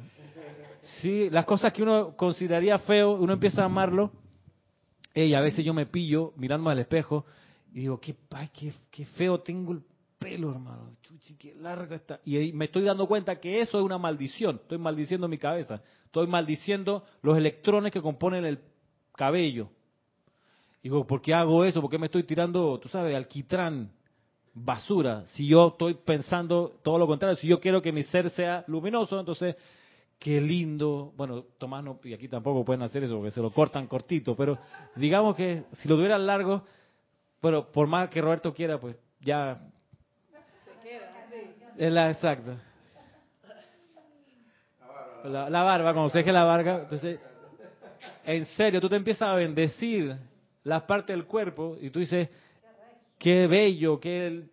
sí, 1.02 1.30
las 1.30 1.46
cosas 1.46 1.74
que 1.74 1.84
uno 1.84 2.16
consideraría 2.16 2.78
feo, 2.80 3.14
uno 3.14 3.34
empieza 3.34 3.62
a 3.62 3.66
amarlo. 3.66 4.12
Y 5.16 5.34
a 5.34 5.42
veces 5.42 5.64
yo 5.64 5.74
me 5.74 5.86
pillo 5.86 6.34
mirándome 6.38 6.72
al 6.72 6.80
espejo 6.80 7.26
y 7.74 7.82
digo, 7.82 8.00
qué, 8.00 8.16
feo 9.18 9.40
tengo 9.42 9.74
el 9.74 9.82
pelo, 10.20 10.52
hermano. 10.52 10.92
Chuchi, 11.02 11.36
qué 11.36 11.56
larga 11.56 11.96
está. 11.96 12.20
Y 12.24 12.54
me 12.54 12.66
estoy 12.66 12.84
dando 12.84 13.08
cuenta 13.08 13.40
que 13.40 13.60
eso 13.60 13.80
es 13.80 13.84
una 13.84 13.98
maldición. 13.98 14.58
Estoy 14.62 14.78
maldiciendo 14.78 15.28
mi 15.28 15.38
cabeza. 15.38 15.82
Estoy 16.06 16.28
maldiciendo 16.28 17.04
los 17.22 17.38
electrones 17.38 17.92
que 17.92 18.02
componen 18.02 18.46
el 18.46 18.60
cabello. 19.16 19.70
Digo, 20.84 21.08
¿por 21.08 21.22
qué 21.22 21.34
hago 21.34 21.64
eso? 21.66 21.82
¿Por 21.82 21.90
qué 21.90 21.98
me 21.98 22.08
estoy 22.08 22.24
tirando, 22.24 22.78
tú 22.80 22.90
sabes, 22.90 23.16
alquitrán, 23.16 23.92
basura? 24.54 25.24
Si 25.32 25.48
yo 25.48 25.70
estoy 25.70 25.96
pensando 25.96 26.80
todo 26.84 26.98
lo 26.98 27.08
contrario, 27.08 27.38
si 27.38 27.48
yo 27.48 27.60
quiero 27.60 27.82
que 27.82 27.92
mi 27.92 28.04
ser 28.04 28.30
sea 28.32 28.66
luminoso, 28.68 29.20
entonces, 29.20 29.56
qué 30.24 30.40
lindo. 30.40 31.12
Bueno, 31.18 31.44
Tomás 31.58 31.84
no, 31.84 32.00
y 32.02 32.14
aquí 32.14 32.30
tampoco 32.30 32.64
pueden 32.64 32.82
hacer 32.82 33.04
eso 33.04 33.18
porque 33.18 33.32
se 33.32 33.42
lo 33.42 33.52
cortan 33.52 33.88
cortito, 33.88 34.38
pero 34.38 34.58
digamos 34.96 35.36
que 35.36 35.66
si 35.74 35.90
lo 35.90 35.98
tuvieran 35.98 36.26
largo, 36.26 36.64
bueno, 37.42 37.68
por 37.70 37.88
más 37.88 38.10
que 38.10 38.22
Roberto 38.22 38.54
quiera, 38.54 38.80
pues 38.80 38.96
ya. 39.20 39.62
Es 41.78 41.92
la 41.92 42.10
exacta. 42.10 42.56
La, 45.26 45.50
la 45.50 45.64
barba, 45.64 45.94
cuando 45.94 46.10
se 46.10 46.20
deje 46.20 46.32
la 46.32 46.46
barba, 46.46 46.84
entonces, 46.84 47.20
en 48.24 48.46
serio, 48.46 48.80
tú 48.80 48.88
te 48.88 48.96
empiezas 48.96 49.28
a 49.28 49.34
bendecir 49.34 50.16
las 50.64 50.84
partes 50.84 51.14
del 51.14 51.26
cuerpo 51.26 51.76
y 51.82 51.90
tú 51.90 52.00
dices, 52.00 52.30
qué 53.20 53.46
bello, 53.48 54.00
qué 54.00 54.46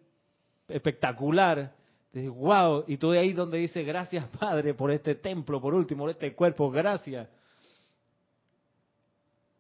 espectacular. 0.67 1.73
Wow, 2.13 2.85
y 2.89 2.97
tú 2.97 3.13
de 3.13 3.21
ahí 3.21 3.33
donde 3.33 3.59
dices, 3.59 3.87
gracias 3.87 4.27
Padre 4.39 4.75
por 4.75 4.91
este 4.91 5.15
templo, 5.15 5.61
por 5.61 5.75
último, 5.75 6.05
por 6.05 6.11
este 6.11 6.35
cuerpo, 6.35 6.71
gracias. 6.71 7.29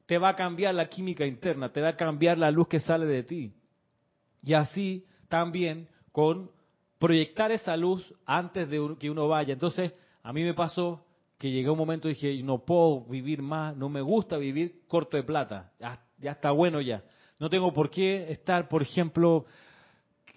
Te 0.06 0.18
va 0.18 0.30
a 0.30 0.36
cambiar 0.36 0.74
la 0.74 0.86
química 0.86 1.24
interna, 1.24 1.72
te 1.72 1.80
va 1.80 1.90
a 1.90 1.96
cambiar 1.96 2.36
la 2.38 2.50
luz 2.50 2.66
que 2.66 2.80
sale 2.80 3.06
de 3.06 3.22
ti. 3.22 3.52
Y 4.42 4.54
así 4.54 5.06
también 5.28 5.86
con 6.10 6.50
proyectar 6.98 7.52
esa 7.52 7.76
luz 7.76 8.12
antes 8.26 8.68
de 8.68 8.96
que 8.98 9.08
uno 9.08 9.28
vaya. 9.28 9.52
Entonces, 9.52 9.94
a 10.24 10.32
mí 10.32 10.42
me 10.42 10.54
pasó 10.54 11.04
que 11.38 11.50
llegué 11.50 11.68
a 11.68 11.72
un 11.72 11.78
momento 11.78 12.08
y 12.08 12.14
dije, 12.14 12.42
no 12.42 12.64
puedo 12.64 13.02
vivir 13.04 13.40
más, 13.40 13.76
no 13.76 13.88
me 13.88 14.00
gusta 14.00 14.36
vivir 14.36 14.82
corto 14.88 15.16
de 15.16 15.22
plata, 15.22 15.72
ya 16.18 16.32
está 16.32 16.50
bueno 16.50 16.80
ya. 16.80 17.02
No 17.38 17.48
tengo 17.48 17.72
por 17.72 17.88
qué 17.88 18.30
estar, 18.30 18.68
por 18.68 18.82
ejemplo, 18.82 19.46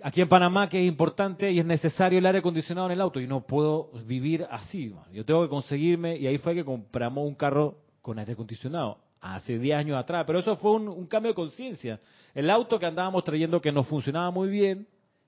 aquí 0.02 0.22
en 0.22 0.30
Panamá, 0.30 0.70
que 0.70 0.80
es 0.80 0.88
importante 0.88 1.52
y 1.52 1.60
es 1.60 1.66
necesario 1.66 2.20
el 2.20 2.26
aire 2.26 2.40
acondicionado 2.40 2.88
en 2.88 2.94
el 2.94 3.02
auto, 3.02 3.20
y 3.20 3.28
no 3.28 3.42
puedo 3.42 3.92
vivir 4.06 4.48
así. 4.50 4.94
Yo 5.12 5.26
tengo 5.26 5.44
que 5.44 5.50
conseguirme, 5.50 6.18
y 6.18 6.28
ahí 6.28 6.38
fue 6.38 6.56
que 6.56 6.66
compramos 6.66 7.28
un 7.28 7.36
carro 7.36 7.78
con 8.02 8.20
aire 8.20 8.34
acondicionado, 8.34 9.00
hace 9.22 9.58
10 9.58 9.78
años 9.78 9.98
atrás, 9.98 10.26
pero 10.28 10.40
eso 10.40 10.58
fue 10.58 10.72
un, 10.72 11.08
cambio 11.08 11.32
de 11.32 11.36
conciencia. 11.36 12.00
El 12.34 12.50
auto 12.50 12.78
que 12.78 12.86
andábamos 12.86 13.24
trayendo 13.24 13.62
que 13.62 13.72
nos 13.72 13.88
funcionaba 13.88 14.32
muy 14.32 14.50
bien, 14.50 14.88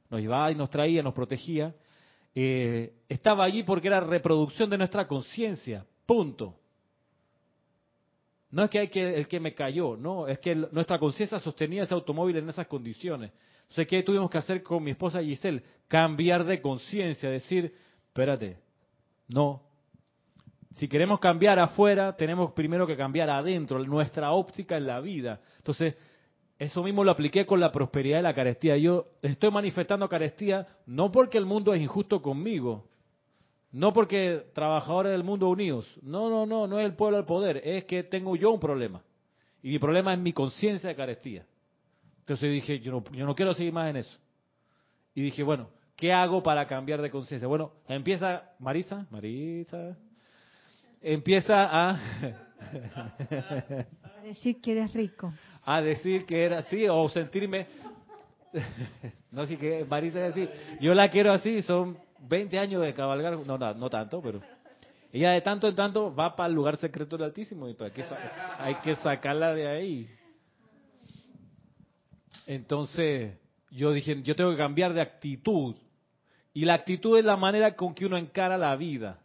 nos 0.10 0.20
llevaba 0.20 0.52
y 0.52 0.56
nos 0.56 0.70
traía, 0.70 1.02
nos 1.02 1.14
protegía, 1.14 1.74
eh, 2.34 2.94
estaba 3.08 3.46
allí 3.46 3.64
porque 3.64 3.88
era 3.88 4.02
reproducción 4.02 4.70
de 4.70 4.78
nuestra 4.78 5.08
conciencia, 5.08 5.86
punto. 6.06 6.56
No 8.52 8.64
es 8.64 8.70
que 8.70 8.80
hay 8.80 8.88
que 8.90 9.18
el 9.18 9.28
que 9.28 9.40
me 9.40 9.54
cayó, 9.54 9.98
no, 9.98 10.28
es 10.28 10.40
que 10.40 10.56
nuestra 10.56 11.00
conciencia 11.00 11.40
sostenía 11.40 11.84
ese 11.84 11.94
automóvil 11.94 12.38
en 12.38 12.50
esas 12.50 12.68
condiciones. 12.68 13.32
Entonces, 13.66 13.88
¿qué 13.88 14.04
tuvimos 14.04 14.30
que 14.30 14.38
hacer 14.38 14.64
con 14.64 14.84
mi 14.84 14.92
esposa 14.92 15.22
Giselle? 15.22 15.64
Cambiar 15.88 16.46
de 16.46 16.62
conciencia, 16.62 17.30
decir, 17.30 17.74
espérate, 18.08 18.60
no. 19.28 19.62
Si 20.76 20.88
queremos 20.88 21.20
cambiar 21.20 21.60
afuera, 21.60 22.16
tenemos 22.16 22.52
primero 22.54 22.86
que 22.86 22.98
cambiar 22.98 23.30
adentro, 23.30 23.80
nuestra 23.84 24.32
óptica 24.32 24.78
en 24.78 24.88
la 24.88 25.00
vida. 25.00 25.40
Entonces, 25.58 25.96
eso 26.58 26.84
mismo 26.84 27.04
lo 27.04 27.12
apliqué 27.12 27.46
con 27.46 27.60
la 27.60 27.72
prosperidad 27.72 28.20
y 28.20 28.24
la 28.24 28.34
carestía. 28.34 28.78
Yo 28.78 29.08
estoy 29.22 29.52
manifestando 29.52 30.08
carestía 30.08 30.68
no 30.86 31.12
porque 31.12 31.38
el 31.38 31.46
mundo 31.46 31.74
es 31.74 31.82
injusto 31.82 32.22
conmigo, 32.22 32.88
no 33.72 33.92
porque 33.92 34.46
trabajadores 34.54 35.12
del 35.12 35.24
mundo 35.24 35.50
unidos, 35.50 35.86
no, 36.02 36.30
no, 36.30 36.46
no, 36.46 36.68
no 36.68 36.80
es 36.80 36.86
el 36.86 36.94
pueblo 36.94 37.18
al 37.18 37.26
poder, 37.26 37.62
es 37.64 37.84
que 37.86 38.04
tengo 38.04 38.36
yo 38.36 38.52
un 38.52 38.60
problema. 38.60 39.02
Y 39.62 39.70
mi 39.72 39.80
problema 39.80 40.14
es 40.14 40.20
mi 40.20 40.32
conciencia 40.32 40.90
de 40.90 40.96
carestía. 40.96 41.46
Entonces 42.26 42.52
dije, 42.52 42.80
yo 42.80 42.92
no, 42.92 43.04
yo 43.12 43.24
no 43.24 43.36
quiero 43.36 43.54
seguir 43.54 43.72
más 43.72 43.88
en 43.88 43.98
eso. 43.98 44.18
Y 45.14 45.22
dije, 45.22 45.44
bueno, 45.44 45.70
¿qué 45.96 46.12
hago 46.12 46.42
para 46.42 46.66
cambiar 46.66 47.00
de 47.00 47.12
conciencia? 47.12 47.48
Bueno, 47.48 47.72
empieza, 47.88 48.50
Marisa, 48.58 49.06
Marisa, 49.12 49.96
empieza 51.04 51.92
a... 51.92 52.00
Para 54.02 54.22
decir 54.24 54.60
que 54.60 54.72
eres 54.72 54.92
rico. 54.94 55.32
a 55.66 55.82
decir 55.84 56.26
que 56.26 56.44
era 56.44 56.60
así 56.60 56.88
o 56.88 57.08
sentirme 57.10 57.68
no 59.32 59.46
sé 59.46 59.58
qué 59.58 59.86
Marisa 59.88 60.20
decir 60.20 60.50
yo 60.80 60.94
la 60.94 61.10
quiero 61.10 61.32
así 61.32 61.62
son 61.62 61.98
20 62.22 62.58
años 62.58 62.82
de 62.82 62.94
cabalgar 62.94 63.38
no 63.46 63.58
no, 63.58 63.74
no 63.74 63.90
tanto 63.90 64.22
pero 64.22 64.42
ella 65.12 65.32
de 65.32 65.42
tanto 65.42 65.68
en 65.68 65.76
tanto 65.76 66.16
va 66.16 66.36
para 66.36 66.48
el 66.48 66.56
lugar 66.56 66.78
secreto 66.78 67.18
del 67.18 67.26
Altísimo 67.26 67.70
y 67.70 67.74
para 67.74 67.92
que 67.92 68.04
hay 68.58 68.76
que 68.76 68.96
sacarla 68.96 69.54
de 69.54 69.68
ahí 69.68 70.10
entonces 72.48 73.38
yo 73.72 73.92
dije 73.92 74.22
yo 74.24 74.36
tengo 74.36 74.52
que 74.52 74.58
cambiar 74.58 74.94
de 74.94 75.02
actitud 75.02 75.76
y 76.54 76.66
la 76.66 76.76
actitud 76.76 77.18
es 77.18 77.26
la 77.26 77.38
manera 77.38 77.76
con 77.76 77.94
que 77.94 78.06
uno 78.06 78.18
encara 78.18 78.58
la 78.58 78.76
vida 78.76 79.20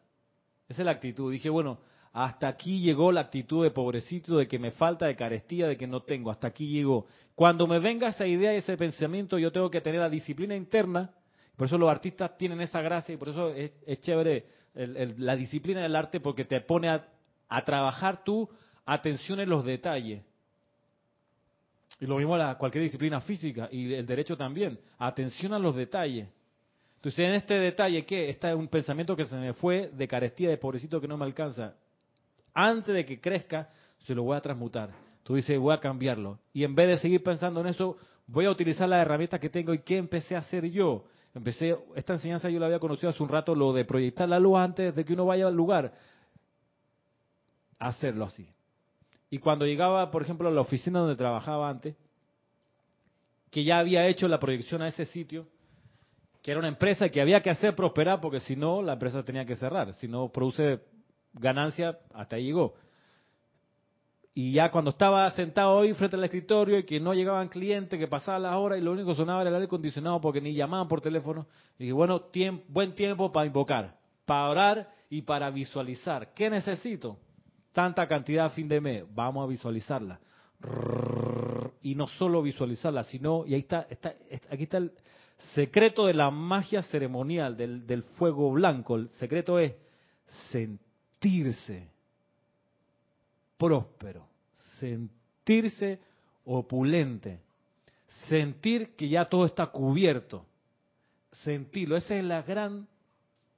esa 0.70 0.82
es 0.82 0.86
la 0.86 0.92
actitud. 0.92 1.32
Dije, 1.32 1.50
bueno, 1.50 1.80
hasta 2.12 2.46
aquí 2.46 2.80
llegó 2.80 3.10
la 3.10 3.22
actitud 3.22 3.64
de 3.64 3.72
pobrecito, 3.72 4.36
de 4.36 4.46
que 4.46 4.58
me 4.60 4.70
falta, 4.70 5.06
de 5.06 5.16
carestía, 5.16 5.66
de 5.66 5.76
que 5.76 5.88
no 5.88 6.02
tengo. 6.02 6.30
Hasta 6.30 6.46
aquí 6.46 6.68
llegó. 6.68 7.06
Cuando 7.34 7.66
me 7.66 7.80
venga 7.80 8.08
esa 8.08 8.24
idea 8.24 8.54
y 8.54 8.58
ese 8.58 8.76
pensamiento, 8.76 9.36
yo 9.36 9.50
tengo 9.50 9.68
que 9.68 9.80
tener 9.80 10.00
la 10.00 10.08
disciplina 10.08 10.54
interna. 10.54 11.10
Por 11.56 11.66
eso 11.66 11.76
los 11.76 11.90
artistas 11.90 12.38
tienen 12.38 12.60
esa 12.60 12.80
gracia 12.82 13.12
y 13.12 13.18
por 13.18 13.30
eso 13.30 13.52
es, 13.52 13.72
es 13.84 14.00
chévere 14.00 14.46
el- 14.76 15.14
la 15.18 15.34
disciplina 15.34 15.82
del 15.82 15.96
arte 15.96 16.20
porque 16.20 16.44
te 16.44 16.60
pone 16.60 16.88
a, 16.88 17.04
a 17.48 17.64
trabajar 17.64 18.22
tu 18.22 18.48
atención 18.86 19.40
en 19.40 19.50
los 19.50 19.64
detalles. 19.64 20.22
Y 22.01 22.07
lo 22.07 22.16
mismo 22.16 22.36
la, 22.36 22.57
cualquier 22.57 22.84
disciplina 22.84 23.20
física 23.20 23.68
y 23.70 23.92
el 23.92 24.07
derecho 24.07 24.36
también. 24.36 24.78
Atención 24.98 25.53
a 25.53 25.59
los 25.59 25.76
detalles. 25.76 26.28
Entonces, 26.96 27.20
en 27.20 27.34
este 27.34 27.55
detalle, 27.55 28.05
¿qué? 28.05 28.30
Este 28.30 28.48
es 28.48 28.55
un 28.55 28.68
pensamiento 28.68 29.14
que 29.14 29.26
se 29.26 29.36
me 29.36 29.53
fue 29.53 29.90
de 29.92 30.09
carestía, 30.09 30.48
de 30.48 30.57
pobrecito 30.57 31.01
que 31.01 31.09
no 31.09 31.18
me 31.18 31.26
alcanza. 31.26 31.74
Antes 32.55 32.94
de 32.94 33.05
que 33.05 33.20
crezca, 33.20 33.68
se 34.07 34.14
lo 34.14 34.22
voy 34.22 34.36
a 34.36 34.40
transmutar. 34.40 34.90
Tú 35.22 35.34
dices, 35.34 35.59
voy 35.59 35.74
a 35.74 35.80
cambiarlo. 35.80 36.38
Y 36.53 36.64
en 36.64 36.74
vez 36.74 36.88
de 36.88 36.96
seguir 36.98 37.22
pensando 37.22 37.61
en 37.61 37.68
eso, 37.68 37.98
voy 38.26 38.46
a 38.46 38.51
utilizar 38.51 38.88
las 38.88 39.03
herramientas 39.03 39.38
que 39.38 39.51
tengo. 39.51 39.74
¿Y 39.74 39.80
qué 39.80 39.98
empecé 39.98 40.36
a 40.36 40.38
hacer 40.40 40.70
yo? 40.70 41.05
Empecé, 41.34 41.76
esta 41.94 42.14
enseñanza 42.14 42.48
yo 42.48 42.59
la 42.59 42.66
había 42.66 42.78
conocido 42.78 43.11
hace 43.11 43.22
un 43.22 43.28
rato, 43.28 43.55
lo 43.55 43.72
de 43.72 43.84
proyectar 43.84 44.28
la 44.28 44.38
luz 44.38 44.59
antes 44.59 44.94
de 44.94 45.05
que 45.05 45.12
uno 45.12 45.26
vaya 45.26 45.46
al 45.46 45.55
lugar. 45.55 45.92
Hacerlo 47.78 48.24
así. 48.24 48.48
Y 49.30 49.38
cuando 49.38 49.64
llegaba, 49.64 50.10
por 50.10 50.22
ejemplo, 50.22 50.48
a 50.48 50.52
la 50.52 50.60
oficina 50.60 50.98
donde 50.98 51.16
trabajaba 51.16 51.70
antes, 51.70 51.94
que 53.50 53.64
ya 53.64 53.78
había 53.78 54.06
hecho 54.06 54.28
la 54.28 54.38
proyección 54.38 54.82
a 54.82 54.88
ese 54.88 55.04
sitio, 55.06 55.46
que 56.42 56.50
era 56.50 56.58
una 56.58 56.68
empresa 56.68 57.08
que 57.08 57.20
había 57.20 57.40
que 57.42 57.50
hacer 57.50 57.74
prosperar 57.74 58.20
porque 58.20 58.40
si 58.40 58.56
no 58.56 58.82
la 58.82 58.94
empresa 58.94 59.22
tenía 59.22 59.44
que 59.44 59.56
cerrar, 59.56 59.94
si 59.94 60.08
no 60.08 60.28
produce 60.30 60.80
ganancia, 61.32 61.98
hasta 62.14 62.36
ahí 62.36 62.46
llegó. 62.46 62.74
Y 64.32 64.52
ya 64.52 64.70
cuando 64.70 64.90
estaba 64.90 65.28
sentado 65.32 65.72
hoy 65.72 65.92
frente 65.94 66.16
al 66.16 66.24
escritorio 66.24 66.78
y 66.78 66.84
que 66.84 66.98
no 66.98 67.12
llegaban 67.14 67.48
clientes, 67.48 67.98
que 67.98 68.06
pasaban 68.06 68.42
las 68.42 68.54
horas 68.54 68.78
y 68.78 68.82
lo 68.82 68.92
único 68.92 69.10
que 69.10 69.16
sonaba 69.16 69.42
era 69.42 69.50
el 69.50 69.56
aire 69.56 69.66
acondicionado 69.66 70.20
porque 70.20 70.40
ni 70.40 70.54
llamaban 70.54 70.88
por 70.88 71.00
teléfono, 71.00 71.46
dije, 71.78 71.92
bueno, 71.92 72.26
buen 72.68 72.94
tiempo 72.94 73.32
para 73.32 73.46
invocar, 73.46 73.96
para 74.24 74.48
orar 74.48 74.90
y 75.10 75.22
para 75.22 75.50
visualizar. 75.50 76.32
¿Qué 76.32 76.48
necesito? 76.48 77.18
Tanta 77.72 78.06
cantidad 78.06 78.46
a 78.46 78.50
fin 78.50 78.68
de 78.68 78.80
mes, 78.80 79.04
vamos 79.14 79.44
a 79.44 79.48
visualizarla. 79.48 80.18
Y 81.82 81.94
no 81.94 82.06
solo 82.06 82.42
visualizarla, 82.42 83.04
sino, 83.04 83.46
y 83.46 83.54
ahí 83.54 83.60
está, 83.60 83.86
está 83.88 84.14
aquí 84.50 84.64
está 84.64 84.78
el, 84.78 84.92
secreto 85.54 86.06
de 86.06 86.14
la 86.14 86.30
magia 86.30 86.82
ceremonial, 86.82 87.56
del, 87.56 87.86
del 87.86 88.02
fuego 88.02 88.50
blanco. 88.52 88.96
El 88.96 89.08
secreto 89.10 89.58
es 89.58 89.74
sentirse 90.50 91.88
próspero, 93.56 94.26
sentirse 94.78 96.00
opulente, 96.44 97.40
sentir 98.28 98.94
que 98.96 99.08
ya 99.08 99.26
todo 99.26 99.46
está 99.46 99.66
cubierto, 99.66 100.46
sentirlo. 101.32 101.96
Esa 101.96 102.16
es 102.16 102.24
la 102.24 102.42
gran 102.42 102.86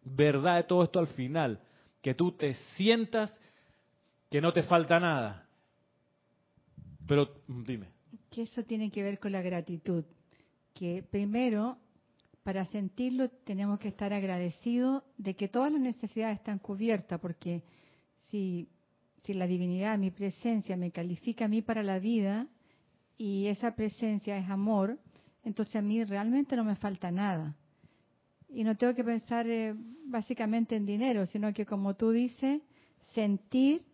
verdad 0.04 0.56
de 0.56 0.64
todo 0.64 0.84
esto 0.84 0.98
al 0.98 1.08
final, 1.08 1.60
que 2.00 2.14
tú 2.14 2.32
te 2.32 2.54
sientas 2.76 3.32
que 4.32 4.40
no 4.40 4.50
te 4.50 4.62
falta 4.62 4.98
nada. 4.98 5.46
Pero 7.06 7.42
dime. 7.46 7.88
Que 8.30 8.44
eso 8.44 8.64
tiene 8.64 8.90
que 8.90 9.02
ver 9.02 9.18
con 9.18 9.30
la 9.30 9.42
gratitud. 9.42 10.06
Que 10.72 11.02
primero, 11.02 11.76
para 12.42 12.64
sentirlo, 12.64 13.28
tenemos 13.28 13.78
que 13.78 13.88
estar 13.88 14.10
agradecidos 14.14 15.02
de 15.18 15.36
que 15.36 15.48
todas 15.48 15.70
las 15.70 15.82
necesidades 15.82 16.38
están 16.38 16.58
cubiertas, 16.58 17.20
porque 17.20 17.62
si, 18.30 18.70
si 19.22 19.34
la 19.34 19.46
divinidad, 19.46 19.98
mi 19.98 20.10
presencia, 20.10 20.78
me 20.78 20.92
califica 20.92 21.44
a 21.44 21.48
mí 21.48 21.60
para 21.60 21.82
la 21.82 21.98
vida 21.98 22.46
y 23.18 23.48
esa 23.48 23.76
presencia 23.76 24.38
es 24.38 24.48
amor, 24.48 24.98
entonces 25.44 25.76
a 25.76 25.82
mí 25.82 26.02
realmente 26.04 26.56
no 26.56 26.64
me 26.64 26.76
falta 26.76 27.10
nada. 27.10 27.54
Y 28.48 28.64
no 28.64 28.78
tengo 28.78 28.94
que 28.94 29.04
pensar 29.04 29.46
eh, 29.46 29.74
básicamente 30.06 30.74
en 30.74 30.86
dinero, 30.86 31.26
sino 31.26 31.52
que 31.52 31.66
como 31.66 31.96
tú 31.96 32.12
dices, 32.12 32.62
sentir 33.12 33.91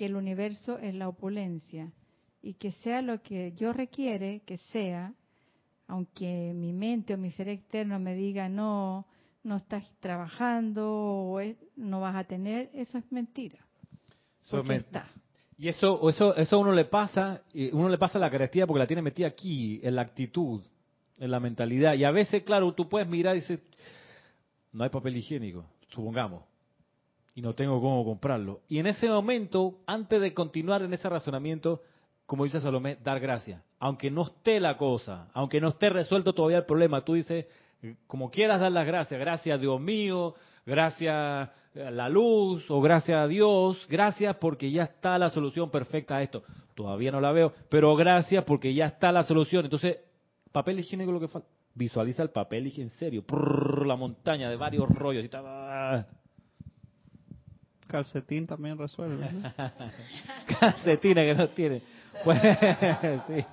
que 0.00 0.06
el 0.06 0.16
universo 0.16 0.78
es 0.78 0.94
la 0.94 1.10
opulencia 1.10 1.92
y 2.40 2.54
que 2.54 2.72
sea 2.72 3.02
lo 3.02 3.20
que 3.20 3.52
yo 3.52 3.74
requiere 3.74 4.40
que 4.46 4.56
sea, 4.56 5.12
aunque 5.88 6.54
mi 6.54 6.72
mente 6.72 7.12
o 7.12 7.18
mi 7.18 7.30
ser 7.32 7.50
externo 7.50 7.98
me 7.98 8.14
diga 8.14 8.48
no, 8.48 9.06
no 9.42 9.56
estás 9.58 9.84
trabajando 10.00 10.88
o 10.90 11.38
no 11.76 12.00
vas 12.00 12.16
a 12.16 12.24
tener, 12.24 12.70
eso 12.72 12.96
es 12.96 13.12
mentira. 13.12 13.58
Porque 14.50 14.76
está. 14.76 15.06
Y 15.58 15.68
eso, 15.68 16.08
eso, 16.08 16.34
eso 16.34 16.58
uno 16.58 16.72
le 16.72 16.86
pasa, 16.86 17.42
uno 17.70 17.90
le 17.90 17.98
pasa 17.98 18.18
la 18.18 18.30
carestía 18.30 18.66
porque 18.66 18.78
la 18.78 18.86
tiene 18.86 19.02
metida 19.02 19.26
aquí, 19.26 19.80
en 19.82 19.96
la 19.96 20.00
actitud, 20.00 20.62
en 21.18 21.30
la 21.30 21.40
mentalidad. 21.40 21.92
Y 21.92 22.04
a 22.04 22.10
veces, 22.10 22.42
claro, 22.44 22.72
tú 22.72 22.88
puedes 22.88 23.06
mirar 23.06 23.36
y 23.36 23.40
decir, 23.40 23.62
no 24.72 24.82
hay 24.82 24.88
papel 24.88 25.18
higiénico, 25.18 25.66
supongamos, 25.90 26.44
y 27.34 27.42
no 27.42 27.54
tengo 27.54 27.80
cómo 27.80 28.04
comprarlo. 28.04 28.60
Y 28.68 28.78
en 28.78 28.86
ese 28.86 29.08
momento, 29.08 29.80
antes 29.86 30.20
de 30.20 30.34
continuar 30.34 30.82
en 30.82 30.92
ese 30.92 31.08
razonamiento, 31.08 31.82
como 32.26 32.44
dice 32.44 32.60
Salomé, 32.60 32.96
dar 33.02 33.20
gracias. 33.20 33.62
Aunque 33.78 34.10
no 34.10 34.22
esté 34.22 34.60
la 34.60 34.76
cosa, 34.76 35.28
aunque 35.32 35.60
no 35.60 35.68
esté 35.68 35.88
resuelto 35.90 36.32
todavía 36.32 36.58
el 36.58 36.66
problema, 36.66 37.04
tú 37.04 37.14
dices, 37.14 37.46
como 38.06 38.30
quieras 38.30 38.60
dar 38.60 38.72
las 38.72 38.86
gracias, 38.86 39.18
gracias 39.18 39.60
Dios 39.60 39.80
mío, 39.80 40.34
gracias 40.66 41.14
a 41.14 41.50
la 41.74 42.08
luz 42.08 42.70
o 42.70 42.80
gracias 42.80 43.18
a 43.18 43.26
Dios, 43.26 43.86
gracias 43.88 44.36
porque 44.36 44.70
ya 44.70 44.84
está 44.84 45.18
la 45.18 45.30
solución 45.30 45.70
perfecta 45.70 46.16
a 46.16 46.22
esto. 46.22 46.42
Todavía 46.74 47.10
no 47.10 47.20
la 47.20 47.32
veo, 47.32 47.52
pero 47.68 47.94
gracias 47.96 48.44
porque 48.44 48.74
ya 48.74 48.86
está 48.86 49.12
la 49.12 49.22
solución. 49.22 49.64
Entonces, 49.64 49.98
papel 50.52 50.80
higiénico 50.80 51.12
lo 51.12 51.20
que 51.20 51.28
falta. 51.28 51.48
Visualiza 51.72 52.22
el 52.22 52.30
papel 52.30 52.66
y 52.66 52.80
en 52.80 52.90
serio, 52.90 53.24
la 53.86 53.94
montaña 53.96 54.50
de 54.50 54.56
varios 54.56 54.88
rollos 54.88 55.24
y 55.24 55.28
tal. 55.28 56.06
Calcetín 57.90 58.46
también 58.46 58.78
resuelve. 58.78 59.28
Calcetines 60.60 61.26
que 61.26 61.34
no 61.34 61.48
tiene. 61.50 61.82
Pues, 62.24 62.40
sí. 63.26 63.44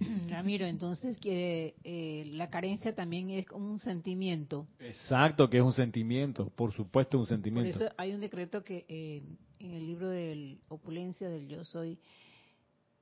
Ramiro, 0.28 0.66
entonces 0.66 1.16
que 1.18 1.76
eh, 1.84 2.24
la 2.32 2.50
carencia 2.50 2.94
también 2.94 3.30
es 3.30 3.46
como 3.46 3.70
un 3.70 3.78
sentimiento. 3.78 4.66
Exacto, 4.80 5.48
que 5.48 5.58
es 5.58 5.62
un 5.62 5.72
sentimiento, 5.72 6.50
por 6.50 6.72
supuesto 6.72 7.18
un 7.18 7.26
sentimiento. 7.26 7.78
Por 7.78 7.86
eso 7.86 7.94
hay 7.96 8.12
un 8.12 8.20
decreto 8.20 8.64
que 8.64 8.84
eh, 8.88 9.22
en 9.60 9.74
el 9.74 9.86
libro 9.86 10.08
de 10.08 10.58
Opulencia 10.68 11.28
del 11.28 11.46
Yo 11.46 11.64
Soy, 11.64 11.98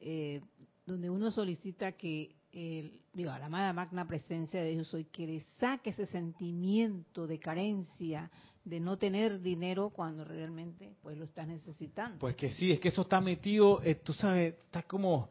eh, 0.00 0.42
donde 0.86 1.08
uno 1.08 1.30
solicita 1.30 1.92
que 1.92 2.34
el, 2.52 3.00
digo, 3.12 3.30
a 3.30 3.38
la 3.38 3.46
amada 3.46 3.72
magna 3.72 4.06
presencia 4.06 4.60
de 4.60 4.70
Dios 4.70 4.88
soy 4.88 5.04
que 5.04 5.26
le 5.26 5.40
saque 5.60 5.90
ese 5.90 6.06
sentimiento 6.06 7.26
de 7.26 7.38
carencia, 7.38 8.30
de 8.68 8.80
no 8.80 8.98
tener 8.98 9.40
dinero 9.40 9.90
cuando 9.90 10.24
realmente 10.24 10.92
pues 11.02 11.16
lo 11.16 11.24
estás 11.24 11.48
necesitando. 11.48 12.18
Pues 12.18 12.36
que 12.36 12.50
sí, 12.50 12.72
es 12.72 12.80
que 12.80 12.88
eso 12.88 13.02
está 13.02 13.20
metido, 13.20 13.80
eh, 13.82 13.94
tú 13.94 14.12
sabes, 14.12 14.54
está 14.54 14.82
como 14.82 15.30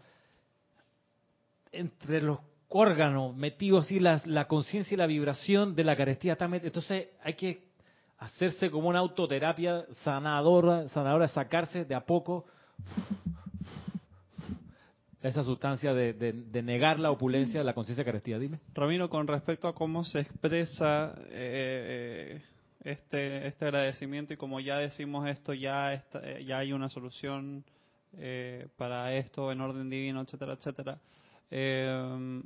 entre 1.72 2.22
los 2.22 2.40
órganos, 2.70 3.36
metido 3.36 3.78
así 3.78 4.00
la, 4.00 4.22
la 4.26 4.48
conciencia 4.48 4.96
y 4.96 4.98
la 4.98 5.06
vibración 5.06 5.76
de 5.76 5.84
la 5.84 5.96
carestía 5.96 6.34
está 6.34 6.48
metido. 6.48 6.70
Entonces 6.70 7.10
hay 7.24 7.36
que 7.36 7.68
hacerse 8.18 8.72
como 8.72 8.90
una 8.90 9.00
autoterapia 9.00 9.86
sanadora, 10.04 10.90
sanadora, 10.90 11.28
sacarse 11.28 11.86
de 11.86 11.94
a 11.94 12.06
poco 12.06 12.46
esa 15.22 15.44
sustancia 15.44 15.94
de, 15.94 16.62
negar 16.64 17.00
la 17.00 17.12
opulencia 17.12 17.60
de 17.60 17.66
la 17.66 17.74
conciencia 17.74 18.06
carestía. 18.06 18.40
Dime. 18.40 18.60
Ramiro, 18.74 19.10
con 19.10 19.28
respecto 19.28 19.68
a 19.68 19.76
cómo 19.76 20.04
se 20.04 20.22
expresa 20.22 21.14
eh, 21.30 22.42
este, 22.92 23.48
este 23.48 23.66
agradecimiento 23.66 24.34
y 24.34 24.38
como 24.38 24.60
ya 24.60 24.78
decimos 24.78 25.28
esto, 25.28 25.54
ya, 25.54 25.94
está, 25.94 26.40
ya 26.40 26.60
hay 26.60 26.74
una 26.74 26.90
solución 26.90 27.66
eh, 28.18 28.68
para 28.78 29.14
esto 29.14 29.52
en 29.52 29.62
orden 29.62 29.90
divino, 29.90 30.22
etcétera, 30.22 30.54
etcétera. 30.54 31.00
Eh, 31.52 32.42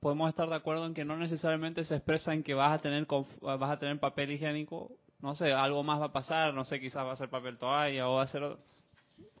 podemos 0.00 0.28
estar 0.28 0.48
de 0.48 0.54
acuerdo 0.54 0.86
en 0.86 0.94
que 0.94 1.04
no 1.04 1.16
necesariamente 1.16 1.84
se 1.84 1.96
expresa 1.96 2.32
en 2.32 2.42
que 2.42 2.54
vas 2.54 2.78
a 2.78 2.82
tener 2.82 3.06
vas 3.40 3.70
a 3.70 3.78
tener 3.78 3.98
papel 4.00 4.32
higiénico, 4.32 4.92
no 5.20 5.34
sé, 5.34 5.52
algo 5.52 5.82
más 5.82 6.00
va 6.00 6.06
a 6.06 6.12
pasar, 6.12 6.54
no 6.54 6.64
sé, 6.64 6.80
quizás 6.80 7.04
va 7.04 7.12
a 7.12 7.16
ser 7.16 7.28
papel 7.28 7.58
toalla 7.58 8.08
o 8.08 8.16
va 8.16 8.22
a 8.22 8.26
ser 8.28 8.56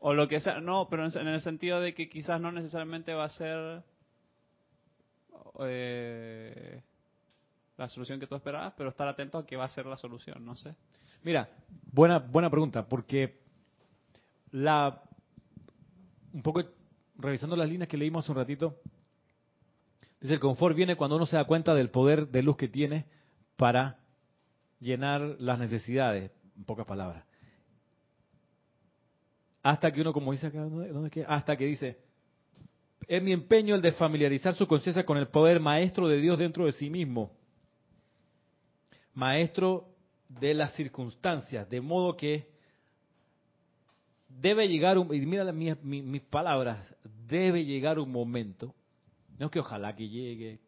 o 0.00 0.14
lo 0.14 0.28
que 0.28 0.40
sea, 0.40 0.60
no, 0.60 0.88
pero 0.88 1.06
en 1.06 1.28
el 1.28 1.40
sentido 1.40 1.80
de 1.80 1.94
que 1.94 2.08
quizás 2.08 2.40
no 2.40 2.52
necesariamente 2.52 3.14
va 3.14 3.24
a 3.24 3.28
ser 3.30 3.82
eh, 5.60 6.35
la 7.76 7.88
solución 7.88 8.18
que 8.18 8.26
tú 8.26 8.34
esperabas, 8.34 8.74
pero 8.76 8.90
estar 8.90 9.08
atento 9.08 9.38
a 9.38 9.46
que 9.46 9.56
va 9.56 9.64
a 9.64 9.68
ser 9.68 9.86
la 9.86 9.96
solución, 9.96 10.44
no 10.44 10.56
sé. 10.56 10.74
Mira, 11.22 11.48
buena, 11.92 12.18
buena 12.18 12.50
pregunta, 12.50 12.86
porque 12.88 13.40
la 14.50 15.02
un 16.32 16.42
poco 16.42 16.62
revisando 17.16 17.56
las 17.56 17.68
líneas 17.68 17.88
que 17.88 17.96
leímos 17.96 18.24
hace 18.24 18.32
un 18.32 18.38
ratito, 18.38 18.80
dice 20.20 20.34
el 20.34 20.40
confort 20.40 20.76
viene 20.76 20.96
cuando 20.96 21.16
uno 21.16 21.24
se 21.24 21.36
da 21.36 21.44
cuenta 21.44 21.74
del 21.74 21.90
poder 21.90 22.28
de 22.28 22.42
luz 22.42 22.56
que 22.56 22.68
tiene 22.68 23.06
para 23.56 23.98
llenar 24.80 25.36
las 25.38 25.58
necesidades, 25.58 26.30
en 26.56 26.64
pocas 26.64 26.86
palabras. 26.86 27.24
Hasta 29.62 29.90
que 29.90 30.00
uno, 30.00 30.12
como 30.12 30.32
dice 30.32 30.46
acá, 30.46 30.60
¿dónde, 30.62 31.24
Hasta 31.26 31.56
que 31.56 31.64
dice, 31.64 31.98
es 33.08 33.22
mi 33.22 33.32
empeño 33.32 33.74
el 33.74 33.82
de 33.82 33.92
familiarizar 33.92 34.54
su 34.54 34.66
conciencia 34.66 35.04
con 35.04 35.16
el 35.16 35.28
poder 35.28 35.58
maestro 35.58 36.06
de 36.06 36.20
Dios 36.20 36.38
dentro 36.38 36.66
de 36.66 36.72
sí 36.72 36.90
mismo. 36.90 37.35
Maestro 39.16 39.88
de 40.28 40.52
las 40.52 40.74
circunstancias, 40.74 41.68
de 41.70 41.80
modo 41.80 42.14
que 42.16 42.46
debe 44.28 44.68
llegar, 44.68 44.98
un, 44.98 45.12
y 45.14 45.24
mira 45.24 45.50
mis, 45.52 45.82
mis, 45.82 46.20
palabras, 46.20 46.94
debe 47.26 47.64
llegar 47.64 47.98
un 47.98 48.12
momento, 48.12 48.74
no 49.38 49.46
es 49.46 49.52
que 49.52 49.60
ojalá 49.60 49.96
que 49.96 50.06
llegue, 50.06 50.60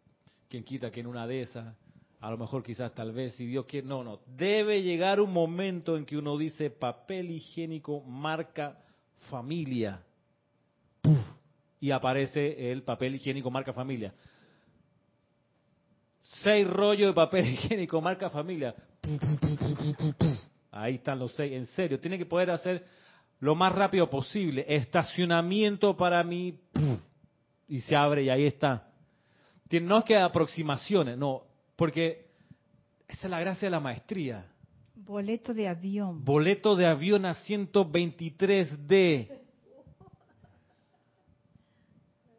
quien 0.48 0.64
quita 0.64 0.90
que 0.90 1.00
en 1.00 1.08
una 1.08 1.26
de 1.26 1.42
esas, 1.42 1.76
a 2.20 2.30
lo 2.30 2.38
mejor 2.38 2.62
quizás 2.62 2.94
tal 2.94 3.12
vez, 3.12 3.34
si 3.34 3.44
Dios 3.44 3.66
quiere, 3.66 3.86
no, 3.86 4.02
no, 4.02 4.20
debe 4.26 4.82
llegar 4.82 5.20
un 5.20 5.30
momento 5.30 5.98
en 5.98 6.06
que 6.06 6.16
uno 6.16 6.38
dice 6.38 6.70
papel 6.70 7.30
higiénico 7.30 8.00
marca 8.00 8.78
familia. 9.28 10.02
Y 11.80 11.90
aparece 11.90 12.72
el 12.72 12.82
papel 12.82 13.14
higiénico 13.16 13.50
marca 13.50 13.72
familia. 13.74 14.14
Seis 16.42 16.66
rollos 16.66 17.08
de 17.08 17.14
papel 17.14 17.48
higiénico 17.52 18.00
marca 18.00 18.30
familia. 18.30 18.74
Ahí 20.70 20.96
están 20.96 21.18
los 21.18 21.32
seis. 21.34 21.52
En 21.52 21.66
serio, 21.66 21.98
tiene 22.00 22.18
que 22.18 22.26
poder 22.26 22.50
hacer 22.50 22.84
lo 23.40 23.54
más 23.54 23.72
rápido 23.72 24.08
posible. 24.08 24.64
Estacionamiento 24.68 25.96
para 25.96 26.22
mí. 26.22 26.60
Y 27.66 27.80
se 27.80 27.96
abre 27.96 28.22
y 28.22 28.30
ahí 28.30 28.46
está. 28.46 28.90
No 29.82 29.98
es 29.98 30.04
que 30.04 30.16
aproximaciones, 30.16 31.18
no. 31.18 31.42
Porque 31.76 32.28
esa 33.06 33.26
es 33.26 33.30
la 33.30 33.40
gracia 33.40 33.66
de 33.66 33.70
la 33.70 33.80
maestría. 33.80 34.46
Boleto 34.94 35.54
de 35.54 35.68
avión. 35.68 36.24
Boleto 36.24 36.74
de 36.76 36.86
avión 36.86 37.24
a 37.26 37.34
123D. 37.34 39.28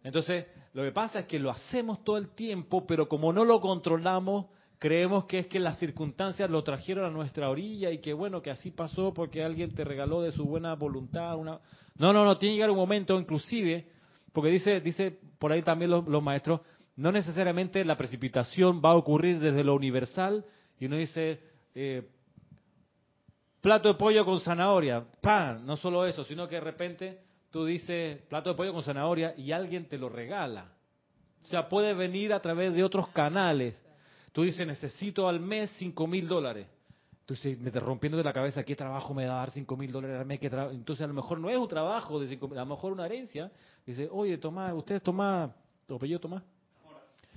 Entonces, 0.04 0.48
lo 0.74 0.84
que 0.84 0.92
pasa 0.92 1.20
es 1.20 1.26
que 1.26 1.40
lo 1.40 1.50
hacemos 1.50 2.04
todo 2.04 2.18
el 2.18 2.30
tiempo, 2.30 2.86
pero 2.86 3.10
como 3.10 3.34
no 3.34 3.44
lo 3.44 3.60
controlamos, 3.60 4.46
creemos 4.78 5.26
que 5.26 5.40
es 5.40 5.48
que 5.48 5.60
las 5.60 5.78
circunstancias 5.80 6.50
lo 6.50 6.64
trajeron 6.64 7.06
a 7.06 7.10
nuestra 7.10 7.50
orilla 7.50 7.92
y 7.92 8.00
que 8.00 8.14
bueno, 8.14 8.42
que 8.42 8.52
así 8.52 8.72
pasó 8.72 9.14
porque 9.14 9.44
alguien 9.44 9.74
te 9.74 9.84
regaló 9.84 10.22
de 10.22 10.32
su 10.32 10.46
buena 10.46 10.76
voluntad 10.76 11.38
una... 11.38 11.60
No, 11.96 12.14
no, 12.14 12.24
no, 12.24 12.38
tiene 12.38 12.54
que 12.54 12.56
llegar 12.58 12.72
un 12.72 12.78
momento 12.78 13.20
inclusive, 13.20 13.90
porque 14.32 14.50
dice, 14.50 14.80
dice 14.80 15.20
por 15.38 15.52
ahí 15.52 15.62
también 15.62 15.92
los, 15.92 16.08
los 16.08 16.24
maestros, 16.24 16.62
no 16.96 17.12
necesariamente 17.12 17.84
la 17.84 17.98
precipitación 17.98 18.82
va 18.84 18.92
a 18.92 18.96
ocurrir 18.96 19.40
desde 19.40 19.64
lo 19.64 19.76
universal 19.76 20.46
y 20.80 20.86
uno 20.86 20.96
dice, 20.96 21.40
eh, 21.76 22.08
plato 23.62 23.90
de 23.90 23.96
pollo 23.96 24.24
con 24.24 24.40
zanahoria, 24.40 25.04
pan, 25.22 25.66
no 25.66 25.78
solo 25.78 26.06
eso, 26.06 26.24
sino 26.24 26.48
que 26.48 26.56
de 26.56 26.62
repente 26.62 27.29
tú 27.52 27.66
dices 27.66 28.22
plato 28.24 28.50
de 28.50 28.56
pollo 28.56 28.74
con 28.74 28.84
zanahoria 28.84 29.34
y 29.38 29.52
alguien 29.52 29.88
te 29.88 29.98
lo 29.98 30.10
regala. 30.10 30.72
O 31.44 31.48
sea, 31.48 31.68
puede 31.68 31.94
venir 31.94 32.34
a 32.34 32.42
través 32.42 32.74
de 32.74 32.84
otros 32.84 33.10
canales. 33.10 33.82
Tú 34.32 34.44
dices, 34.44 34.66
necesito 34.68 35.28
al 35.28 35.40
mes 35.40 35.72
cinco 35.78 36.06
mil 36.06 36.28
dólares. 36.28 36.68
Entonces, 37.22 37.60
me 37.60 37.70
te 37.70 37.80
rompiendo 37.80 38.18
de 38.18 38.24
la 38.24 38.34
cabeza, 38.34 38.64
¿qué 38.64 38.76
trabajo 38.76 39.14
me 39.14 39.26
da 39.26 39.36
dar 39.36 39.52
cinco 39.52 39.78
mil 39.78 39.92
dólares 39.92 40.20
al 40.20 40.26
mes? 40.26 40.40
¿Qué 40.40 40.48
Entonces, 40.48 41.04
a 41.04 41.08
lo 41.08 41.14
mejor 41.14 41.40
no 41.40 41.50
es 41.50 41.58
un 41.58 41.68
trabajo 41.68 42.20
de 42.20 42.28
cinco 42.28 42.48
mil, 42.48 42.58
a 42.58 42.62
lo 42.62 42.68
mejor 42.68 42.92
una 42.92 43.06
herencia. 43.06 43.52
Dice, 43.86 44.10
oye, 44.12 44.38
Tomás, 44.38 44.74
usted 44.74 45.02
Tomás, 45.02 45.52
¿tu 45.86 45.96
apellido 45.96 46.20
Tomás? 46.20 46.44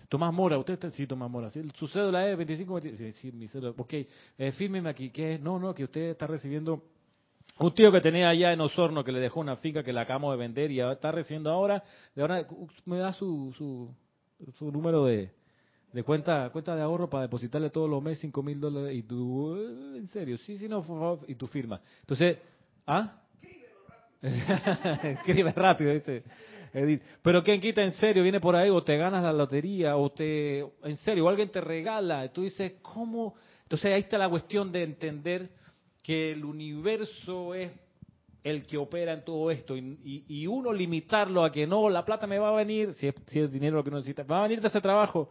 Tomás 0.09 0.33
Mora, 0.33 0.59
usted 0.59 0.75
está, 0.75 0.91
sí, 0.91 1.07
Tomás 1.07 1.31
Mora, 1.31 1.49
¿sí? 1.49 1.63
su 1.79 1.89
cédula 1.89 2.29
es 2.29 2.37
25, 2.37 2.75
20, 2.75 2.97
sí, 2.99 3.13
sí, 3.21 3.33
mi 3.33 3.49
cédula, 3.49 3.73
ok, 3.75 3.95
eh, 3.95 4.53
fírmeme 4.53 4.91
aquí, 4.91 5.09
¿qué 5.09 5.35
es? 5.35 5.41
No, 5.41 5.59
no, 5.59 5.75
que 5.75 5.85
usted 5.85 6.11
está 6.11 6.27
recibiendo 6.27 6.85
un 7.59 7.75
tío 7.75 7.93
que 7.93 8.01
tenía 8.01 8.29
allá 8.29 8.53
en 8.53 8.61
Osorno 8.61 9.05
que 9.05 9.13
le 9.13 9.21
dejó 9.21 9.41
una 9.41 9.57
finca 9.57 9.83
que 9.83 9.93
la 9.93 10.03
acabamos 10.03 10.33
de 10.33 10.39
vender 10.39 10.71
y 10.71 10.81
está 10.81 11.13
recibiendo 11.13 11.51
ahora, 11.51 11.83
de 12.15 12.23
ahora 12.23 12.47
me 12.85 12.99
da 12.99 13.13
su, 13.13 13.55
su, 13.57 13.95
su 14.59 14.73
número 14.73 15.05
de, 15.05 15.31
de 15.93 16.03
cuenta 16.03 16.51
cuenta 16.51 16.75
de 16.75 16.83
ahorro 16.83 17.09
para 17.09 17.23
depositarle 17.23 17.71
todos 17.71 17.89
los 17.89 18.03
meses 18.03 18.21
5 18.21 18.43
mil 18.43 18.61
dólares 18.61 18.97
y 18.97 19.03
tú, 19.03 19.57
en 19.97 20.09
serio, 20.09 20.39
sí, 20.39 20.59
sí, 20.59 20.69
no, 20.69 20.83
por 20.83 20.99
favor, 20.99 21.21
y 21.29 21.35
tu 21.35 21.47
firma. 21.47 21.81
Entonces, 22.01 22.39
¿ah? 22.87 23.19
Escribe 25.03 25.53
rápido, 25.53 25.93
dice 25.93 26.23
Edith. 26.73 27.03
Pero 27.23 27.43
¿quién 27.43 27.61
quita 27.61 27.83
en 27.83 27.91
serio? 27.93 28.23
Viene 28.23 28.41
por 28.41 28.57
ahí 28.57 28.71
o 28.71 28.83
te 28.83 28.97
ganas 28.97 29.23
la 29.23 29.33
lotería 29.33 29.97
o 29.97 30.11
te, 30.11 30.61
en 30.61 30.97
serio, 30.99 31.27
o 31.27 31.29
alguien 31.29 31.51
te 31.51 31.61
regala. 31.61 32.33
Tú 32.33 32.43
dices, 32.43 32.75
¿cómo? 32.83 33.35
Entonces 33.65 33.93
ahí 33.93 34.01
está 34.01 34.19
la 34.19 34.29
cuestión 34.29 34.71
de 34.73 34.85
entender 34.85 35.51
que 36.03 36.33
el 36.33 36.45
universo 36.45 37.55
es 37.55 37.71
el 38.43 38.67
que 38.67 38.77
opera 38.77 39.13
en 39.13 39.25
todo 39.25 39.51
esto 39.51 39.77
y, 39.77 40.47
uno 40.47 40.73
limitarlo 40.73 41.45
a 41.45 41.53
que 41.53 41.67
no, 41.67 41.89
la 41.89 42.05
plata 42.05 42.27
me 42.27 42.39
va 42.39 42.49
a 42.49 42.57
venir, 42.57 42.93
si 42.95 43.07
es, 43.07 43.15
si 43.29 43.41
es 43.41 43.53
dinero 43.53 43.77
lo 43.77 43.85
que 43.85 43.91
uno 43.91 43.99
necesita, 43.99 44.25
va 44.25 44.41
a 44.41 44.43
venir 44.43 44.61
de 44.61 44.69
ese 44.69 44.81
trabajo. 44.81 45.31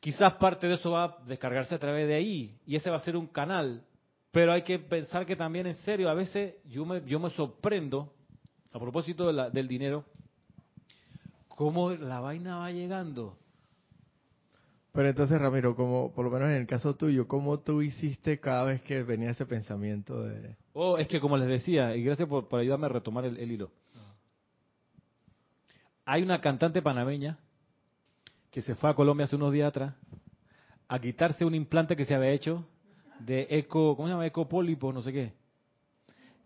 Quizás 0.00 0.34
parte 0.34 0.66
de 0.66 0.74
eso 0.74 0.90
va 0.90 1.04
a 1.04 1.16
descargarse 1.26 1.74
a 1.74 1.78
través 1.78 2.06
de 2.08 2.14
ahí 2.14 2.58
y 2.66 2.76
ese 2.76 2.90
va 2.90 2.96
a 2.96 3.00
ser 3.00 3.16
un 3.16 3.26
canal. 3.26 3.84
Pero 4.30 4.52
hay 4.52 4.62
que 4.62 4.78
pensar 4.78 5.24
que 5.24 5.36
también 5.36 5.66
en 5.66 5.74
serio, 5.76 6.08
a 6.10 6.14
veces 6.14 6.56
yo 6.66 6.84
me, 6.84 7.02
yo 7.06 7.20
me 7.20 7.30
sorprendo, 7.30 8.12
a 8.72 8.78
propósito 8.78 9.32
del 9.32 9.68
dinero, 9.68 10.04
cómo 11.48 11.90
la 11.90 12.20
vaina 12.20 12.58
va 12.58 12.70
llegando. 12.70 13.36
Pero 14.92 15.08
entonces, 15.08 15.40
Ramiro, 15.40 15.74
como 15.74 16.12
por 16.12 16.26
lo 16.26 16.30
menos 16.30 16.50
en 16.50 16.56
el 16.56 16.66
caso 16.66 16.94
tuyo, 16.94 17.26
¿cómo 17.26 17.60
tú 17.60 17.80
hiciste 17.80 18.40
cada 18.40 18.64
vez 18.64 18.82
que 18.82 19.02
venía 19.02 19.30
ese 19.30 19.46
pensamiento 19.46 20.22
de... 20.22 20.56
Oh, 20.74 20.98
es 20.98 21.08
que 21.08 21.18
como 21.18 21.38
les 21.38 21.48
decía, 21.48 21.96
y 21.96 22.04
gracias 22.04 22.28
por, 22.28 22.46
ayudarme 22.58 22.86
a 22.86 22.90
retomar 22.90 23.24
el, 23.24 23.38
el 23.38 23.52
hilo. 23.52 23.70
Hay 26.04 26.22
una 26.22 26.40
cantante 26.40 26.82
panameña 26.82 27.38
que 28.50 28.60
se 28.60 28.74
fue 28.74 28.90
a 28.90 28.94
Colombia 28.94 29.24
hace 29.24 29.36
unos 29.36 29.52
días 29.52 29.68
atrás 29.68 29.94
a 30.88 30.98
quitarse 30.98 31.46
un 31.46 31.54
implante 31.54 31.96
que 31.96 32.04
se 32.04 32.14
había 32.14 32.32
hecho 32.32 32.66
de 33.18 33.46
eco, 33.48 33.96
¿cómo 33.96 34.08
se 34.08 34.12
llama? 34.12 34.26
Ecopólipo, 34.26 34.92
no 34.92 35.00
sé 35.00 35.10
qué. 35.10 35.32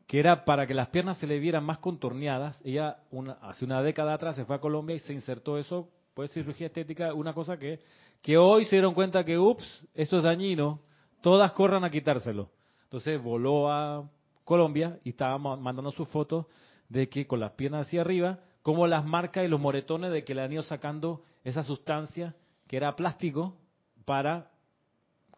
Que 0.07 0.21
era 0.21 0.45
para 0.45 0.69
que 0.69 0.75
las 0.75 0.89
piernas 0.91 1.19
se 1.19 1.27
le 1.27 1.41
vieran 1.41 1.65
más 1.65 1.79
contorneadas. 1.79 2.61
Ella 2.65 2.99
una, 3.11 3.33
hace 3.43 3.65
una 3.65 3.83
década 3.83 4.15
atrás 4.15 4.37
se 4.37 4.45
fue 4.45 4.55
a 4.55 4.61
Colombia 4.61 4.95
y 4.95 5.01
se 5.01 5.13
insertó 5.13 5.59
eso, 5.59 5.89
pues 6.15 6.31
cirugía 6.31 6.69
estética, 6.69 7.13
una 7.13 7.35
cosa 7.35 7.59
que, 7.59 7.81
que 8.23 8.37
hoy 8.37 8.65
se 8.65 8.77
dieron 8.77 8.95
cuenta 8.95 9.25
que, 9.25 9.39
ups, 9.39 9.65
eso 9.95 10.17
es 10.17 10.23
dañino, 10.23 10.81
todas 11.21 11.53
corran 11.53 11.85
a 11.85 11.91
quitárselo. 11.91 12.51
Entonces 12.85 13.23
voló 13.23 13.71
a 13.71 14.09
Colombia 14.45 14.99
y 15.05 15.11
estaba 15.11 15.39
ma- 15.39 15.57
mandando 15.57 15.91
sus 15.93 16.09
fotos 16.09 16.47
de 16.89 17.09
que 17.09 17.27
con 17.27 17.41
las 17.41 17.53
piernas 17.53 17.87
hacia 17.87 18.01
arriba, 18.01 18.41
como 18.63 18.87
las 18.87 19.05
marcas 19.05 19.45
y 19.45 19.49
los 19.49 19.61
moretones 19.61 20.13
de 20.13 20.25
que 20.25 20.35
le 20.35 20.43
han 20.43 20.53
ido 20.53 20.63
sacando 20.63 21.23
esa 21.45 21.63
sustancia 21.63 22.35
que 22.67 22.77
era 22.77 22.97
plástico 22.97 23.57
para 24.05 24.51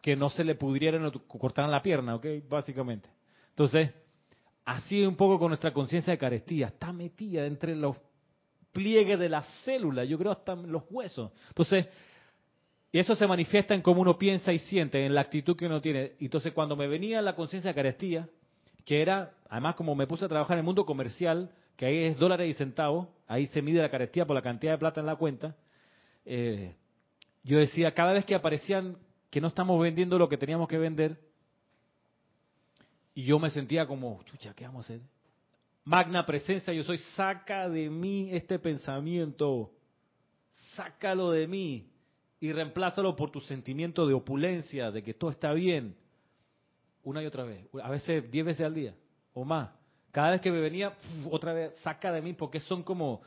que 0.01 0.15
no 0.15 0.29
se 0.29 0.43
le 0.43 0.55
pudrieran 0.55 1.05
o 1.05 1.11
cortaran 1.27 1.71
la 1.71 1.81
pierna, 1.81 2.15
¿ok? 2.15 2.25
Básicamente. 2.47 3.09
Entonces, 3.49 3.91
así 4.65 5.03
un 5.05 5.15
poco 5.15 5.37
con 5.37 5.49
nuestra 5.49 5.73
conciencia 5.73 6.11
de 6.11 6.17
carestía, 6.17 6.67
está 6.67 6.93
metida 6.93 7.45
entre 7.45 7.75
los 7.75 7.97
pliegues 8.71 9.19
de 9.19 9.29
las 9.29 9.45
células, 9.63 10.07
yo 10.07 10.17
creo 10.17 10.31
hasta 10.31 10.55
los 10.55 10.83
huesos. 10.89 11.31
Entonces, 11.49 11.87
y 12.91 12.99
eso 12.99 13.15
se 13.15 13.27
manifiesta 13.27 13.75
en 13.75 13.81
cómo 13.81 14.01
uno 14.01 14.17
piensa 14.17 14.51
y 14.51 14.59
siente, 14.59 15.05
en 15.05 15.13
la 15.13 15.21
actitud 15.21 15.55
que 15.55 15.67
uno 15.67 15.79
tiene. 15.79 16.13
Entonces, 16.19 16.53
cuando 16.53 16.75
me 16.75 16.87
venía 16.87 17.21
la 17.21 17.35
conciencia 17.35 17.69
de 17.69 17.75
carestía, 17.75 18.27
que 18.83 19.01
era, 19.01 19.33
además 19.47 19.75
como 19.75 19.93
me 19.93 20.07
puse 20.07 20.25
a 20.25 20.27
trabajar 20.27 20.55
en 20.55 20.59
el 20.59 20.65
mundo 20.65 20.85
comercial, 20.85 21.51
que 21.75 21.85
ahí 21.85 21.97
es 22.05 22.17
dólares 22.17 22.49
y 22.49 22.53
centavos, 22.53 23.07
ahí 23.27 23.45
se 23.47 23.61
mide 23.61 23.81
la 23.81 23.91
carestía 23.91 24.25
por 24.25 24.35
la 24.35 24.41
cantidad 24.41 24.73
de 24.73 24.77
plata 24.79 24.99
en 24.99 25.05
la 25.05 25.15
cuenta, 25.15 25.55
eh, 26.25 26.75
yo 27.43 27.59
decía, 27.59 27.93
cada 27.93 28.13
vez 28.13 28.25
que 28.25 28.35
aparecían 28.35 28.97
que 29.29 29.39
no 29.39 29.47
estamos 29.47 29.79
vendiendo 29.79 30.17
lo 30.17 30.27
que 30.27 30.37
teníamos 30.37 30.67
que 30.67 30.79
vender, 30.79 31.19
y 33.13 33.23
yo 33.23 33.37
me 33.37 33.51
sentía 33.51 33.85
como, 33.85 34.23
chucha, 34.23 34.53
¿qué 34.55 34.65
vamos 34.65 34.85
a 34.85 34.93
hacer? 34.93 35.01
Magna 35.83 36.25
presencia, 36.25 36.73
yo 36.73 36.83
soy, 36.83 36.97
saca 37.15 37.69
de 37.69 37.89
mí 37.89 38.29
este 38.31 38.57
pensamiento, 38.57 39.71
sácalo 40.73 41.31
de 41.31 41.47
mí 41.47 41.89
y 42.39 42.51
reemplázalo 42.53 43.15
por 43.15 43.31
tu 43.31 43.41
sentimiento 43.41 44.07
de 44.07 44.13
opulencia, 44.13 44.91
de 44.91 45.03
que 45.03 45.13
todo 45.13 45.29
está 45.29 45.51
bien, 45.53 45.95
una 47.03 47.21
y 47.23 47.25
otra 47.25 47.43
vez, 47.43 47.65
a 47.81 47.89
veces 47.89 48.29
diez 48.31 48.45
veces 48.45 48.65
al 48.65 48.73
día 48.73 48.93
o 49.33 49.43
más. 49.45 49.69
Cada 50.11 50.31
vez 50.31 50.41
que 50.41 50.51
me 50.51 50.59
venía, 50.59 50.93
otra 51.29 51.53
vez, 51.53 51.73
saca 51.83 52.11
de 52.11 52.21
mí, 52.21 52.33
porque 52.33 52.59
son 52.61 52.81
como, 52.83 53.21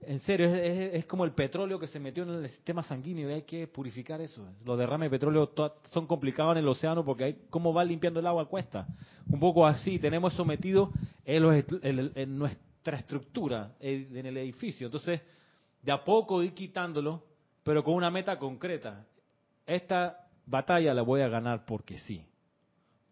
en 0.00 0.18
serio, 0.20 0.46
es, 0.52 0.94
es- 0.94 1.06
como 1.06 1.24
el 1.24 1.32
petróleo 1.32 1.78
que 1.78 1.86
se 1.86 2.00
metió 2.00 2.24
en 2.24 2.30
el 2.30 2.48
sistema 2.48 2.82
sanguíneo 2.82 3.30
y 3.30 3.34
hay 3.34 3.42
que 3.42 3.68
purificar 3.68 4.20
eso. 4.20 4.44
Los 4.64 4.76
derrames 4.78 5.06
de 5.10 5.16
petróleo 5.16 5.52
son 5.92 6.06
complicados 6.06 6.52
en 6.52 6.58
el 6.58 6.68
océano 6.68 7.04
porque 7.04 7.24
hay, 7.24 7.38
cómo 7.50 7.72
va 7.72 7.84
limpiando 7.84 8.18
el 8.20 8.26
agua 8.26 8.48
cuesta. 8.48 8.86
Un 9.30 9.38
poco 9.38 9.64
así, 9.66 9.98
tenemos 9.98 10.32
eso 10.34 10.44
metido 10.44 10.90
en, 11.24 11.42
los 11.42 11.64
en 12.16 12.38
nuestra 12.38 12.96
estructura, 12.98 13.72
eh, 13.80 14.08
en 14.12 14.26
el 14.26 14.36
edificio. 14.36 14.86
Entonces, 14.88 15.20
de 15.82 15.92
a 15.92 16.02
poco 16.02 16.42
ir 16.42 16.52
quitándolo, 16.52 17.22
pero 17.64 17.82
con 17.82 17.94
una 17.94 18.10
meta 18.10 18.38
concreta. 18.38 19.04
Esta 19.66 20.28
batalla 20.46 20.94
la 20.94 21.02
voy 21.02 21.22
a 21.22 21.28
ganar 21.28 21.64
porque 21.64 21.98
sí. 22.00 22.24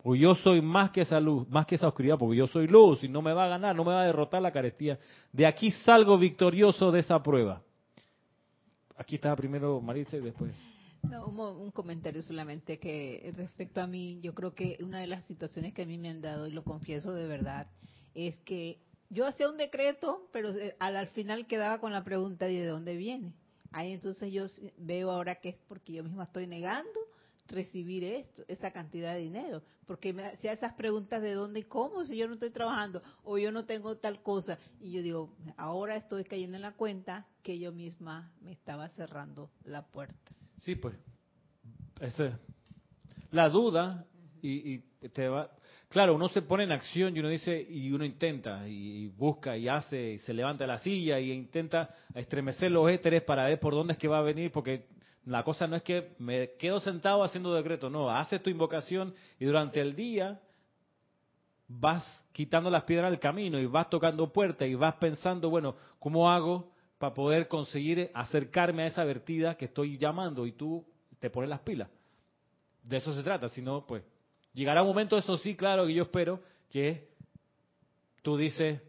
Porque 0.02 0.20
yo 0.20 0.34
soy 0.34 0.60
más 0.60 0.90
que 0.90 1.00
esa 1.00 1.18
luz, 1.18 1.48
más 1.48 1.66
que 1.66 1.76
esa 1.76 1.88
oscuridad, 1.88 2.18
porque 2.18 2.36
yo 2.36 2.46
soy 2.48 2.66
luz 2.68 3.02
y 3.02 3.08
no 3.08 3.22
me 3.22 3.32
va 3.32 3.46
a 3.46 3.48
ganar, 3.48 3.74
no 3.74 3.84
me 3.84 3.92
va 3.92 4.02
a 4.02 4.06
derrotar 4.06 4.42
la 4.42 4.52
carestía. 4.52 4.98
De 5.32 5.46
aquí 5.46 5.70
salgo 5.70 6.18
victorioso 6.18 6.90
de 6.90 7.00
esa 7.00 7.22
prueba. 7.22 7.62
Aquí 8.96 9.16
estaba 9.16 9.34
primero 9.36 9.80
Maritza 9.80 10.16
y 10.16 10.20
después. 10.20 10.52
No, 11.02 11.26
un, 11.26 11.40
un 11.40 11.70
comentario 11.70 12.22
solamente 12.22 12.78
que 12.78 13.32
respecto 13.36 13.80
a 13.80 13.86
mí, 13.86 14.20
yo 14.22 14.34
creo 14.34 14.54
que 14.54 14.78
una 14.82 15.00
de 15.00 15.06
las 15.06 15.24
situaciones 15.24 15.72
que 15.72 15.82
a 15.82 15.86
mí 15.86 15.98
me 15.98 16.10
han 16.10 16.20
dado, 16.20 16.46
y 16.46 16.52
lo 16.52 16.62
confieso 16.62 17.12
de 17.12 17.26
verdad, 17.26 17.68
es 18.14 18.38
que 18.40 18.78
yo 19.08 19.26
hacía 19.26 19.48
un 19.48 19.56
decreto, 19.56 20.28
pero 20.32 20.50
eh, 20.50 20.76
al, 20.78 20.96
al 20.96 21.08
final 21.08 21.46
quedaba 21.46 21.80
con 21.80 21.92
la 21.92 22.04
pregunta 22.04 22.48
¿y 22.48 22.56
de 22.56 22.66
dónde 22.66 22.96
viene? 22.96 23.32
Ahí 23.72 23.92
entonces 23.92 24.32
yo 24.32 24.46
veo 24.76 25.10
ahora 25.10 25.36
que 25.36 25.50
es 25.50 25.56
porque 25.68 25.94
yo 25.94 26.04
misma 26.04 26.24
estoy 26.24 26.46
negando 26.46 27.00
recibir 27.48 28.04
esto, 28.04 28.44
esa 28.48 28.70
cantidad 28.70 29.14
de 29.14 29.20
dinero, 29.20 29.62
porque 29.86 30.12
me 30.12 30.24
hacía 30.24 30.52
esas 30.52 30.72
preguntas 30.74 31.20
de 31.22 31.32
dónde 31.34 31.60
y 31.60 31.64
cómo 31.64 32.04
si 32.04 32.16
yo 32.16 32.26
no 32.26 32.34
estoy 32.34 32.50
trabajando 32.50 33.02
o 33.24 33.38
yo 33.38 33.52
no 33.52 33.66
tengo 33.66 33.96
tal 33.96 34.22
cosa 34.22 34.58
y 34.80 34.92
yo 34.92 35.02
digo, 35.02 35.36
ahora 35.56 35.96
estoy 35.96 36.24
cayendo 36.24 36.56
en 36.56 36.62
la 36.62 36.72
cuenta 36.72 37.26
que 37.42 37.58
yo 37.58 37.72
misma 37.72 38.32
me 38.40 38.52
estaba 38.52 38.88
cerrando 38.90 39.50
la 39.64 39.86
puerta. 39.86 40.32
Sí, 40.58 40.76
pues. 40.76 40.94
Ese, 42.00 42.32
la 43.30 43.48
duda 43.48 44.06
y, 44.40 44.74
y 44.74 44.78
te 45.12 45.28
va. 45.28 45.50
Claro, 45.92 46.14
uno 46.14 46.30
se 46.30 46.40
pone 46.40 46.64
en 46.64 46.72
acción 46.72 47.14
y 47.14 47.20
uno 47.20 47.28
dice 47.28 47.66
y 47.68 47.92
uno 47.92 48.06
intenta 48.06 48.66
y, 48.66 49.08
busca 49.08 49.58
y 49.58 49.68
hace 49.68 50.12
y 50.12 50.18
se 50.20 50.32
levanta 50.32 50.64
de 50.64 50.68
la 50.68 50.78
silla 50.78 51.20
y 51.20 51.30
intenta 51.30 51.90
estremecer 52.14 52.70
los 52.70 52.90
éteres 52.90 53.22
para 53.24 53.44
ver 53.44 53.60
por 53.60 53.74
dónde 53.74 53.92
es 53.92 53.98
que 53.98 54.08
va 54.08 54.16
a 54.16 54.22
venir 54.22 54.50
porque 54.50 54.86
la 55.26 55.44
cosa 55.44 55.66
no 55.66 55.76
es 55.76 55.82
que 55.82 56.14
me 56.18 56.52
quedo 56.52 56.80
sentado 56.80 57.22
haciendo 57.22 57.52
decreto, 57.52 57.90
no, 57.90 58.10
haces 58.10 58.42
tu 58.42 58.48
invocación 58.48 59.14
y 59.38 59.44
durante 59.44 59.82
el 59.82 59.94
día 59.94 60.40
vas 61.68 62.02
quitando 62.32 62.70
las 62.70 62.84
piedras 62.84 63.10
del 63.10 63.20
camino 63.20 63.58
y 63.58 63.66
vas 63.66 63.90
tocando 63.90 64.32
puertas 64.32 64.66
y 64.68 64.74
vas 64.74 64.94
pensando, 64.94 65.50
bueno, 65.50 65.76
¿cómo 65.98 66.30
hago 66.30 66.72
para 66.96 67.12
poder 67.12 67.48
conseguir 67.48 68.10
acercarme 68.14 68.84
a 68.84 68.86
esa 68.86 69.04
vertida 69.04 69.58
que 69.58 69.66
estoy 69.66 69.98
llamando? 69.98 70.46
Y 70.46 70.52
tú 70.52 70.86
te 71.18 71.28
pones 71.28 71.50
las 71.50 71.60
pilas. 71.60 71.90
De 72.82 72.96
eso 72.96 73.14
se 73.14 73.22
trata, 73.22 73.50
si 73.50 73.60
no, 73.60 73.86
pues 73.86 74.02
llegará 74.54 74.82
un 74.82 74.88
momento, 74.88 75.16
eso 75.16 75.36
sí, 75.36 75.54
claro, 75.54 75.86
que 75.86 75.94
yo 75.94 76.04
espero, 76.04 76.40
que 76.70 77.08
tú 78.22 78.36
dices, 78.36 78.80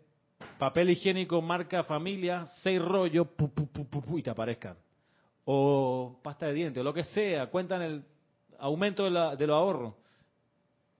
papel 0.58 0.90
higiénico, 0.90 1.42
marca 1.42 1.84
familia, 1.84 2.46
seis 2.62 2.82
rollos, 2.82 3.28
y 4.16 4.22
te 4.22 4.30
aparezcan. 4.30 4.78
O 5.46 6.20
pasta 6.24 6.48
de 6.48 6.54
dientes, 6.54 6.82
o 6.82 6.84
lo 6.84 6.94
que 6.94 7.04
sea, 7.04 7.48
cuentan 7.48 7.82
el 7.82 8.04
aumento 8.60 9.04
de, 9.04 9.10
la, 9.12 9.36
de 9.36 9.48
los 9.48 9.56
ahorros 9.56 9.94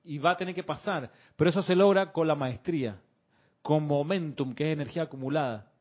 y 0.04 0.18
va 0.18 0.32
a 0.32 0.38
tener 0.38 0.54
que 0.54 0.64
pasar. 0.64 1.10
Pero 1.36 1.50
eso 1.50 1.62
se 1.62 1.76
logra 1.76 2.12
con 2.12 2.28
la 2.28 2.36
maestría, 2.36 3.00
con 3.62 3.88
momentum, 3.88 4.54
que 4.54 4.70
es 4.70 4.74
energía 4.74 5.04
acumulada. 5.04 5.72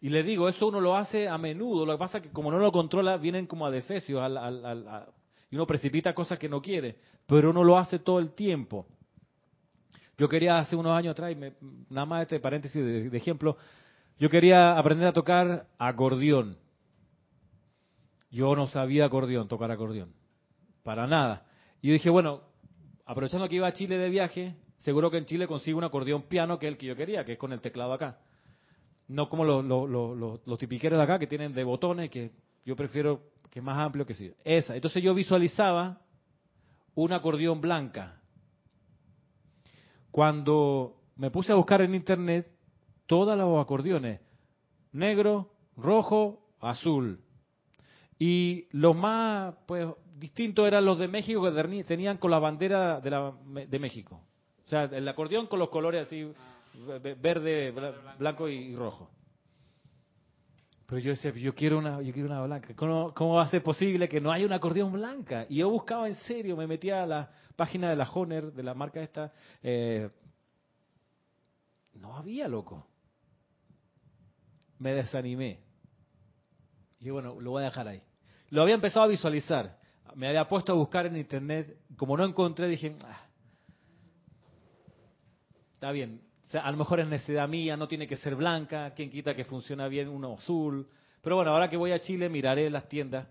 Y 0.00 0.08
le 0.08 0.22
digo, 0.22 0.48
eso 0.48 0.68
uno 0.68 0.80
lo 0.80 0.96
hace 0.96 1.28
a 1.28 1.36
menudo. 1.36 1.84
Lo 1.84 1.92
que 1.92 1.98
pasa 1.98 2.18
es 2.18 2.24
que 2.24 2.30
como 2.30 2.50
no 2.50 2.58
lo 2.58 2.72
controla, 2.72 3.18
vienen 3.18 3.46
como 3.46 3.66
adefesios 3.66 4.22
al, 4.22 4.38
al, 4.38 4.64
al, 4.64 4.88
a- 4.88 5.08
y 5.50 5.56
uno 5.56 5.66
precipita 5.66 6.14
cosas 6.14 6.38
que 6.38 6.48
no 6.48 6.62
quiere. 6.62 6.96
Pero 7.26 7.50
uno 7.50 7.64
lo 7.64 7.76
hace 7.76 7.98
todo 7.98 8.18
el 8.18 8.32
tiempo. 8.32 8.86
Yo 10.16 10.28
quería 10.28 10.58
hace 10.58 10.76
unos 10.76 10.92
años 10.92 11.12
atrás, 11.12 11.32
y 11.32 11.34
me- 11.34 11.54
nada 11.88 12.06
más 12.06 12.22
este 12.22 12.38
paréntesis 12.40 12.82
de, 12.82 13.16
ejemplo, 13.16 13.56
yo 14.18 14.28
quería 14.28 14.78
aprender 14.78 15.08
a 15.08 15.12
tocar 15.12 15.66
acordeón. 15.78 16.56
Yo 18.30 18.54
no 18.54 18.68
sabía 18.68 19.06
acordeón, 19.06 19.48
tocar 19.48 19.70
acordeón. 19.70 20.12
Para 20.84 21.06
nada. 21.06 21.46
Y 21.82 21.90
dije, 21.90 22.10
bueno, 22.10 22.42
aprovechando 23.06 23.48
que 23.48 23.56
iba 23.56 23.66
a 23.66 23.72
Chile 23.72 23.96
de 23.98 24.08
viaje, 24.10 24.54
seguro 24.78 25.10
que 25.10 25.18
en 25.18 25.24
Chile 25.24 25.48
consigo 25.48 25.78
un 25.78 25.84
acordeón 25.84 26.22
piano 26.22 26.58
que 26.58 26.66
es 26.66 26.72
el 26.72 26.78
que 26.78 26.86
yo 26.86 26.94
quería, 26.96 27.24
que 27.24 27.32
es 27.32 27.38
con 27.38 27.52
el 27.52 27.60
teclado 27.60 27.92
acá. 27.92 28.18
No 29.08 29.28
como 29.28 29.44
los- 29.44 29.64
los 30.46 30.58
tipiqueros 30.58 30.98
de 30.98 31.02
acá 31.02 31.18
que 31.18 31.26
tienen 31.26 31.52
de 31.52 31.64
botones, 31.64 32.10
que 32.10 32.30
yo 32.64 32.76
prefiero 32.76 33.22
que 33.50 33.58
es 33.58 33.64
más 33.64 33.78
amplio 33.78 34.06
que 34.06 34.14
sí. 34.14 34.32
Esa. 34.44 34.74
Entonces 34.74 35.02
yo 35.02 35.14
visualizaba 35.14 36.00
un 36.94 37.12
acordeón 37.12 37.60
blanca. 37.60 38.20
Cuando 40.10 40.96
me 41.16 41.30
puse 41.30 41.52
a 41.52 41.56
buscar 41.56 41.82
en 41.82 41.94
internet 41.94 42.50
todos 43.06 43.36
los 43.36 43.60
acordeones, 43.60 44.20
negro, 44.92 45.52
rojo, 45.76 46.48
azul. 46.60 47.20
Y 48.18 48.66
los 48.72 48.94
más 48.96 49.54
pues 49.66 49.86
distintos 50.16 50.66
eran 50.66 50.84
los 50.84 50.98
de 50.98 51.08
México 51.08 51.42
que 51.42 51.84
tenían 51.84 52.18
con 52.18 52.30
la 52.30 52.38
bandera 52.38 53.00
de, 53.00 53.10
la, 53.10 53.32
de 53.68 53.78
México. 53.78 54.20
O 54.64 54.68
sea, 54.68 54.84
el 54.84 55.08
acordeón 55.08 55.46
con 55.46 55.58
los 55.58 55.70
colores 55.70 56.06
así, 56.06 56.30
ve- 57.02 57.14
verde, 57.14 57.72
bla- 57.74 58.16
blanco 58.18 58.48
y 58.48 58.74
rojo. 58.76 59.10
Pero 60.90 61.02
yo 61.02 61.10
decía, 61.12 61.30
yo 61.34 61.54
quiero 61.54 61.78
una, 61.78 62.02
yo 62.02 62.12
quiero 62.12 62.28
una 62.28 62.42
blanca. 62.42 62.74
¿Cómo, 62.74 63.14
¿Cómo 63.14 63.34
va 63.34 63.44
a 63.44 63.48
ser 63.48 63.62
posible 63.62 64.08
que 64.08 64.20
no 64.20 64.32
haya 64.32 64.44
un 64.44 64.52
acordeón 64.52 64.90
blanca? 64.90 65.46
Y 65.48 65.58
yo 65.58 65.70
buscaba 65.70 66.08
en 66.08 66.16
serio, 66.16 66.56
me 66.56 66.66
metía 66.66 67.04
a 67.04 67.06
la 67.06 67.30
página 67.54 67.88
de 67.90 67.94
la 67.94 68.10
Honer, 68.10 68.52
de 68.52 68.62
la 68.64 68.74
marca 68.74 69.00
esta. 69.00 69.32
eh, 69.62 70.10
no 71.94 72.16
había, 72.16 72.48
loco. 72.48 72.88
Me 74.80 74.92
desanimé. 74.94 75.60
Y 76.98 77.10
bueno, 77.10 77.40
lo 77.40 77.52
voy 77.52 77.62
a 77.62 77.66
dejar 77.66 77.86
ahí. 77.86 78.02
Lo 78.48 78.62
había 78.62 78.74
empezado 78.74 79.04
a 79.04 79.08
visualizar. 79.08 79.78
Me 80.16 80.26
había 80.26 80.48
puesto 80.48 80.72
a 80.72 80.74
buscar 80.74 81.06
en 81.06 81.16
internet. 81.16 81.78
Como 81.96 82.16
no 82.16 82.24
encontré, 82.24 82.66
dije, 82.66 82.96
"Ah, 83.04 83.26
está 85.74 85.92
bien. 85.92 86.20
O 86.50 86.52
sea, 86.52 86.62
a 86.62 86.70
lo 86.72 86.78
mejor 86.78 86.98
es 86.98 87.06
necesidad 87.06 87.48
mía, 87.48 87.76
no 87.76 87.86
tiene 87.86 88.08
que 88.08 88.16
ser 88.16 88.34
blanca. 88.34 88.92
Quien 88.96 89.08
quita 89.08 89.36
que 89.36 89.44
funciona 89.44 89.86
bien 89.86 90.08
uno 90.08 90.34
azul. 90.34 90.84
Pero 91.22 91.36
bueno, 91.36 91.52
ahora 91.52 91.68
que 91.70 91.76
voy 91.76 91.92
a 91.92 92.00
Chile, 92.00 92.28
miraré 92.28 92.68
las 92.70 92.88
tiendas. 92.88 93.28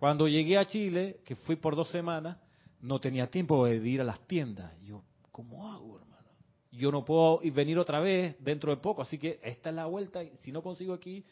Cuando 0.00 0.26
llegué 0.26 0.58
a 0.58 0.66
Chile, 0.66 1.20
que 1.24 1.36
fui 1.36 1.54
por 1.54 1.76
dos 1.76 1.88
semanas, 1.90 2.38
no 2.80 2.98
tenía 2.98 3.28
tiempo 3.28 3.66
de 3.66 3.76
ir 3.76 4.00
a 4.00 4.04
las 4.04 4.18
tiendas. 4.26 4.72
Yo, 4.82 5.04
¿cómo 5.30 5.70
hago, 5.70 6.00
hermano? 6.00 6.26
Yo 6.72 6.90
no 6.90 7.04
puedo 7.04 7.40
ir- 7.44 7.52
venir 7.52 7.78
otra 7.78 8.00
vez 8.00 8.34
dentro 8.40 8.74
de 8.74 8.78
poco, 8.78 9.02
así 9.02 9.16
que 9.16 9.38
esta 9.44 9.68
es 9.68 9.76
la 9.76 9.86
vuelta. 9.86 10.20
Si 10.40 10.50
no 10.50 10.60
consigo 10.60 10.92
aquí, 10.92 11.24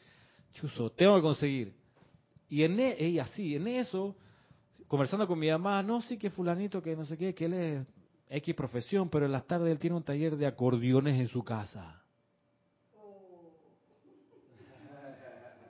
chuzo, 0.53 0.91
tengo 0.91 1.17
que 1.17 1.23
conseguir. 1.23 1.75
Y 2.49 2.63
en 2.63 2.79
e- 2.79 3.09
y 3.09 3.19
así, 3.19 3.57
en 3.57 3.67
eso, 3.67 4.15
conversando 4.87 5.27
con 5.27 5.37
mi 5.37 5.51
mamá, 5.51 5.83
no, 5.83 6.01
sí 6.03 6.17
que 6.17 6.31
fulanito, 6.31 6.81
que 6.81 6.95
no 6.95 7.05
sé 7.07 7.19
qué, 7.19 7.35
que 7.35 7.47
él 7.47 7.55
es 7.55 7.87
X 8.31 8.55
profesión, 8.55 9.09
pero 9.09 9.27
en 9.27 9.33
las 9.33 9.47
tardes 9.47 9.71
él 9.71 9.79
tiene 9.79 9.97
un 9.97 10.03
taller 10.03 10.37
de 10.37 10.47
acordeones 10.47 11.19
en 11.21 11.29
su 11.29 11.43
casa. 11.45 12.03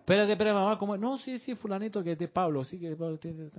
Espérate, 0.00 0.32
espérate, 0.32 0.54
mamá, 0.54 0.78
¿cómo? 0.78 0.96
No, 0.96 1.18
sí, 1.18 1.38
sí, 1.38 1.54
fulanito 1.54 2.02
que 2.02 2.12
es 2.12 2.18
de 2.18 2.28
Pablo, 2.28 2.64
sí 2.64 2.78
que 2.78 2.96
Pablo 2.96 3.18
tiene- 3.18 3.50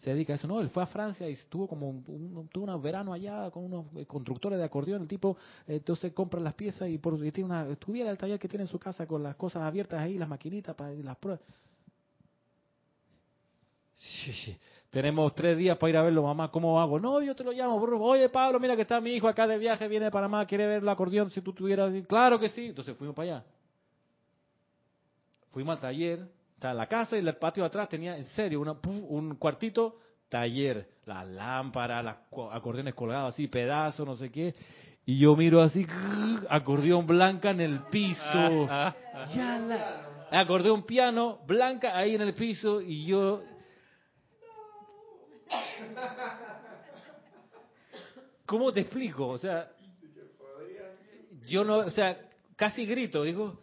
se 0.00 0.10
dedica 0.10 0.32
a 0.32 0.36
eso. 0.36 0.48
No, 0.48 0.60
él 0.60 0.68
fue 0.70 0.82
a 0.82 0.86
Francia 0.86 1.28
y 1.28 1.34
estuvo 1.34 1.68
como 1.68 1.88
un, 1.88 2.04
un- 2.08 2.48
tuvo 2.48 2.64
un 2.74 2.82
verano 2.82 3.12
allá 3.12 3.48
con 3.52 3.64
unos 3.64 3.86
eh, 3.96 4.06
constructores 4.06 4.58
de 4.58 4.64
acordeón. 4.64 5.02
El 5.02 5.08
tipo, 5.08 5.36
eh, 5.68 5.76
entonces 5.76 6.12
compra 6.12 6.40
las 6.40 6.54
piezas 6.54 6.88
y, 6.88 6.98
por, 6.98 7.24
y 7.24 7.30
tiene 7.30 7.46
una, 7.50 7.68
estuviera 7.70 8.10
el 8.10 8.18
taller 8.18 8.40
que 8.40 8.48
tiene 8.48 8.64
en 8.64 8.68
su 8.68 8.78
casa 8.80 9.06
con 9.06 9.22
las 9.22 9.36
cosas 9.36 9.62
abiertas 9.62 10.00
ahí, 10.00 10.18
las 10.18 10.28
maquinitas 10.28 10.74
para 10.74 10.90
las 10.92 11.16
pruebas. 11.16 11.40
Sí, 13.94 14.32
sí. 14.32 14.56
Tenemos 14.96 15.34
tres 15.34 15.58
días 15.58 15.76
para 15.76 15.90
ir 15.90 15.96
a 15.98 16.02
verlo, 16.04 16.22
mamá. 16.22 16.50
¿Cómo 16.50 16.80
hago? 16.80 16.98
No, 16.98 17.20
yo 17.20 17.36
te 17.36 17.44
lo 17.44 17.52
llamo. 17.52 17.78
bro. 17.78 18.00
Oye, 18.00 18.30
Pablo, 18.30 18.58
mira 18.58 18.74
que 18.74 18.80
está 18.80 18.98
mi 18.98 19.10
hijo 19.10 19.28
acá 19.28 19.46
de 19.46 19.58
viaje, 19.58 19.86
viene 19.88 20.06
de 20.06 20.10
Panamá, 20.10 20.46
quiere 20.46 20.66
ver 20.66 20.82
el 20.82 20.88
acordeón. 20.88 21.30
Si 21.32 21.42
tú 21.42 21.52
tuvieras. 21.52 21.92
Claro 22.08 22.38
que 22.40 22.48
sí. 22.48 22.68
Entonces 22.68 22.96
fuimos 22.96 23.14
para 23.14 23.28
allá. 23.36 23.44
Fuimos 25.50 25.74
al 25.76 25.82
taller. 25.82 26.20
Está 26.54 26.72
la 26.72 26.86
casa 26.86 27.14
y 27.14 27.18
el 27.18 27.36
patio 27.36 27.62
de 27.62 27.66
atrás 27.66 27.90
tenía, 27.90 28.16
en 28.16 28.24
serio, 28.24 28.58
una, 28.58 28.72
pu- 28.72 29.04
un 29.10 29.34
cuartito 29.34 29.98
taller. 30.30 30.88
Las 31.04 31.26
lámparas, 31.26 32.02
las 32.02 32.16
co- 32.30 32.50
acordeones 32.50 32.94
colgados 32.94 33.34
así, 33.34 33.48
pedazos, 33.48 34.06
no 34.06 34.16
sé 34.16 34.30
qué. 34.32 34.54
Y 35.04 35.18
yo 35.18 35.36
miro 35.36 35.60
así, 35.60 35.86
acordeón 36.48 37.06
blanca 37.06 37.50
en 37.50 37.60
el 37.60 37.80
piso. 37.90 38.66
Ya 39.34 39.58
la- 39.58 40.40
acordeón 40.40 40.84
piano, 40.84 41.40
blanca 41.46 41.94
ahí 41.98 42.14
en 42.14 42.22
el 42.22 42.32
piso. 42.32 42.80
Y 42.80 43.04
yo 43.04 43.42
¿Cómo 48.46 48.72
te 48.72 48.80
explico? 48.80 49.28
O 49.28 49.38
sea, 49.38 49.70
yo 51.48 51.64
no, 51.64 51.78
o 51.78 51.90
sea, 51.90 52.16
casi 52.54 52.86
grito, 52.86 53.22
digo, 53.22 53.60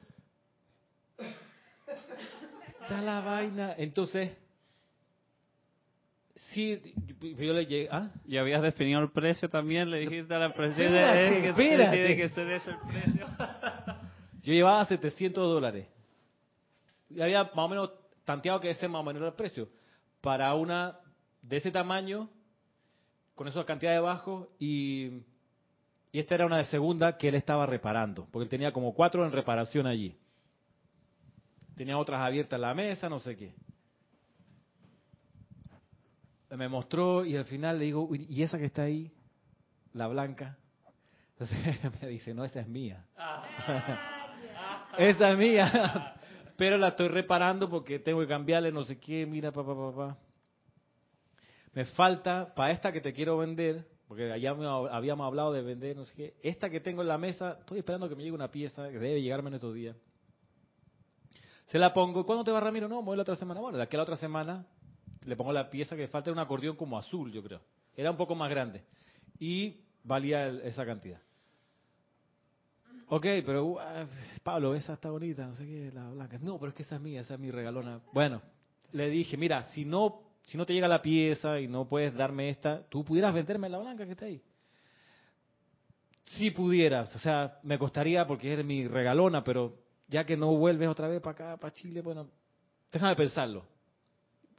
está 2.82 3.02
la 3.02 3.22
vaina. 3.22 3.76
Entonces, 3.78 4.36
sí, 6.36 6.82
yo 7.22 7.54
le 7.54 7.66
llegué, 7.66 7.90
¿ah? 7.92 8.10
¿Y 8.26 8.38
habías 8.38 8.62
definido 8.62 9.00
el 9.00 9.12
precio 9.12 9.50
también? 9.50 9.90
Le 9.90 10.00
dijiste 10.00 10.34
a 10.34 10.40
la 10.40 10.50
presidenta 10.50 11.22
eh, 11.22 11.42
que 11.42 11.54
tiene 11.54 12.16
que 12.16 12.30
ser 12.30 12.52
ese 12.52 12.72
el 12.72 12.78
precio. 12.80 13.28
Yo 14.44 14.52
llevaba 14.52 14.84
700 14.84 15.42
dólares. 15.42 15.88
Y 17.10 17.22
había 17.22 17.44
más 17.44 17.54
o 17.56 17.70
menos 17.70 17.92
tanteado 18.26 18.60
que 18.60 18.72
ese 18.72 18.90
más 18.90 19.00
o 19.00 19.04
menos 19.04 19.22
era 19.22 19.30
el 19.30 19.36
precio. 19.36 19.70
Para 20.20 20.54
una 20.54 21.00
de 21.44 21.58
ese 21.58 21.70
tamaño, 21.72 22.30
con 23.36 23.48
esa 23.48 23.64
cantidad 23.66 23.92
de 23.92 24.00
bajo, 24.00 24.50
y, 24.58 25.22
y 26.12 26.20
esta 26.20 26.36
era 26.36 26.46
una 26.46 26.58
de 26.58 26.66
segunda 26.66 27.18
que 27.18 27.28
él 27.28 27.36
estaba 27.36 27.66
reparando, 27.68 28.28
porque 28.32 28.44
él 28.46 28.50
tenía 28.50 28.74
como 28.74 28.94
cuatro 28.96 29.26
en 29.26 29.32
reparación 29.32 29.86
allí. 29.86 30.18
Tenía 31.76 31.98
otras 31.98 32.22
abiertas 32.22 32.58
en 32.58 32.62
la 32.62 32.74
mesa, 32.74 33.10
no 33.10 33.20
sé 33.20 33.36
qué. 33.36 33.54
Me 36.56 36.68
mostró 36.70 37.26
y 37.26 37.36
al 37.36 37.46
final 37.46 37.80
le 37.80 37.86
digo, 37.86 38.04
"Uy, 38.04 38.28
¿y 38.30 38.44
esa 38.44 38.60
que 38.60 38.66
está 38.66 38.84
ahí? 38.84 39.12
La 39.94 40.08
blanca. 40.08 40.58
Entonces 41.32 41.58
me 42.02 42.08
dice, 42.08 42.34
no, 42.34 42.46
esa 42.46 42.62
es 42.62 42.68
mía. 42.68 43.06
Esa 44.98 45.32
es 45.32 45.38
mía. 45.38 46.16
Pero 46.56 46.78
la 46.78 46.90
estoy 46.90 47.08
reparando 47.08 47.68
porque 47.68 47.98
tengo 47.98 48.20
que 48.20 48.28
cambiarle 48.28 48.72
no 48.72 48.84
sé 48.84 49.00
qué, 49.00 49.26
mira, 49.26 49.52
papá, 49.52 49.74
papá. 49.76 50.18
Me 51.74 51.86
falta, 51.86 52.54
para 52.54 52.72
esta 52.72 52.92
que 52.92 53.02
te 53.02 53.14
quiero 53.14 53.38
vender, 53.38 53.88
porque 54.08 54.32
allá 54.32 54.52
habíamos 54.92 55.26
hablado 55.26 55.52
de 55.54 55.62
vender, 55.62 55.96
no 55.96 56.06
sé 56.06 56.16
qué, 56.16 56.34
esta 56.42 56.70
que 56.70 56.80
tengo 56.80 57.02
en 57.02 57.08
la 57.08 57.18
mesa, 57.18 57.58
estoy 57.60 57.80
esperando 57.80 58.08
que 58.08 58.16
me 58.16 58.24
llegue 58.24 58.36
una 58.36 58.52
pieza, 58.52 58.90
que 58.90 59.00
debe 59.00 59.22
llegarme 59.22 59.50
en 59.50 59.56
estos 59.56 59.74
días. 59.74 59.96
Se 61.68 61.80
la 61.80 61.92
pongo, 61.94 62.26
¿cuándo 62.26 62.44
te 62.44 62.52
va 62.52 62.60
Ramiro? 62.60 62.88
No, 62.88 63.02
voy 63.02 63.16
la 63.16 63.24
otra 63.24 63.36
semana. 63.36 63.60
Bueno, 63.60 63.78
de 63.78 63.84
aquí 63.84 63.96
a 63.96 63.98
la 63.98 64.04
otra 64.04 64.18
semana 64.18 64.68
le 65.26 65.36
pongo 65.36 65.52
la 65.52 65.70
pieza 65.70 65.96
que 65.96 66.08
falta, 66.08 66.30
era 66.30 66.40
un 66.40 66.46
acordeón 66.46 66.76
como 66.76 66.98
azul, 66.98 67.32
yo 67.32 67.42
creo. 67.42 67.62
Era 67.96 68.12
un 68.12 68.18
poco 68.18 68.36
más 68.36 68.50
grande. 68.50 68.84
Y 69.40 69.82
valía 70.04 70.48
esa 70.48 70.86
cantidad. 70.86 71.20
Ok, 73.08 73.26
pero 73.46 73.66
uh, 73.66 73.80
Pablo, 74.44 74.76
esa 74.76 74.94
está 74.94 75.10
bonita, 75.10 75.46
no 75.46 75.56
sé 75.56 75.66
qué, 75.66 75.92
la 75.94 76.10
blanca. 76.10 76.38
No, 76.42 76.60
pero 76.60 76.70
es 76.70 76.76
que 76.76 76.84
esa 76.84 76.96
es 76.96 77.02
mía, 77.02 77.22
esa 77.22 77.36
es 77.36 77.40
mi 77.40 77.52
regalona. 77.52 78.02
Bueno, 78.12 78.42
le 78.92 79.10
dije, 79.10 79.38
mira, 79.38 79.64
si 79.72 79.86
no, 79.86 80.22
si 80.44 80.58
no 80.58 80.66
te 80.66 80.74
llega 80.74 80.88
la 80.88 81.02
pieza 81.02 81.60
y 81.60 81.68
no 81.68 81.88
puedes 81.88 82.14
darme 82.14 82.50
esta, 82.50 82.84
tú 82.90 83.04
pudieras 83.04 83.34
venderme 83.34 83.70
la 83.70 83.80
blanca 83.80 84.06
que 84.06 84.12
está 84.12 84.26
ahí. 84.26 84.42
Si 86.26 86.52
pudieras, 86.52 87.16
o 87.16 87.20
sea, 87.20 87.60
me 87.64 87.78
costaría 87.78 88.26
porque 88.26 88.54
es 88.54 88.66
mi 88.66 88.88
regalona, 88.88 89.44
pero 89.44 89.78
ya 90.08 90.26
que 90.26 90.38
no 90.38 90.56
vuelves 90.56 90.88
otra 90.90 91.08
vez 91.08 91.22
para 91.22 91.32
acá, 91.32 91.58
para 91.58 91.74
Chile, 91.74 92.02
bueno, 92.02 92.30
déjame 92.92 93.16
pensarlo. 93.16 93.66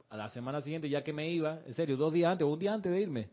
A 0.09 0.17
la 0.17 0.29
semana 0.29 0.61
siguiente, 0.61 0.89
ya 0.89 1.03
que 1.03 1.11
me 1.11 1.29
iba, 1.29 1.59
en 1.65 1.73
serio, 1.73 1.97
dos 1.97 2.13
días 2.13 2.31
antes 2.31 2.45
o 2.45 2.51
un 2.51 2.59
día 2.59 2.73
antes 2.73 2.91
de 2.91 3.01
irme, 3.01 3.29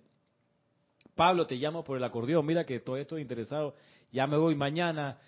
Pablo, 1.14 1.46
te 1.46 1.57
llamo 1.57 1.84
por 1.84 1.96
el 1.96 2.05
acordeón, 2.05 2.44
mira 2.46 2.64
que 2.64 2.80
todo 2.80 2.96
estoy 2.96 3.22
interesado, 3.22 3.76
ya 4.11 4.26
me 4.26 4.36
voy 4.36 4.55
mañana. 4.55 5.18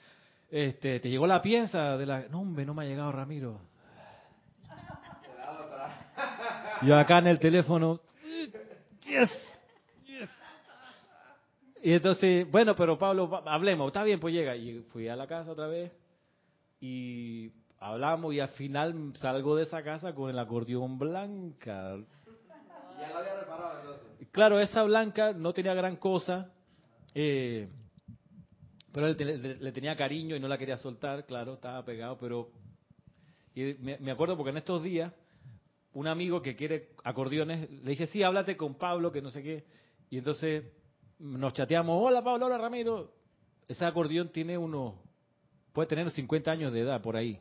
Este, 0.51 1.01
¿te 1.01 1.11
llegó 1.11 1.27
la 1.27 1.43
pieza 1.43 1.97
de 1.97 2.07
la 2.07 2.29
No, 2.29 2.41
hombre, 2.41 2.65
no 2.65 2.75
me 2.75 2.85
ha 2.85 2.87
llegado 2.87 3.13
Ramiro. 3.13 3.61
Yo 6.87 6.97
acá 6.97 7.19
en 7.19 7.29
el 7.29 7.39
teléfono 7.39 7.99
yes, 9.03 9.31
yes. 10.07 10.31
Y 11.83 11.93
entonces, 11.93 12.51
bueno, 12.51 12.75
pero 12.75 12.99
Pablo, 12.99 13.43
hablemos, 13.47 13.89
está 13.89 14.03
bien, 14.03 14.21
pues 14.21 14.35
llega. 14.35 14.57
Y 14.57 14.81
fui 14.93 15.09
a 15.09 15.17
la 15.17 15.27
casa 15.27 15.53
otra 15.53 15.67
vez. 15.67 15.93
y 16.81 17.53
hablamos 17.79 18.33
y 18.33 18.41
al 18.41 18.49
final 18.49 19.13
salgo 19.17 19.57
de 19.57 19.65
esa 19.65 19.83
casa 19.83 20.15
con 20.15 20.31
el 20.31 20.39
acordeón 20.39 20.99
blanca. 20.99 21.97
Ya 22.99 23.09
lo 23.11 23.19
había 23.19 23.41
reparado 23.41 23.81
entonces. 23.81 24.29
Claro, 24.33 24.61
esa 24.61 24.83
blanca 24.83 25.33
no 25.33 25.53
tenía 25.53 25.75
gran 25.75 25.97
cosa, 25.97 26.51
eh, 27.15 27.69
pero 28.93 29.09
le, 29.09 29.57
le 29.57 29.73
tenía 29.73 29.97
cariño 29.97 30.35
y 30.35 30.41
no 30.41 30.49
la 30.49 30.57
quería 30.57 30.77
soltar, 30.77 31.27
claro, 31.27 31.55
estaba 31.55 31.85
pegado, 31.85 32.17
pero 32.19 32.51
y 33.55 33.75
me, 33.81 33.99
me 33.99 34.11
acuerdo 34.11 34.37
porque 34.37 34.51
en 34.51 34.57
estos 34.57 34.83
días 34.83 35.13
un 35.95 36.07
amigo 36.09 36.43
que 36.43 36.57
quiere 36.57 36.91
acordeones, 37.05 37.71
le 37.71 37.91
dije, 37.91 38.07
sí, 38.07 38.23
háblate 38.23 38.57
con 38.57 38.75
Pablo, 38.75 39.11
que 39.11 39.23
no 39.23 39.31
sé 39.31 39.43
qué, 39.43 39.65
y 40.11 40.19
entonces 40.19 40.65
nos 41.19 41.53
chateamos, 41.55 41.97
hola 42.01 42.23
Pablo, 42.23 42.47
hola 42.47 42.59
Ramiro, 42.59 43.13
ese 43.69 43.85
acordeón 43.85 44.31
tiene 44.31 44.59
unos, 44.59 44.95
puede 45.73 45.89
tener 45.89 46.11
50 46.11 46.51
años 46.51 46.73
de 46.73 46.81
edad 46.81 47.01
por 47.01 47.17
ahí, 47.17 47.41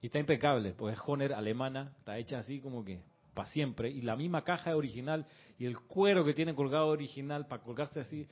y 0.00 0.06
está 0.06 0.18
impecable, 0.18 0.72
pues 0.72 0.94
es 0.94 1.02
Honer 1.06 1.34
alemana, 1.34 1.94
está 1.98 2.18
hecha 2.18 2.38
así 2.38 2.60
como 2.60 2.84
que 2.84 3.02
para 3.34 3.48
siempre, 3.50 3.90
y 3.90 4.00
la 4.00 4.16
misma 4.16 4.44
caja 4.44 4.74
original, 4.74 5.26
y 5.58 5.66
el 5.66 5.78
cuero 5.78 6.24
que 6.24 6.34
tiene 6.34 6.54
colgado 6.54 6.88
original, 6.88 7.46
para 7.46 7.62
colgarse 7.62 8.00
así, 8.00 8.26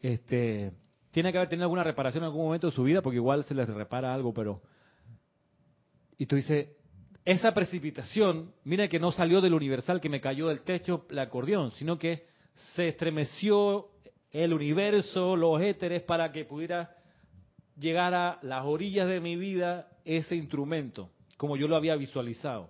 este, 0.00 0.72
tiene 1.10 1.32
que 1.32 1.38
haber 1.38 1.48
tenido 1.48 1.64
alguna 1.64 1.84
reparación 1.84 2.24
en 2.24 2.26
algún 2.26 2.44
momento 2.44 2.68
de 2.68 2.72
su 2.72 2.82
vida, 2.82 3.02
porque 3.02 3.16
igual 3.16 3.44
se 3.44 3.54
les 3.54 3.68
repara 3.68 4.12
algo, 4.14 4.32
pero... 4.32 4.62
Y 6.16 6.26
tú 6.26 6.36
dices, 6.36 6.68
esa 7.30 7.52
precipitación, 7.52 8.52
mira 8.64 8.88
que 8.88 8.98
no 8.98 9.12
salió 9.12 9.40
del 9.40 9.54
universal 9.54 10.00
que 10.00 10.08
me 10.08 10.20
cayó 10.20 10.48
del 10.48 10.62
techo 10.62 11.06
el 11.10 11.18
acordeón, 11.20 11.70
sino 11.72 11.96
que 11.96 12.26
se 12.74 12.88
estremeció 12.88 13.90
el 14.32 14.52
universo, 14.52 15.36
los 15.36 15.62
éteres, 15.62 16.02
para 16.02 16.32
que 16.32 16.44
pudiera 16.44 16.96
llegar 17.78 18.14
a 18.14 18.40
las 18.42 18.64
orillas 18.64 19.06
de 19.06 19.20
mi 19.20 19.36
vida 19.36 19.88
ese 20.04 20.34
instrumento, 20.34 21.10
como 21.36 21.56
yo 21.56 21.68
lo 21.68 21.76
había 21.76 21.94
visualizado. 21.94 22.68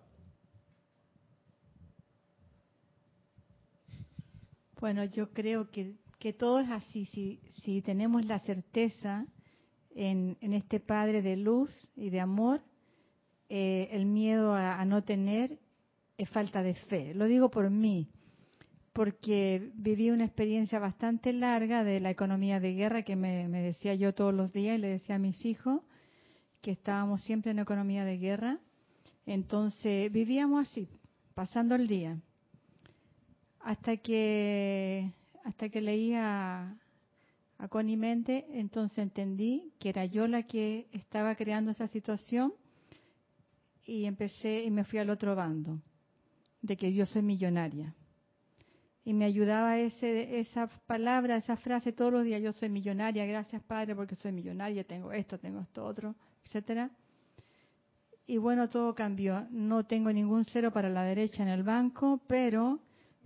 Bueno, 4.79 5.05
yo 5.05 5.31
creo 5.33 5.71
que, 5.71 5.95
que 6.19 6.35
todo 6.35 6.61
es 6.61 6.69
así. 6.69 7.07
Si, 7.07 7.41
si 7.63 7.81
tenemos 7.81 8.27
la 8.27 8.39
certeza 8.41 9.27
en, 9.95 10.37
en 10.43 10.53
este 10.53 10.81
Padre 10.81 11.23
de 11.23 11.39
luz 11.39 11.75
y 11.97 12.11
de 12.11 12.21
amor, 12.21 12.61
eh, 13.53 13.89
el 13.91 14.07
miedo 14.07 14.55
a, 14.55 14.85
no 14.85 15.03
tener 15.03 15.59
es 16.17 16.31
falta 16.31 16.63
de 16.63 16.75
fe. 16.75 17.15
Lo 17.15 17.25
digo 17.25 17.51
por 17.51 17.69
mí, 17.69 18.09
porque 18.93 19.73
viví 19.75 20.11
una 20.11 20.25
experiencia 20.25 20.79
bastante 20.79 21.33
larga 21.33 21.83
de 21.83 21.99
la 21.99 22.11
economía 22.11 22.61
de 22.61 22.75
guerra 22.75 23.03
que 23.03 23.17
me, 23.17 23.49
decía 23.49 23.97
yo 23.97 24.15
todos 24.15 24.33
los 24.33 24.53
días 24.53 24.79
y 24.79 24.81
le 24.81 24.87
decía 24.87 25.17
a 25.17 25.19
mis 25.19 25.45
hijos 25.45 25.83
que 26.61 26.71
estábamos 26.71 27.23
siempre 27.23 27.51
en 27.51 27.59
economía 27.59 28.05
de 28.05 28.19
guerra. 28.19 28.61
Entonces 29.27 30.13
vivíamos 30.13 30.69
así, 30.69 30.89
pasando 31.35 31.75
el 31.75 31.89
día 31.89 32.21
hasta 33.59 33.97
que 33.97 35.13
hasta 35.43 35.71
que 35.71 35.81
leí 35.81 36.15
a, 36.15 36.77
a 37.59 37.69
Connie 37.69 37.97
Mente, 37.97 38.47
entonces 38.53 38.99
entendí 38.99 39.73
que 39.81 39.89
era 39.89 40.05
yo 40.05 40.29
la 40.29 40.45
que 40.45 40.87
estaba 40.93 41.35
creando 41.35 41.73
esa 41.73 41.89
situación 41.89 42.53
y 43.85 44.05
empecé 44.05 44.65
y 44.65 44.71
me 44.71 44.85
fui 44.85 44.99
al 44.99 45.11
otro 45.11 45.35
bando 45.35 45.81
de 46.63 46.77
que 46.77 46.93
yo 46.93 47.07
soy 47.07 47.23
millonaria. 47.23 47.95
Y 49.05 49.15
me 49.15 49.25
ayudaba 49.25 49.79
ese 49.79 50.39
esa 50.41 50.69
palabra 50.87 51.37
esa 51.37 51.57
frase 51.57 51.93
todos 51.93 52.13
los 52.13 52.25
días 52.25 52.43
yo 52.43 52.53
soy 52.53 52.69
millonaria 52.69 53.25
gracias 53.25 53.63
padre 53.63 53.97
porque 53.97 54.15
soy 54.15 54.31
millonaria 54.31 54.85
tengo 54.85 55.11
esto 55.11 55.39
tengo 55.39 55.61
esto 55.61 55.85
otro 55.85 56.15
etcétera. 56.45 56.91
Y 58.27 58.37
bueno 58.37 58.69
todo 58.69 58.95
cambió. 58.95 59.47
No 59.51 59.85
tengo 59.85 60.13
ningún 60.13 60.45
cero 60.45 60.71
para 60.71 60.89
la 60.89 61.03
derecha 61.03 61.43
en 61.43 61.49
el 61.49 61.63
banco 61.63 62.21
pero 62.27 62.79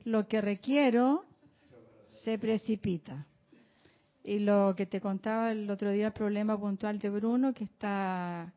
lo 0.05 0.29
que 0.29 0.41
requiero 0.41 1.25
se 2.23 2.39
precipita. 2.39 3.27
Y 4.23 4.39
lo 4.39 4.75
que 4.75 4.87
te 4.87 5.03
contaba 5.03 5.53
el 5.53 5.69
otro 5.69 5.91
día, 5.91 6.07
el 6.07 6.13
problema 6.15 6.59
puntual 6.59 6.99
de 6.99 7.11
Bruno, 7.11 7.53
que 7.53 7.65
está 7.65 8.51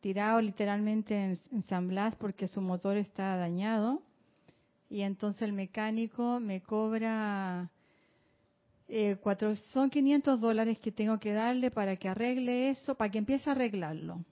tirado 0.00 0.40
literalmente 0.40 1.14
en, 1.14 1.38
en 1.52 1.62
San 1.64 1.88
Blas 1.88 2.14
porque 2.16 2.48
su 2.48 2.60
motor 2.60 2.96
está 2.96 3.36
dañado. 3.36 4.02
Y 4.90 5.02
entonces 5.02 5.42
el 5.42 5.52
mecánico 5.52 6.40
me 6.40 6.62
cobra, 6.62 7.70
eh, 8.88 9.16
cuatro, 9.20 9.54
son 9.72 9.90
500 9.90 10.40
dólares 10.40 10.78
que 10.78 10.92
tengo 10.92 11.18
que 11.18 11.32
darle 11.32 11.70
para 11.70 11.96
que 11.96 12.08
arregle 12.08 12.70
eso, 12.70 12.94
para 12.94 13.10
que 13.10 13.18
empiece 13.18 13.50
a 13.50 13.52
arreglarlo. 13.52 14.24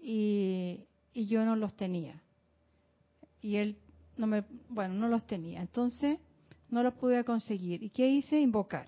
Y, 0.00 0.84
y 1.12 1.26
yo 1.26 1.44
no 1.44 1.56
los 1.56 1.74
tenía. 1.74 2.20
Y 3.40 3.56
él 3.56 3.76
no 4.16 4.28
me, 4.28 4.44
bueno, 4.68 4.94
no 4.94 5.08
los 5.08 5.26
tenía. 5.26 5.60
Entonces, 5.60 6.18
no 6.70 6.82
los 6.84 6.94
pude 6.94 7.24
conseguir. 7.24 7.82
¿Y 7.82 7.90
qué 7.90 8.08
hice? 8.08 8.40
Invocar. 8.40 8.86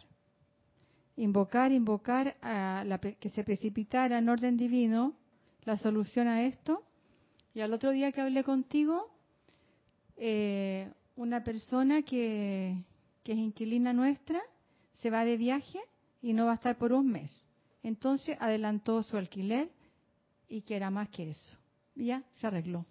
Invocar, 1.16 1.72
invocar 1.72 2.36
a 2.40 2.84
la, 2.86 2.98
que 2.98 3.30
se 3.30 3.42
precipitara 3.42 4.18
en 4.18 4.28
orden 4.28 4.56
divino 4.56 5.14
la 5.64 5.76
solución 5.76 6.28
a 6.28 6.44
esto. 6.44 6.82
Y 7.54 7.60
al 7.60 7.72
otro 7.72 7.90
día 7.90 8.12
que 8.12 8.20
hablé 8.20 8.44
contigo, 8.44 9.10
eh, 10.16 10.90
una 11.16 11.44
persona 11.44 12.02
que, 12.02 12.76
que 13.22 13.32
es 13.32 13.38
inquilina 13.38 13.92
nuestra 13.92 14.40
se 14.92 15.10
va 15.10 15.24
de 15.24 15.36
viaje 15.36 15.78
y 16.22 16.32
no 16.32 16.46
va 16.46 16.52
a 16.52 16.56
estar 16.56 16.76
por 16.76 16.92
un 16.92 17.10
mes. 17.10 17.42
Entonces 17.82 18.36
adelantó 18.40 19.02
su 19.02 19.16
alquiler 19.16 19.70
y 20.48 20.62
que 20.62 20.76
era 20.76 20.90
más 20.90 21.08
que 21.10 21.30
eso. 21.30 21.56
Y 21.94 22.06
ya 22.06 22.22
se 22.36 22.46
arregló. 22.46 22.86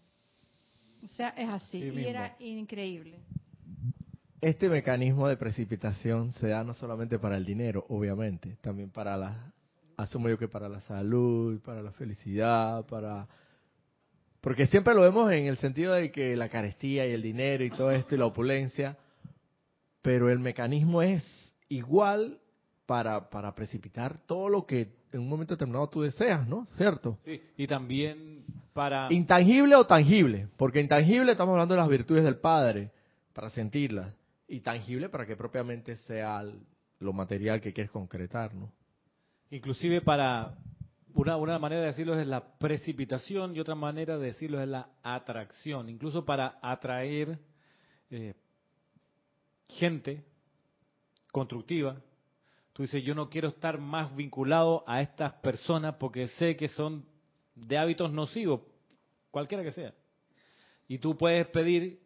O 1.04 1.08
sea, 1.08 1.30
es 1.30 1.50
así. 1.50 1.80
Sí 1.80 1.88
y 1.88 1.92
mismo. 1.92 2.10
era 2.10 2.36
increíble. 2.40 3.20
Este 4.40 4.70
mecanismo 4.70 5.28
de 5.28 5.38
precipitación 5.38 6.34
se 6.34 6.50
da 6.50 6.64
no 6.64 6.74
solamente 6.74 7.18
para 7.18 7.38
el 7.38 7.46
dinero, 7.46 7.86
obviamente, 7.90 8.58
también 8.62 8.90
para 8.90 9.16
la, 9.16 9.54
asumo 9.98 10.30
yo 10.30 10.38
que 10.38 10.48
para 10.48 10.70
la 10.70 10.80
salud, 10.82 11.62
para 11.62 11.82
la 11.82 11.92
felicidad, 11.92 12.86
para... 12.86 13.28
Porque 14.42 14.68
siempre 14.68 14.94
lo 14.94 15.02
vemos 15.02 15.32
en 15.32 15.46
el 15.46 15.58
sentido 15.58 15.94
de 15.94 16.12
que 16.12 16.36
la 16.36 16.50
carestía 16.50 17.08
y 17.08 17.14
el 17.14 17.22
dinero 17.22 17.64
y 17.64 17.70
todo 17.70 17.92
esto 17.92 18.16
y 18.16 18.18
la 18.18 18.26
opulencia, 18.26 18.98
pero 20.02 20.30
el 20.30 20.40
mecanismo 20.40 21.02
es 21.02 21.54
igual 21.70 22.40
para, 22.86 23.30
para 23.30 23.56
precipitar 23.56 24.20
todo 24.26 24.50
lo 24.50 24.66
que 24.66 24.92
en 25.14 25.22
un 25.22 25.30
momento 25.30 25.54
determinado 25.54 25.88
tú 25.88 26.02
deseas, 26.02 26.46
¿no? 26.48 26.66
¿Cierto? 26.76 27.18
Sí, 27.24 27.42
y 27.56 27.68
también 27.68 28.44
para... 28.74 29.08
Intangible 29.12 29.76
o 29.76 29.86
tangible, 29.86 30.50
porque 30.58 30.82
intangible 30.82 31.32
estamos 31.32 31.54
hablando 31.54 31.76
de 31.76 31.80
las 31.80 31.90
virtudes 31.90 32.24
del 32.24 32.38
Padre, 32.38 32.92
para 33.34 33.50
sentirlas, 33.50 34.14
y 34.48 34.60
tangible 34.60 35.10
para 35.10 35.26
que 35.26 35.36
propiamente 35.36 35.96
sea 35.96 36.44
lo 37.00 37.14
material 37.14 37.62
que 37.62 37.74
quieres 37.74 37.92
concretar, 37.92 38.54
¿no? 38.54 38.72
Inclusive 39.54 40.02
para, 40.02 40.58
una, 41.14 41.38
una 41.38 41.60
manera 41.60 41.82
de 41.82 41.88
decirlo 41.88 42.20
es 42.20 42.26
la 42.26 42.58
precipitación 42.58 43.56
y 43.56 43.60
otra 43.60 43.76
manera 43.76 44.18
de 44.18 44.26
decirlo 44.26 44.60
es 44.60 44.68
la 44.68 44.90
atracción. 45.04 45.90
Incluso 45.90 46.26
para 46.26 46.58
atraer 46.60 47.38
eh, 48.10 48.34
gente 49.70 50.26
constructiva. 51.32 52.02
Tú 52.74 52.82
dices, 52.82 53.04
yo 53.04 53.14
no 53.14 53.30
quiero 53.30 53.50
estar 53.50 53.78
más 53.78 54.16
vinculado 54.16 54.84
a 54.88 55.02
estas 55.02 55.34
personas 55.34 55.98
porque 56.00 56.30
sé 56.30 56.56
que 56.56 56.68
son 56.70 57.06
de 57.54 57.78
hábitos 57.78 58.12
nocivos, 58.12 58.62
cualquiera 59.30 59.64
que 59.64 59.70
sea. 59.70 59.94
Y 60.88 60.98
tú 60.98 61.16
puedes 61.16 61.46
pedir 61.46 62.00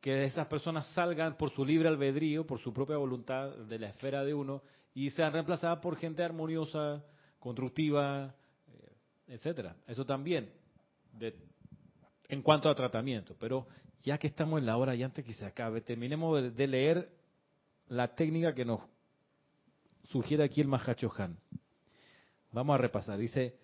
que 0.00 0.22
esas 0.22 0.46
personas 0.46 0.86
salgan 0.94 1.36
por 1.36 1.50
su 1.50 1.64
libre 1.64 1.88
albedrío, 1.88 2.46
por 2.46 2.60
su 2.60 2.72
propia 2.72 2.96
voluntad 2.96 3.56
de 3.56 3.80
la 3.80 3.88
esfera 3.88 4.22
de 4.22 4.34
uno 4.34 4.62
y 4.94 5.10
sean 5.10 5.32
reemplazadas 5.32 5.78
por 5.78 5.96
gente 5.96 6.22
armoniosa, 6.22 7.04
constructiva, 7.38 8.34
eh, 8.68 9.34
etcétera. 9.34 9.76
Eso 9.86 10.04
también 10.04 10.50
en 12.28 12.42
cuanto 12.42 12.68
a 12.68 12.74
tratamiento. 12.74 13.36
Pero 13.38 13.66
ya 14.02 14.18
que 14.18 14.26
estamos 14.26 14.58
en 14.58 14.66
la 14.66 14.76
hora 14.76 14.94
y 14.94 15.02
antes 15.02 15.24
que 15.24 15.34
se 15.34 15.46
acabe, 15.46 15.80
terminemos 15.80 16.54
de, 16.54 16.66
leer 16.66 17.08
la 17.88 18.14
técnica 18.14 18.54
que 18.54 18.64
nos 18.64 18.80
sugiere 20.04 20.44
aquí 20.44 20.60
el 20.60 20.68
Mahacho 20.68 21.12
Han. 21.16 21.38
Vamos 22.52 22.74
a 22.74 22.78
repasar. 22.78 23.18
Dice, 23.18 23.56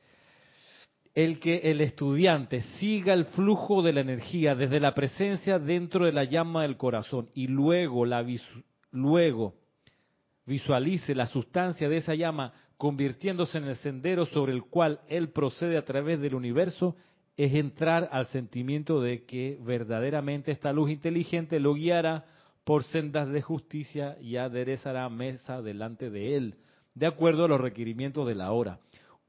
el 1.15 1.41
que 1.41 1.57
el 1.71 1.81
estudiante 1.81 2.61
siga 2.79 3.13
el 3.13 3.25
flujo 3.27 3.83
de 3.83 3.93
la 3.93 4.01
energía 4.01 4.55
desde 4.55 4.81
la 4.81 4.95
presencia 4.95 5.59
dentro 5.59 6.07
de 6.07 6.13
la 6.13 6.25
llama 6.25 6.63
del 6.63 6.77
corazón 6.77 7.31
y 7.35 7.49
luego 7.49 8.05
la 8.05 8.25
luego 8.91 9.55
visualice 10.49 11.15
la 11.15 11.27
sustancia 11.27 11.89
de 11.89 11.99
esa 11.99 12.15
llama 12.15 12.55
convirtiéndose 12.79 13.59
en 13.59 13.65
el 13.65 13.77
sendero 13.77 14.25
sobre 14.27 14.53
el 14.53 14.63
cual 14.65 15.01
él 15.09 15.29
procede 15.29 15.77
a 15.77 15.85
través 15.85 16.21
del 16.21 16.35
universo, 16.35 16.97
es 17.37 17.55
entrar 17.55 18.09
al 18.11 18.27
sentimiento 18.27 19.01
de 19.01 19.25
que 19.25 19.59
verdaderamente 19.61 20.51
esta 20.51 20.73
luz 20.73 20.91
inteligente 20.91 21.61
lo 21.61 21.75
guiará 21.75 22.25
por 22.65 22.83
sendas 22.85 23.29
de 23.29 23.43
justicia 23.43 24.17
y 24.21 24.37
aderezará 24.37 25.09
mesa 25.09 25.61
delante 25.63 26.11
de 26.11 26.37
él, 26.37 26.55
de 26.95 27.07
acuerdo 27.07 27.45
a 27.45 27.49
los 27.49 27.61
requerimientos 27.61 28.27
de 28.27 28.35
la 28.35 28.51
hora. 28.53 28.81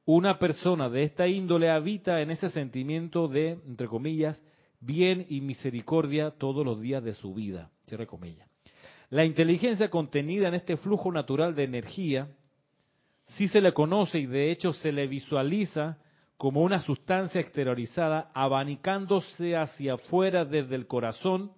una 0.06 0.40
persona 0.40 0.90
de 0.90 1.04
esta 1.04 1.28
índole 1.28 1.70
habita 1.70 2.20
en 2.22 2.32
ese 2.32 2.50
sentimiento 2.50 3.28
de, 3.28 3.60
entre 3.68 3.88
comillas, 3.88 4.42
bien 4.80 5.28
y 5.30 5.42
misericordia 5.42 6.32
todos 6.32 6.66
los 6.66 6.82
días 6.82 7.04
de 7.04 7.14
su 7.14 7.36
vida. 7.36 7.70
Cierre 7.86 8.08
comillas. 8.08 8.49
La 9.10 9.26
inteligencia 9.26 9.90
contenida 9.90 10.48
en 10.48 10.54
este 10.54 10.78
flujo 10.78 11.12
natural 11.12 11.56
de 11.56 11.64
energía 11.64 12.28
sí 13.26 13.48
se 13.48 13.62
le 13.62 13.74
conoce 13.74 14.20
y 14.20 14.26
de 14.26 14.52
hecho 14.52 14.74
se 14.74 14.92
le 14.92 15.08
visualiza 15.08 15.98
como 16.38 16.62
una 16.62 16.80
sustancia 16.80 17.42
exteriorizada 17.42 18.32
abanicándose 18.34 19.58
hacia 19.58 19.96
afuera 19.96 20.46
desde 20.46 20.76
el 20.76 20.88
corazón, 20.88 21.52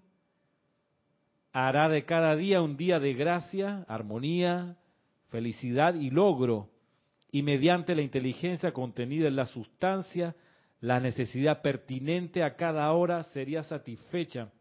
hará 1.53 1.87
de 1.89 2.05
cada 2.05 2.35
día 2.35 2.61
un 2.61 2.77
día 2.77 2.99
de 2.99 3.13
gracia, 3.13 3.85
armonía, 3.87 4.77
felicidad 5.29 5.93
y 5.93 6.09
logro, 6.09 6.69
y 7.31 7.43
mediante 7.43 7.95
la 7.95 8.01
inteligencia 8.01 8.73
contenida 8.73 9.27
en 9.27 9.35
la 9.35 9.45
sustancia, 9.45 10.35
la 10.79 10.99
necesidad 10.99 11.61
pertinente 11.61 12.43
a 12.43 12.55
cada 12.55 12.91
hora 12.91 13.23
sería 13.23 13.63
satisfecha. 13.63 14.51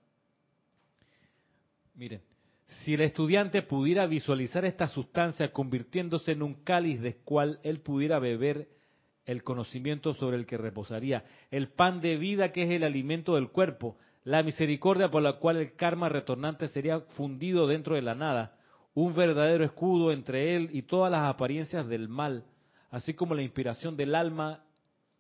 Miren, 1.94 2.20
si 2.84 2.94
el 2.94 3.02
estudiante 3.02 3.62
pudiera 3.62 4.06
visualizar 4.06 4.64
esta 4.64 4.88
sustancia 4.88 5.52
convirtiéndose 5.52 6.32
en 6.32 6.42
un 6.42 6.54
cáliz 6.64 7.00
del 7.00 7.16
cual 7.16 7.58
él 7.62 7.80
pudiera 7.80 8.18
beber 8.18 8.68
el 9.26 9.42
conocimiento 9.42 10.14
sobre 10.14 10.36
el 10.36 10.46
que 10.46 10.56
reposaría, 10.56 11.24
el 11.50 11.68
pan 11.68 12.00
de 12.00 12.16
vida 12.16 12.52
que 12.52 12.62
es 12.62 12.70
el 12.70 12.84
alimento 12.84 13.34
del 13.34 13.50
cuerpo, 13.50 13.96
la 14.24 14.42
misericordia 14.42 15.10
por 15.10 15.22
la 15.22 15.34
cual 15.34 15.56
el 15.56 15.74
karma 15.74 16.08
retornante 16.08 16.68
sería 16.68 17.00
fundido 17.00 17.66
dentro 17.66 17.94
de 17.94 18.02
la 18.02 18.14
nada, 18.14 18.56
un 18.94 19.14
verdadero 19.14 19.64
escudo 19.64 20.12
entre 20.12 20.56
él 20.56 20.70
y 20.72 20.82
todas 20.82 21.10
las 21.12 21.22
apariencias 21.22 21.86
del 21.86 22.08
mal, 22.08 22.44
así 22.90 23.14
como 23.14 23.34
la 23.34 23.42
inspiración 23.42 23.96
del 23.96 24.14
alma 24.14 24.64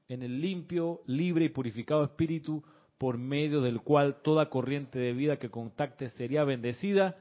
en 0.08 0.22
el 0.22 0.40
limpio, 0.40 1.02
libre 1.06 1.44
y 1.44 1.50
purificado 1.50 2.02
espíritu 2.04 2.64
por 2.98 3.16
medio 3.16 3.60
del 3.60 3.80
cual 3.80 4.16
toda 4.22 4.50
corriente 4.50 4.98
de 4.98 5.12
vida 5.12 5.38
que 5.38 5.50
contacte 5.50 6.08
sería 6.10 6.44
bendecida, 6.44 7.16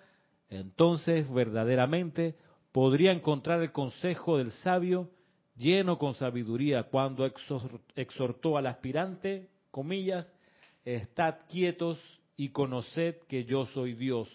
entonces 0.49 1.31
verdaderamente 1.31 2.35
podría 2.71 3.11
encontrar 3.11 3.61
el 3.61 3.71
consejo 3.71 4.37
del 4.37 4.51
sabio 4.51 5.09
lleno 5.55 5.97
con 5.97 6.13
sabiduría 6.13 6.83
cuando 6.83 7.29
exhortó 7.95 8.57
al 8.57 8.67
aspirante, 8.67 9.49
comillas, 9.71 10.31
estad 10.85 11.35
quietos 11.49 11.99
y 12.37 12.49
conoced 12.49 13.17
que 13.27 13.43
yo 13.45 13.65
soy 13.67 13.93
Dios. 13.93 14.29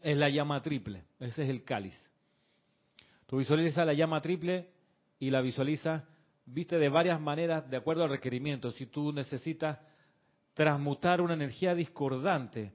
Es 0.00 0.18
la 0.18 0.28
llama 0.28 0.60
triple, 0.60 1.04
ese 1.18 1.44
es 1.44 1.48
el 1.48 1.64
cáliz. 1.64 1.98
Tú 3.26 3.38
visualizas 3.38 3.86
la 3.86 3.94
llama 3.94 4.20
triple 4.20 4.68
y 5.18 5.30
la 5.30 5.40
visualizas, 5.40 6.04
viste, 6.44 6.76
de 6.76 6.90
varias 6.90 7.18
maneras 7.18 7.70
de 7.70 7.78
acuerdo 7.78 8.04
al 8.04 8.10
requerimiento. 8.10 8.70
Si 8.72 8.84
tú 8.84 9.14
necesitas 9.14 9.78
transmutar 10.54 11.20
una 11.20 11.34
energía 11.34 11.74
discordante, 11.74 12.72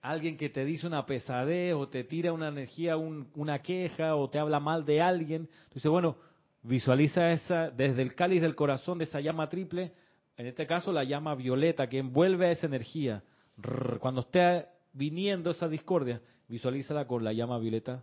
alguien 0.00 0.36
que 0.36 0.48
te 0.48 0.64
dice 0.64 0.86
una 0.86 1.04
pesadez 1.04 1.74
o 1.74 1.88
te 1.88 2.04
tira 2.04 2.32
una 2.32 2.48
energía, 2.48 2.96
una 2.96 3.60
queja 3.60 4.16
o 4.16 4.30
te 4.30 4.38
habla 4.38 4.60
mal 4.60 4.84
de 4.84 5.02
alguien, 5.02 5.46
tú 5.46 5.74
dices, 5.74 5.90
bueno, 5.90 6.16
visualiza 6.62 7.30
esa 7.30 7.70
desde 7.70 8.02
el 8.02 8.14
cáliz 8.14 8.40
del 8.40 8.54
corazón 8.54 8.98
de 8.98 9.04
esa 9.04 9.20
llama 9.20 9.48
triple, 9.48 9.92
en 10.36 10.46
este 10.46 10.66
caso 10.66 10.92
la 10.92 11.04
llama 11.04 11.34
violeta 11.34 11.88
que 11.88 11.98
envuelve 11.98 12.46
a 12.46 12.52
esa 12.52 12.66
energía. 12.66 13.22
Cuando 14.00 14.22
esté 14.22 14.66
viniendo 14.92 15.50
esa 15.50 15.68
discordia, 15.68 16.20
visualízala 16.48 17.06
con 17.06 17.22
la 17.22 17.32
llama 17.32 17.58
violeta 17.58 18.02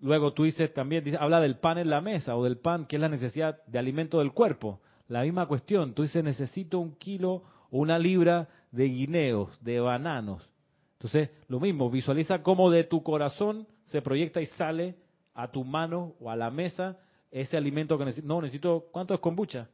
Luego 0.00 0.32
tú 0.32 0.44
dices 0.44 0.72
también, 0.72 1.04
habla 1.18 1.40
del 1.40 1.56
pan 1.56 1.78
en 1.78 1.90
la 1.90 2.00
mesa 2.00 2.36
o 2.36 2.44
del 2.44 2.58
pan 2.58 2.86
que 2.86 2.96
es 2.96 3.02
la 3.02 3.08
necesidad 3.08 3.64
de 3.66 3.78
alimento 3.78 4.20
del 4.20 4.32
cuerpo. 4.32 4.80
La 5.08 5.22
misma 5.22 5.46
cuestión, 5.46 5.94
tú 5.94 6.02
dices 6.02 6.22
necesito 6.22 6.78
un 6.78 6.94
kilo 6.96 7.42
una 7.70 7.98
libra 7.98 8.48
de 8.70 8.84
guineos, 8.84 9.62
de 9.62 9.80
bananos. 9.80 10.48
Entonces, 10.94 11.30
lo 11.48 11.60
mismo, 11.60 11.90
visualiza 11.90 12.42
cómo 12.42 12.70
de 12.70 12.84
tu 12.84 13.02
corazón 13.02 13.66
se 13.86 14.02
proyecta 14.02 14.40
y 14.40 14.46
sale 14.46 14.96
a 15.34 15.50
tu 15.50 15.64
mano 15.64 16.14
o 16.20 16.30
a 16.30 16.36
la 16.36 16.50
mesa 16.50 16.98
ese 17.30 17.56
alimento 17.56 17.96
que 17.96 18.04
necesito. 18.04 18.26
No, 18.26 18.42
necesito, 18.42 18.86
¿cuánto 18.90 19.14
es 19.14 19.20
kombucha? 19.20 19.68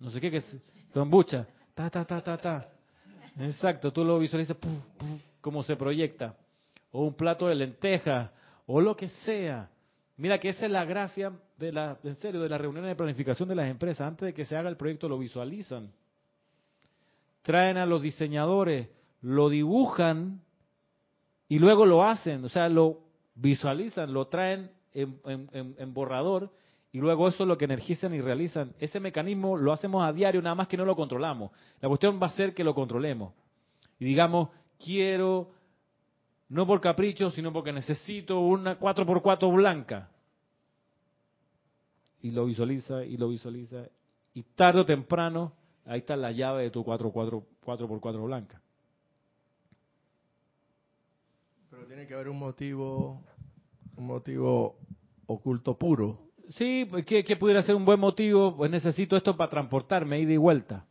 No 0.00 0.10
sé 0.10 0.20
qué 0.20 0.36
es 0.36 0.62
kombucha. 0.92 1.46
Ta, 1.74 1.90
ta, 1.90 2.04
ta, 2.04 2.20
ta, 2.22 2.36
ta. 2.36 2.68
Exacto, 3.38 3.92
tú 3.92 4.04
lo 4.04 4.18
visualizas, 4.18 4.56
puf, 4.56 4.72
cómo 5.40 5.62
se 5.62 5.76
proyecta. 5.76 6.36
O 6.90 7.04
un 7.04 7.14
plato 7.14 7.48
de 7.48 7.54
lentejas 7.54 8.30
o 8.66 8.80
lo 8.80 8.96
que 8.96 9.08
sea. 9.08 9.70
Mira 10.16 10.38
que 10.38 10.50
esa 10.50 10.66
es 10.66 10.72
la 10.72 10.84
gracia 10.84 11.32
de 11.58 11.72
la, 11.72 11.98
en 12.02 12.14
serio, 12.16 12.40
de 12.40 12.48
las 12.48 12.60
reuniones 12.60 12.88
de 12.88 12.96
planificación 12.96 13.48
de 13.48 13.54
las 13.54 13.68
empresas. 13.68 14.06
Antes 14.06 14.26
de 14.26 14.34
que 14.34 14.44
se 14.44 14.56
haga 14.56 14.68
el 14.68 14.76
proyecto 14.76 15.08
lo 15.08 15.18
visualizan. 15.18 15.92
Traen 17.44 17.76
a 17.76 17.84
los 17.84 18.00
diseñadores, 18.00 18.88
lo 19.20 19.50
dibujan 19.50 20.40
y 21.46 21.58
luego 21.58 21.84
lo 21.84 22.02
hacen. 22.02 22.42
O 22.44 22.48
sea, 22.48 22.68
lo 22.70 23.00
visualizan, 23.34 24.14
lo 24.14 24.28
traen 24.28 24.70
en, 24.94 25.92
borrador 25.92 26.50
y 26.90 26.98
luego 26.98 27.28
eso 27.28 27.42
es 27.42 27.48
lo 27.48 27.58
que 27.58 27.66
energizan 27.66 28.14
y 28.14 28.22
realizan. 28.22 28.72
Ese 28.78 28.98
mecanismo 28.98 29.58
lo 29.58 29.72
hacemos 29.72 30.02
a 30.02 30.12
diario, 30.12 30.40
nada 30.40 30.54
más 30.54 30.68
que 30.68 30.78
no 30.78 30.86
lo 30.86 30.96
controlamos. 30.96 31.50
La 31.82 31.88
cuestión 31.88 32.18
va 32.20 32.28
a 32.28 32.30
ser 32.30 32.54
que 32.54 32.64
lo 32.64 32.74
controlemos. 32.74 33.34
Y 33.98 34.06
digamos, 34.06 34.48
quiero 34.82 35.50
no 36.48 36.66
por 36.66 36.80
capricho, 36.80 37.30
sino 37.30 37.52
porque 37.52 37.72
necesito 37.72 38.40
una 38.40 38.78
4x4 38.78 39.54
blanca. 39.54 40.08
Y 42.22 42.30
lo 42.30 42.46
visualiza 42.46 43.04
y 43.04 43.18
lo 43.18 43.28
visualiza. 43.28 43.84
Y 44.32 44.42
tarde 44.54 44.80
o 44.80 44.86
temprano, 44.86 45.52
ahí 45.86 46.00
está 46.00 46.16
la 46.16 46.32
llave 46.32 46.64
de 46.64 46.70
tu 46.70 46.84
4x4, 46.84 47.44
4x4 47.64 48.24
blanca. 48.24 48.60
Pero 51.70 51.86
tiene 51.86 52.06
que 52.06 52.14
haber 52.14 52.28
un 52.28 52.38
motivo, 52.38 53.22
un 53.96 54.06
motivo 54.06 54.78
oculto 55.26 55.76
puro. 55.76 56.20
Sí, 56.50 56.88
¿qué, 57.06 57.24
¿qué, 57.24 57.36
pudiera 57.36 57.62
ser 57.62 57.74
un 57.74 57.84
buen 57.84 57.98
motivo? 57.98 58.56
Pues 58.56 58.70
necesito 58.70 59.16
esto 59.16 59.36
para 59.36 59.50
transportarme 59.50 60.20
ida 60.20 60.32
y 60.32 60.36
vuelta. 60.36 60.86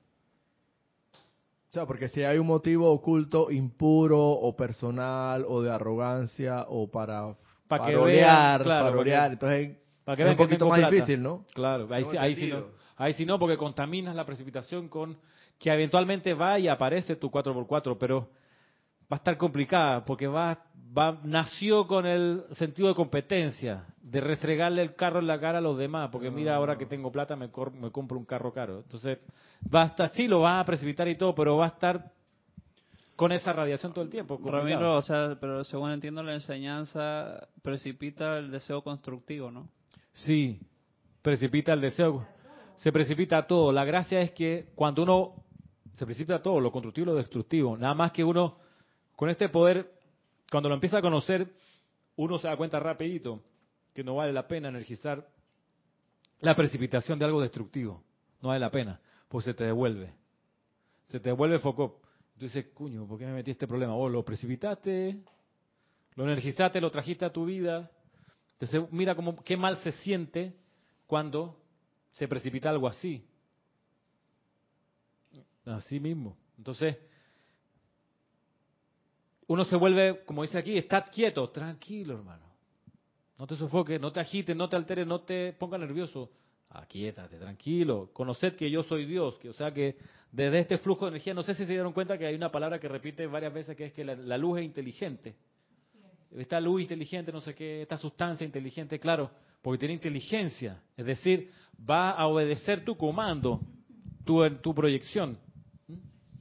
O 1.69 1.73
sea, 1.73 1.85
porque 1.85 2.07
si 2.07 2.23
hay 2.23 2.37
un 2.37 2.47
motivo 2.47 2.91
oculto, 2.91 3.49
impuro 3.49 4.19
o 4.19 4.55
personal 4.55 5.45
o 5.47 5.61
de 5.61 5.71
arrogancia 5.71 6.65
o 6.69 6.89
para 6.89 7.35
para 7.67 7.83
parolear, 7.83 9.31
entonces 9.31 9.77
para 10.03 10.17
que 10.17 10.23
es 10.23 10.29
un 10.29 10.37
poquito 10.37 10.67
más 10.67 10.89
difícil, 10.89 11.23
¿no? 11.23 11.45
Claro, 11.53 11.87
ahí, 11.91 12.03
ahí, 12.19 12.35
sí 12.35 12.47
no, 12.51 12.65
ahí 12.97 13.13
sí 13.13 13.25
no, 13.25 13.39
porque 13.39 13.57
contaminas 13.57 14.15
la 14.15 14.25
precipitación 14.25 14.89
con 14.89 15.17
que 15.59 15.71
eventualmente 15.71 16.33
va 16.33 16.59
y 16.59 16.67
aparece 16.67 17.15
tu 17.15 17.29
4x4, 17.29 17.97
pero 17.99 18.29
va 19.11 19.15
a 19.15 19.15
estar 19.15 19.37
complicada 19.37 20.03
porque 20.05 20.27
va, 20.27 20.65
va 20.97 21.19
nació 21.23 21.87
con 21.87 22.05
el 22.05 22.43
sentido 22.51 22.87
de 22.87 22.95
competencia, 22.95 23.85
de 24.01 24.21
restregarle 24.21 24.81
el 24.81 24.95
carro 24.95 25.19
en 25.19 25.27
la 25.27 25.39
cara 25.39 25.59
a 25.59 25.61
los 25.61 25.77
demás, 25.77 26.09
porque 26.11 26.31
mira, 26.31 26.55
ahora 26.55 26.77
que 26.77 26.85
tengo 26.85 27.11
plata 27.11 27.35
me, 27.35 27.49
me 27.79 27.91
compro 27.91 28.17
un 28.17 28.25
carro 28.25 28.51
caro. 28.53 28.79
Entonces, 28.79 29.19
va 29.73 29.83
a 29.83 29.85
estar, 29.85 30.09
sí, 30.09 30.27
lo 30.27 30.41
va 30.41 30.59
a 30.59 30.65
precipitar 30.65 31.07
y 31.07 31.15
todo, 31.15 31.35
pero 31.35 31.57
va 31.57 31.65
a 31.65 31.69
estar 31.69 32.11
con 33.15 33.31
esa 33.31 33.53
radiación 33.53 33.93
todo 33.93 34.03
el 34.03 34.09
tiempo. 34.09 34.39
Ramiro, 34.43 34.95
o 34.95 35.01
sea, 35.01 35.37
pero 35.39 35.63
según 35.63 35.91
entiendo 35.91 36.23
la 36.23 36.33
enseñanza, 36.33 37.47
precipita 37.61 38.37
el 38.37 38.51
deseo 38.51 38.81
constructivo, 38.81 39.51
¿no? 39.51 39.69
Sí, 40.11 40.59
precipita 41.21 41.73
el 41.73 41.81
deseo. 41.81 42.25
Se 42.76 42.91
precipita 42.91 43.45
todo. 43.47 43.71
La 43.71 43.86
gracia 43.86 44.19
es 44.21 44.32
que 44.32 44.71
cuando 44.76 45.03
uno 45.03 45.43
se 45.93 46.05
precipita 46.05 46.41
todo, 46.41 46.59
lo 46.59 46.71
constructivo 46.71 47.05
y 47.05 47.07
lo 47.07 47.15
destructivo, 47.15 47.78
nada 47.78 47.93
más 47.93 48.11
que 48.11 48.24
uno 48.24 48.57
con 49.15 49.30
este 49.30 49.49
poder, 49.49 49.91
cuando 50.49 50.69
lo 50.69 50.76
empieza 50.76 50.97
a 50.97 51.01
conocer, 51.01 51.53
uno 52.15 52.38
se 52.39 52.47
da 52.47 52.57
cuenta 52.57 52.80
rapidito 52.80 53.41
que 53.93 54.03
no 54.03 54.15
vale 54.15 54.34
la 54.34 54.47
pena 54.47 54.69
energizar 54.69 55.28
la 56.39 56.55
precipitación 56.55 57.19
de 57.19 57.26
algo 57.26 57.41
destructivo. 57.41 58.03
No 58.41 58.49
vale 58.49 58.59
la 58.59 58.71
pena, 58.71 58.99
pues 59.30 59.45
se 59.45 59.53
te 59.53 59.63
devuelve. 59.63 60.13
Se 61.05 61.19
te 61.19 61.30
devuelve 61.30 61.59
foco. 61.59 62.01
Tú 62.38 62.45
dices, 62.45 62.65
cuño, 62.74 63.07
¿por 63.07 63.19
qué 63.19 63.26
me 63.26 63.34
metí 63.34 63.51
este 63.51 63.67
problema? 63.67 63.93
Vos 63.93 64.11
lo 64.11 64.26
precipitaste, 64.26 65.21
lo 66.15 66.24
energizaste, 66.24 66.82
lo 66.82 66.91
trajiste 66.91 67.26
a 67.26 67.32
tu 67.32 67.45
vida. 67.45 67.89
Entonces, 68.53 68.91
mira 68.91 69.15
cómo, 69.15 69.41
qué 69.43 69.55
mal 69.55 69.78
se 69.78 69.91
siente 69.91 70.55
cuando 71.07 71.62
se 72.14 72.28
precipita 72.28 72.70
algo 72.70 72.88
así. 72.88 73.26
Así 75.66 75.99
mismo. 75.99 76.38
Entonces, 76.57 76.97
uno 79.47 79.66
se 79.66 79.76
vuelve, 79.76 80.24
como 80.26 80.43
dice 80.43 80.57
aquí, 80.57 80.78
estad 80.78 81.05
quieto, 81.11 81.49
tranquilo, 81.49 82.16
hermano. 82.16 82.43
No 83.38 83.47
te 83.47 83.55
sofoques, 83.55 83.99
no 83.99 84.11
te 84.11 84.20
agites, 84.20 84.55
no 84.55 84.70
te 84.70 84.76
alteres, 84.76 85.05
no 85.05 85.22
te 85.22 85.53
pongas 85.53 85.80
nervioso. 85.80 86.32
Aquietate, 86.70 87.38
tranquilo. 87.38 88.09
Conoced 88.14 88.55
que 88.55 88.70
yo 88.70 88.84
soy 88.84 89.05
Dios. 89.05 89.38
Que, 89.38 89.49
o 89.49 89.53
sea 89.53 89.72
que 89.72 89.97
desde 90.32 90.59
este 90.59 90.78
flujo 90.80 91.05
de 91.05 91.11
energía, 91.11 91.34
no 91.34 91.43
sé 91.43 91.53
si 91.53 91.66
se 91.66 91.72
dieron 91.72 91.93
cuenta 91.93 92.18
que 92.18 92.26
hay 92.26 92.36
una 92.36 92.51
palabra 92.51 92.80
que 92.80 92.88
repite 92.88 93.28
varias 93.28 93.53
veces 93.53 93.76
que 93.76 93.86
es 93.86 93.93
que 93.93 94.03
la, 94.03 94.38
luz 94.38 94.59
es 94.59 94.66
inteligente. 94.66 95.36
Esta 96.38 96.59
luz 96.59 96.81
inteligente, 96.81 97.31
no 97.31 97.41
sé 97.41 97.53
qué, 97.53 97.81
esta 97.81 97.97
sustancia 97.97 98.45
inteligente, 98.45 98.99
claro, 98.99 99.31
porque 99.61 99.79
tiene 99.79 99.93
inteligencia, 99.93 100.81
es 100.97 101.05
decir, 101.05 101.49
va 101.89 102.11
a 102.11 102.27
obedecer 102.27 102.84
tu 102.84 102.95
comando, 102.95 103.61
tu, 104.25 104.43
tu 104.57 104.73
proyección. 104.73 105.38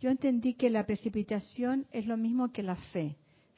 Yo 0.01 0.11
entendí 0.11 0.55
que 0.55 0.70
la 0.70 0.84
precipitación 0.84 1.86
es 1.93 2.07
lo 2.07 2.16
mismo 2.16 2.53
que 2.53 2.62
la 2.62 2.76
fe. 2.76 3.16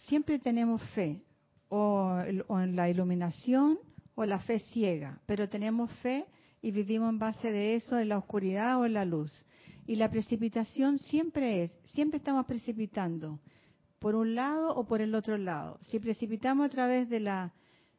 Siempre 0.09 0.39
tenemos 0.39 0.83
fe, 0.95 1.23
o, 1.69 2.21
o 2.49 2.61
en 2.61 2.77
la 2.77 2.89
iluminación 2.91 3.79
o 4.15 4.25
la 4.25 4.39
fe 4.41 4.59
ciega, 4.59 5.19
pero 5.27 5.49
tenemos 5.49 5.91
fe 6.03 6.27
y 6.63 6.71
vivimos 6.71 7.11
en 7.11 7.19
base 7.19 7.51
de 7.51 7.75
eso 7.75 7.99
en 7.99 8.11
la 8.11 8.19
oscuridad 8.19 8.81
o 8.81 8.87
en 8.87 8.95
la 8.95 9.05
luz. 9.05 9.33
Y 9.87 9.97
la 9.97 10.11
precipitación 10.11 10.99
siempre 10.99 11.65
es, 11.65 11.77
siempre 11.93 12.19
estamos 12.19 12.47
precipitando 12.47 13.41
por 13.99 14.15
un 14.15 14.35
lado 14.35 14.75
o 14.75 14.85
por 14.85 15.01
el 15.01 15.15
otro 15.15 15.39
lado. 15.39 15.79
Si 15.89 15.99
precipitamos 15.99 16.67
a 16.67 16.71
través 16.71 17.09
de 17.09 17.21
la 17.21 17.53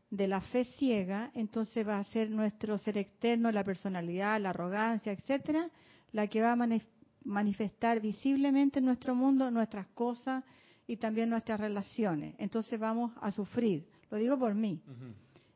de 0.09 0.27
la 0.27 0.41
fe 0.41 0.65
ciega, 0.65 1.31
entonces 1.33 1.85
va 1.85 1.99
a 1.99 2.03
ser 2.05 2.29
nuestro 2.29 2.77
ser 2.77 2.97
externo, 2.97 3.51
la 3.51 3.63
personalidad, 3.63 4.39
la 4.39 4.51
arrogancia, 4.51 5.11
etcétera, 5.11 5.69
la 6.11 6.27
que 6.27 6.41
va 6.41 6.53
a 6.53 6.79
manifestar 7.23 7.99
visiblemente 7.99 8.79
en 8.79 8.85
nuestro 8.85 9.15
mundo 9.15 9.49
nuestras 9.51 9.87
cosas 9.87 10.43
y 10.87 10.97
también 10.97 11.29
nuestras 11.29 11.59
relaciones. 11.59 12.35
Entonces 12.37 12.79
vamos 12.79 13.11
a 13.19 13.31
sufrir. 13.31 13.87
Lo 14.09 14.17
digo 14.17 14.37
por 14.37 14.53
mí. 14.53 14.81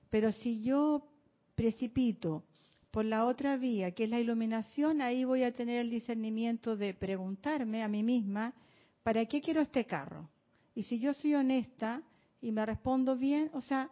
Pero 0.10 0.32
si 0.32 0.61
yo 0.61 1.07
precipito 1.56 2.44
por 2.91 3.06
la 3.06 3.26
otra 3.26 3.56
vía, 3.56 3.91
que 3.91 4.06
es 4.06 4.10
la 4.10 4.20
iluminación, 4.20 5.02
ahí 5.02 5.24
voy 5.24 5.44
a 5.44 5.53
tener 5.53 5.80
el 5.80 5.91
discernimiento 5.91 6.76
de 6.76 6.95
preguntarme 6.95 7.84
a 7.84 7.88
mí 7.88 8.02
misma, 8.02 8.53
¿para 9.10 9.26
qué 9.26 9.41
quiero 9.41 9.61
este 9.61 9.86
carro? 9.86 10.30
Y 10.76 10.84
si 10.84 10.99
yo 10.99 11.15
soy 11.15 11.34
honesta 11.34 12.03
y 12.44 12.52
me 12.52 12.64
respondo 12.64 13.18
bien, 13.18 13.49
o 13.53 13.61
sea, 13.61 13.90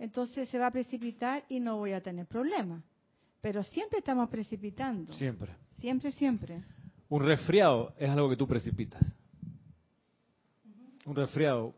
entonces 0.00 0.48
se 0.48 0.58
va 0.58 0.66
a 0.66 0.70
precipitar 0.72 1.44
y 1.48 1.60
no 1.60 1.76
voy 1.76 1.92
a 1.92 2.00
tener 2.00 2.26
problema. 2.26 2.82
Pero 3.40 3.62
siempre 3.62 4.00
estamos 4.00 4.28
precipitando. 4.28 5.12
Siempre. 5.12 5.54
Siempre, 5.74 6.10
siempre. 6.10 6.64
Un 7.08 7.24
resfriado 7.24 7.94
es 8.00 8.10
algo 8.10 8.28
que 8.28 8.36
tú 8.36 8.48
precipitas. 8.48 9.00
Un 11.06 11.14
resfriado. 11.14 11.72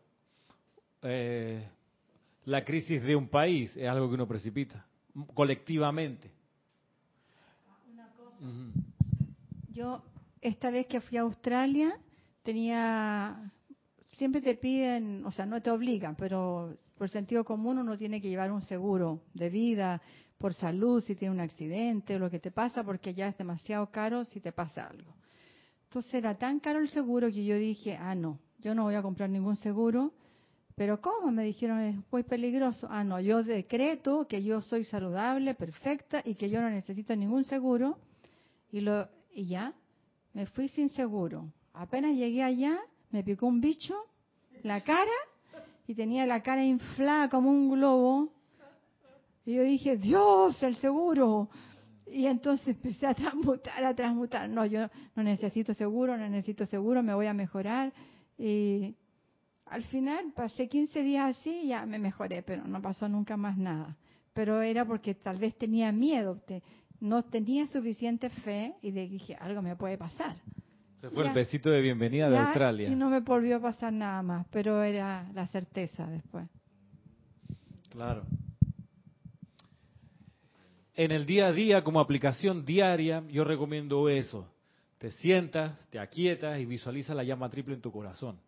Eh, 1.03 1.63
la 2.47 2.65
crisis 2.65 3.03
de 3.03 3.15
un 3.15 3.29
país 3.29 3.77
es 3.77 3.87
algo 3.91 4.09
que 4.09 4.15
uno 4.15 4.27
precipita, 4.27 4.87
colectivamente. 5.35 6.31
Yo, 9.71 10.03
esta 10.41 10.71
vez 10.71 10.87
que 10.87 11.03
fui 11.03 11.19
a 11.19 11.21
Australia, 11.21 11.95
tenía. 12.51 13.53
Siempre 14.17 14.41
te 14.41 14.57
piden, 14.57 15.25
o 15.25 15.31
sea, 15.31 15.47
no 15.47 15.63
te 15.63 15.71
obligan, 15.71 16.17
pero 16.17 16.77
por 16.99 17.09
sentido 17.09 17.45
común 17.45 17.79
uno 17.79 17.97
tiene 17.97 18.21
que 18.21 18.29
llevar 18.29 18.51
un 18.51 18.63
seguro 18.63 19.23
de 19.35 19.49
vida, 19.49 20.03
por 20.37 20.53
salud, 20.53 21.03
si 21.05 21.15
tiene 21.15 21.35
un 21.35 21.41
accidente 21.41 22.19
lo 22.19 22.29
que 22.29 22.41
te 22.41 22.51
pasa, 22.51 22.83
porque 22.83 23.15
ya 23.15 23.29
es 23.29 23.39
demasiado 23.39 23.91
caro 23.91 24.25
si 24.25 24.41
te 24.41 24.51
pasa 24.51 24.89
algo. 24.89 25.15
Entonces 25.85 26.13
era 26.15 26.37
tan 26.37 26.59
caro 26.59 26.81
el 26.81 26.89
seguro 26.89 27.29
que 27.29 27.45
yo 27.45 27.57
dije, 27.57 27.97
ah, 27.97 28.17
no, 28.17 28.41
yo 28.59 28.75
no 28.75 28.83
voy 28.83 28.97
a 28.97 29.03
comprar 29.03 29.31
ningún 29.31 29.57
seguro. 29.57 30.13
Pero 30.75 31.01
¿cómo? 31.01 31.31
Me 31.31 31.45
dijeron, 31.45 31.81
es 31.81 31.97
muy 32.11 32.25
peligroso. 32.25 32.89
Ah, 32.91 33.05
no, 33.05 33.21
yo 33.21 33.45
decreto 33.45 34.27
que 34.27 34.43
yo 34.43 34.61
soy 34.63 34.85
saludable, 34.85 35.55
perfecta 35.55 36.21
y 36.25 36.35
que 36.35 36.51
yo 36.51 36.61
no 36.61 36.69
necesito 36.71 37.15
ningún 37.15 37.45
seguro. 37.45 37.99
Y, 38.73 38.81
lo, 38.81 39.09
y 39.33 39.47
ya, 39.47 39.73
me 40.33 40.47
fui 40.47 40.69
sin 40.69 40.89
seguro. 40.89 41.53
Apenas 41.73 42.17
llegué 42.17 42.43
allá, 42.43 42.79
me 43.11 43.23
picó 43.23 43.47
un 43.47 43.61
bicho, 43.61 43.95
la 44.63 44.83
cara, 44.83 45.11
y 45.87 45.95
tenía 45.95 46.27
la 46.27 46.43
cara 46.43 46.65
inflada 46.65 47.29
como 47.29 47.51
un 47.51 47.71
globo. 47.71 48.33
Y 49.45 49.55
yo 49.55 49.63
dije, 49.63 49.97
Dios, 49.97 50.63
el 50.63 50.77
seguro. 50.77 51.49
Y 52.07 52.27
entonces 52.27 52.69
empecé 52.69 53.07
a 53.07 53.15
transmutar, 53.15 53.85
a 53.85 53.95
transmutar. 53.95 54.49
No, 54.49 54.67
yo 54.67 54.89
no 55.15 55.23
necesito 55.23 55.75
seguro, 55.75 56.17
no 56.17 56.29
necesito 56.29 56.67
seguro, 56.67 57.03
me 57.03 57.15
voy 57.15 57.27
a 57.27 57.35
mejorar. 57.35 57.93
Y 58.39 58.95
al 59.67 59.85
final 59.85 60.33
pasé 60.35 60.69
15 60.69 61.03
días 61.03 61.37
así 61.37 61.51
y 61.63 61.69
ya 61.69 61.87
me 61.87 61.99
mejoré, 61.99 62.43
pero 62.43 62.67
no 62.67 62.83
pasó 62.83 63.09
nunca 63.09 63.37
más 63.37 63.57
nada. 63.57 63.97
Pero 64.33 64.61
era 64.63 64.85
porque 64.85 65.15
tal 65.15 65.39
vez 65.39 65.57
tenía 65.57 65.93
miedo, 65.93 66.41
no 67.01 67.25
tenía 67.25 67.67
suficiente 67.67 68.31
fe 68.31 68.75
y 68.83 68.91
dije, 68.91 69.35
algo 69.37 69.63
me 69.63 69.77
puede 69.77 69.99
pasar. 69.99 70.37
Se 71.01 71.09
fue 71.09 71.27
el 71.27 71.33
besito 71.33 71.71
de 71.71 71.81
bienvenida 71.81 72.29
de 72.29 72.37
Australia. 72.37 72.91
Y 72.91 72.95
no 72.95 73.09
me 73.09 73.21
volvió 73.21 73.57
a 73.57 73.61
pasar 73.61 73.91
nada 73.91 74.23
más, 74.23 74.47
pero 74.51 74.83
era 74.83 75.27
la 75.33 75.47
certeza 75.47 76.07
después. 76.07 76.47
Claro. 77.89 78.25
En 80.95 81.11
el 81.11 81.25
día 81.25 81.47
a 81.47 81.53
día, 81.53 81.83
como 81.83 82.01
aplicación 82.01 82.67
diaria, 82.67 83.25
yo 83.31 83.45
recomiendo 83.45 84.11
eso. 84.11 84.47
Te 84.99 85.11
sientas, 85.13 85.73
te 85.89 85.99
aquietas 85.99 86.61
y 86.61 86.67
visualiza 86.67 87.15
la 87.15 87.25
llama 87.25 87.49
triple 87.49 87.73
en 87.73 87.81
tu 87.81 87.91
corazón. 87.91 88.39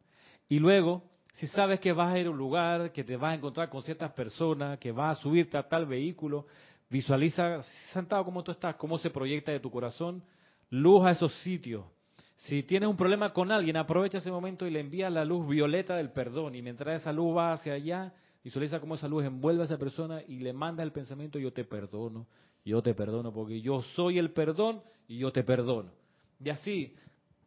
Y 0.47 0.59
luego, 0.59 1.03
si 1.33 1.47
sabes 1.47 1.81
que 1.81 1.95
vas 1.95 2.12
a 2.12 2.19
ir 2.19 2.27
a 2.27 2.31
un 2.31 2.37
lugar, 2.37 2.93
que 2.93 3.03
te 3.03 3.16
vas 3.16 3.33
a 3.33 3.37
encontrar 3.37 3.70
con 3.70 3.83
ciertas 3.83 4.12
personas, 4.12 4.79
que 4.79 4.93
vas 4.93 5.19
a 5.19 5.23
subirte 5.23 5.57
a 5.57 5.66
tal 5.66 5.87
vehículo, 5.87 6.47
visualiza 6.91 7.62
sentado 7.95 8.23
como 8.27 8.45
tú 8.45 8.53
estás, 8.53 8.74
cómo 8.74 8.99
se 8.99 9.09
proyecta 9.09 9.53
de 9.53 9.61
tu 9.61 9.70
corazón, 9.70 10.23
luz 10.69 11.03
a 11.07 11.12
esos 11.12 11.33
sitios 11.41 11.87
si 12.43 12.64
tienes 12.64 12.89
un 12.89 12.97
problema 12.97 13.32
con 13.32 13.52
alguien, 13.52 13.77
aprovecha 13.77 14.19
ese 14.19 14.31
momento 14.31 14.66
y 14.66 14.70
le 14.70 14.81
envía 14.81 15.09
la 15.10 15.24
luz 15.24 15.47
violeta 15.47 15.94
del 15.94 16.10
perdón. 16.10 16.56
Y 16.56 16.62
mientras 16.62 17.01
esa 17.01 17.12
luz 17.12 17.36
va 17.36 17.52
hacia 17.52 17.74
allá, 17.74 18.12
visualiza 18.43 18.81
cómo 18.81 18.97
esa 18.97 19.06
luz 19.06 19.24
envuelve 19.24 19.62
a 19.62 19.66
esa 19.66 19.78
persona 19.78 20.23
y 20.27 20.40
le 20.40 20.52
manda 20.52 20.82
el 20.82 20.90
pensamiento, 20.90 21.39
yo 21.39 21.52
te 21.52 21.64
perdono, 21.64 22.27
yo 22.64 22.82
te 22.82 22.94
perdono, 22.94 23.32
porque 23.32 23.60
yo 23.60 23.82
soy 23.94 24.19
el 24.19 24.32
perdón 24.32 24.82
y 25.06 25.19
yo 25.19 25.31
te 25.31 25.44
perdono. 25.44 25.93
Y 26.43 26.51
así, 26.51 26.97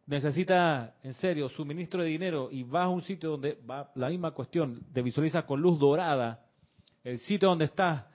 necesita, 0.06 0.94
en 1.02 1.12
serio, 1.12 1.50
suministro 1.50 2.02
de 2.02 2.08
dinero 2.08 2.48
y 2.50 2.62
vas 2.62 2.86
a 2.86 2.88
un 2.88 3.02
sitio 3.02 3.32
donde 3.32 3.58
va 3.68 3.90
la 3.96 4.08
misma 4.08 4.30
cuestión, 4.30 4.80
te 4.94 5.02
visualiza 5.02 5.42
con 5.42 5.60
luz 5.60 5.78
dorada, 5.78 6.46
el 7.04 7.18
sitio 7.18 7.50
donde 7.50 7.66
estás, 7.66 8.06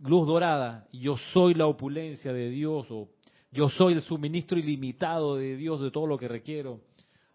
luz 0.00 0.26
dorada, 0.26 0.88
yo 0.92 1.16
soy 1.32 1.54
la 1.54 1.68
opulencia 1.68 2.32
de 2.32 2.50
Dios 2.50 2.88
o 2.90 3.10
yo 3.56 3.70
soy 3.70 3.94
el 3.94 4.02
suministro 4.02 4.58
ilimitado 4.58 5.36
de 5.36 5.56
Dios 5.56 5.80
de 5.80 5.90
todo 5.90 6.06
lo 6.06 6.18
que 6.18 6.28
requiero. 6.28 6.80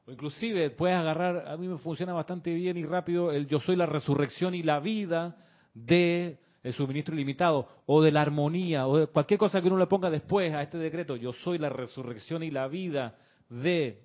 O 0.06 0.12
inclusive 0.12 0.70
puedes 0.70 0.96
agarrar, 0.96 1.48
a 1.48 1.58
mí 1.58 1.68
me 1.68 1.80
funciona 1.80 2.14
bastante 2.14 2.54
bien 2.54 2.78
y 2.78 2.86
rápido, 2.86 3.32
el 3.32 3.48
yo 3.48 3.60
soy 3.60 3.76
la 3.76 3.88
resurrección 3.88 4.54
y 4.54 4.62
la 4.62 4.80
vida 4.80 5.36
de 5.74 6.38
el 6.62 6.74
suministro 6.74 7.16
ilimitado 7.16 7.68
o 7.88 8.04
de 8.04 8.12
la 8.12 8.22
armonía 8.22 8.88
o 8.88 9.00
de 9.00 9.08
cualquier 9.08 9.40
cosa 9.40 9.62
que 9.62 9.68
uno 9.68 9.78
le 9.78 9.88
ponga 9.88 10.12
después 10.12 10.54
a 10.54 10.62
este 10.62 10.78
decreto, 10.78 11.16
yo 11.16 11.34
soy 11.34 11.58
la 11.58 11.70
resurrección 11.70 12.44
y 12.44 12.52
la 12.52 12.68
vida 12.68 13.16
de, 13.50 14.04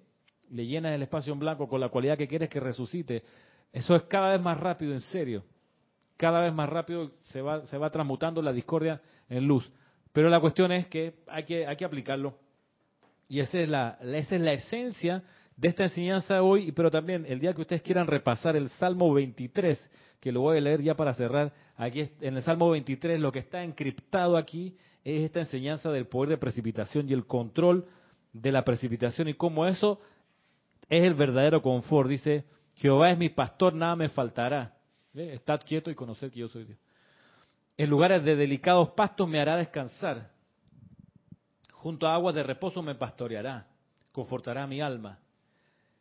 le 0.51 0.67
llenas 0.67 0.95
el 0.95 1.03
espacio 1.03 1.35
en 1.35 1.39
blanco 1.39 1.69
con 1.69 1.81
la 1.81 1.91
cualidad 1.91 2.17
que 2.17 2.27
quieres 2.29 2.49
que 2.49 2.61
resucite. 2.61 3.25
Eso 3.73 3.95
es 3.95 4.05
cada 4.05 4.31
vez 4.31 4.41
más 4.41 4.59
rápido, 4.59 4.95
en 4.95 5.01
serio. 5.01 5.45
Cada 6.17 6.41
vez 6.41 6.55
más 6.55 6.71
rápido 6.71 7.13
se 7.25 7.43
va, 7.43 7.67
se 7.67 7.77
va 7.77 7.91
transmutando 7.91 8.41
la 8.41 8.55
discordia 8.55 9.03
en 9.29 9.47
luz. 9.47 9.71
Pero 10.17 10.31
la 10.31 10.41
cuestión 10.41 10.73
es 10.73 10.87
que 10.87 11.13
hay 11.27 11.45
que, 11.45 11.67
hay 11.67 11.77
que 11.77 11.85
aplicarlo. 11.85 12.39
Y 13.29 13.41
esa 13.41 13.61
es, 13.61 13.69
la, 13.69 13.99
esa 14.01 14.37
es 14.37 14.41
la 14.41 14.55
esencia 14.55 15.23
de 15.55 15.69
esta 15.69 15.83
enseñanza 15.83 16.43
hoy, 16.43 16.73
pero 16.73 16.91
también 16.91 17.27
el 17.29 17.39
día 17.39 17.53
que 17.53 17.61
ustedes 17.61 17.83
quieran 17.83 18.07
repasar 18.07 18.57
el 18.57 18.71
Salmo 18.71 19.13
23, 19.13 19.79
que 20.19 20.33
lo 20.33 20.41
voy 20.41 20.57
a 20.57 20.61
leer 20.63 20.81
ya 20.81 20.95
para 20.95 21.13
cerrar, 21.13 21.53
aquí 21.77 22.09
en 22.23 22.35
el 22.35 22.43
Salmo 22.43 22.71
23 22.71 23.21
lo 23.21 23.31
que 23.31 23.41
está 23.41 23.63
encriptado 23.63 24.39
aquí 24.39 24.75
es 25.05 25.23
esta 25.23 25.41
enseñanza 25.41 25.91
del 25.91 26.07
poder 26.07 26.31
de 26.31 26.39
precipitación 26.39 27.11
y 27.11 27.13
el 27.13 27.27
control 27.27 27.85
de 28.33 28.53
la 28.53 28.65
precipitación 28.65 29.29
y 29.29 29.35
cómo 29.35 29.67
eso 29.67 30.01
es 30.89 31.05
el 31.05 31.13
verdadero 31.13 31.61
confort. 31.61 32.09
Dice, 32.09 32.47
Jehová 32.77 33.11
es 33.11 33.19
mi 33.19 33.29
pastor, 33.29 33.75
nada 33.75 33.97
me 33.97 34.09
faltará. 34.09 34.79
Estad 35.13 35.61
quieto 35.61 35.91
y 35.91 35.95
conocer 35.95 36.31
que 36.31 36.41
yo 36.41 36.49
soy 36.49 36.65
Dios. 36.65 36.79
En 37.79 37.91
lugares 37.91 38.25
de 38.25 38.37
delicados 38.37 38.91
pastos 38.91 39.29
me 39.29 39.41
hará 39.41 39.57
descansar. 39.57 40.31
Junto 41.73 42.07
a 42.07 42.15
aguas 42.15 42.35
de 42.35 42.43
reposo 42.43 42.83
me 42.83 42.95
pastoreará. 42.95 43.67
Confortará 44.13 44.67
mi 44.67 44.81
alma. 44.81 45.19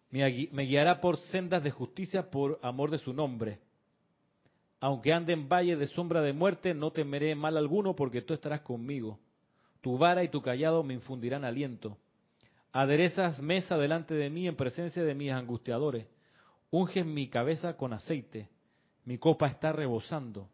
Me 0.10 0.64
guiará 0.64 1.02
por 1.02 1.18
sendas 1.18 1.62
de 1.64 1.72
justicia 1.72 2.32
por 2.32 2.60
amor 2.62 2.92
de 2.92 2.98
su 2.98 3.14
nombre. 3.14 3.60
Aunque 4.80 5.12
ande 5.12 5.34
en 5.34 5.50
valle 5.50 5.76
de 5.76 5.88
sombra 5.88 6.22
de 6.22 6.32
muerte, 6.32 6.74
no 6.74 6.92
temeré 6.92 7.36
mal 7.36 7.58
alguno 7.58 7.96
porque 7.96 8.22
tú 8.22 8.34
estarás 8.34 8.62
conmigo. 8.62 9.20
Tu 9.82 9.98
vara 9.98 10.24
y 10.24 10.30
tu 10.30 10.42
callado 10.42 10.84
me 10.84 10.94
infundirán 10.94 11.44
aliento. 11.44 11.98
Aderezas 12.72 13.42
mesa 13.42 13.78
delante 13.78 14.14
de 14.14 14.30
mí 14.30 14.48
en 14.48 14.56
presencia 14.56 15.04
de 15.04 15.14
mis 15.14 15.32
angustiadores. 15.32 16.08
Unges 16.72 17.06
mi 17.06 17.28
cabeza 17.30 17.76
con 17.76 17.94
aceite. 17.94 18.50
Mi 19.04 19.18
copa 19.18 19.48
está 19.48 19.72
rebosando. 19.72 20.50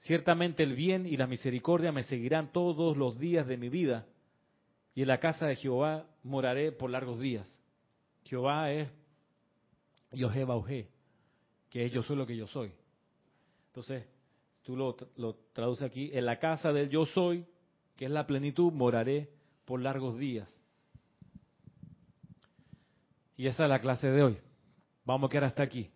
Ciertamente 0.00 0.62
el 0.62 0.74
bien 0.74 1.06
y 1.06 1.16
la 1.16 1.26
misericordia 1.26 1.92
me 1.92 2.04
seguirán 2.04 2.52
todos 2.52 2.96
los 2.96 3.18
días 3.18 3.46
de 3.46 3.56
mi 3.56 3.68
vida, 3.68 4.06
y 4.94 5.02
en 5.02 5.08
la 5.08 5.20
casa 5.20 5.46
de 5.46 5.56
Jehová 5.56 6.06
moraré 6.22 6.72
por 6.72 6.90
largos 6.90 7.18
días. 7.18 7.48
Jehová 8.24 8.72
es 8.72 8.88
Yohe 10.12 10.44
Bauhe, 10.44 10.88
que 11.68 11.84
es 11.84 11.92
yo 11.92 12.02
soy 12.02 12.16
lo 12.16 12.26
que 12.26 12.36
yo 12.36 12.46
soy. 12.46 12.72
Entonces, 13.66 14.04
tú 14.62 14.76
lo, 14.76 14.96
lo 15.16 15.36
traduces 15.52 15.84
aquí, 15.84 16.10
en 16.12 16.24
la 16.24 16.38
casa 16.38 16.72
del 16.72 16.88
yo 16.88 17.06
soy, 17.06 17.46
que 17.96 18.06
es 18.06 18.10
la 18.10 18.26
plenitud, 18.26 18.72
moraré 18.72 19.30
por 19.64 19.80
largos 19.80 20.16
días. 20.16 20.48
Y 23.36 23.46
esa 23.46 23.64
es 23.64 23.70
la 23.70 23.78
clase 23.78 24.08
de 24.08 24.22
hoy. 24.22 24.38
Vamos 25.04 25.28
a 25.28 25.30
quedar 25.30 25.44
hasta 25.44 25.62
aquí. 25.62 25.90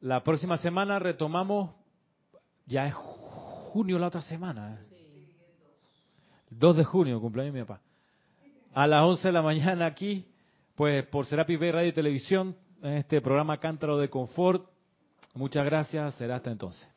La 0.00 0.22
próxima 0.22 0.58
semana 0.58 0.98
retomamos, 0.98 1.74
ya 2.66 2.86
es 2.86 2.94
junio 3.78 3.96
la 3.96 4.08
otra 4.08 4.22
semana. 4.22 4.76
2 6.50 6.76
de 6.78 6.82
junio, 6.82 7.20
cumpleaños 7.20 7.54
de 7.54 7.60
mi 7.60 7.64
papá. 7.64 7.80
A 8.74 8.88
las 8.88 9.04
11 9.04 9.28
de 9.28 9.32
la 9.32 9.40
mañana 9.40 9.86
aquí, 9.86 10.26
pues 10.74 11.06
por 11.06 11.26
Serapi 11.26 11.56
Bay 11.56 11.70
Radio 11.70 11.88
y 11.90 11.92
Televisión, 11.92 12.56
en 12.82 12.94
este 12.94 13.20
programa 13.20 13.58
Cántaro 13.58 13.96
de 13.96 14.10
Confort. 14.10 14.68
Muchas 15.34 15.64
gracias, 15.64 16.12
será 16.14 16.36
hasta 16.36 16.50
entonces. 16.50 16.90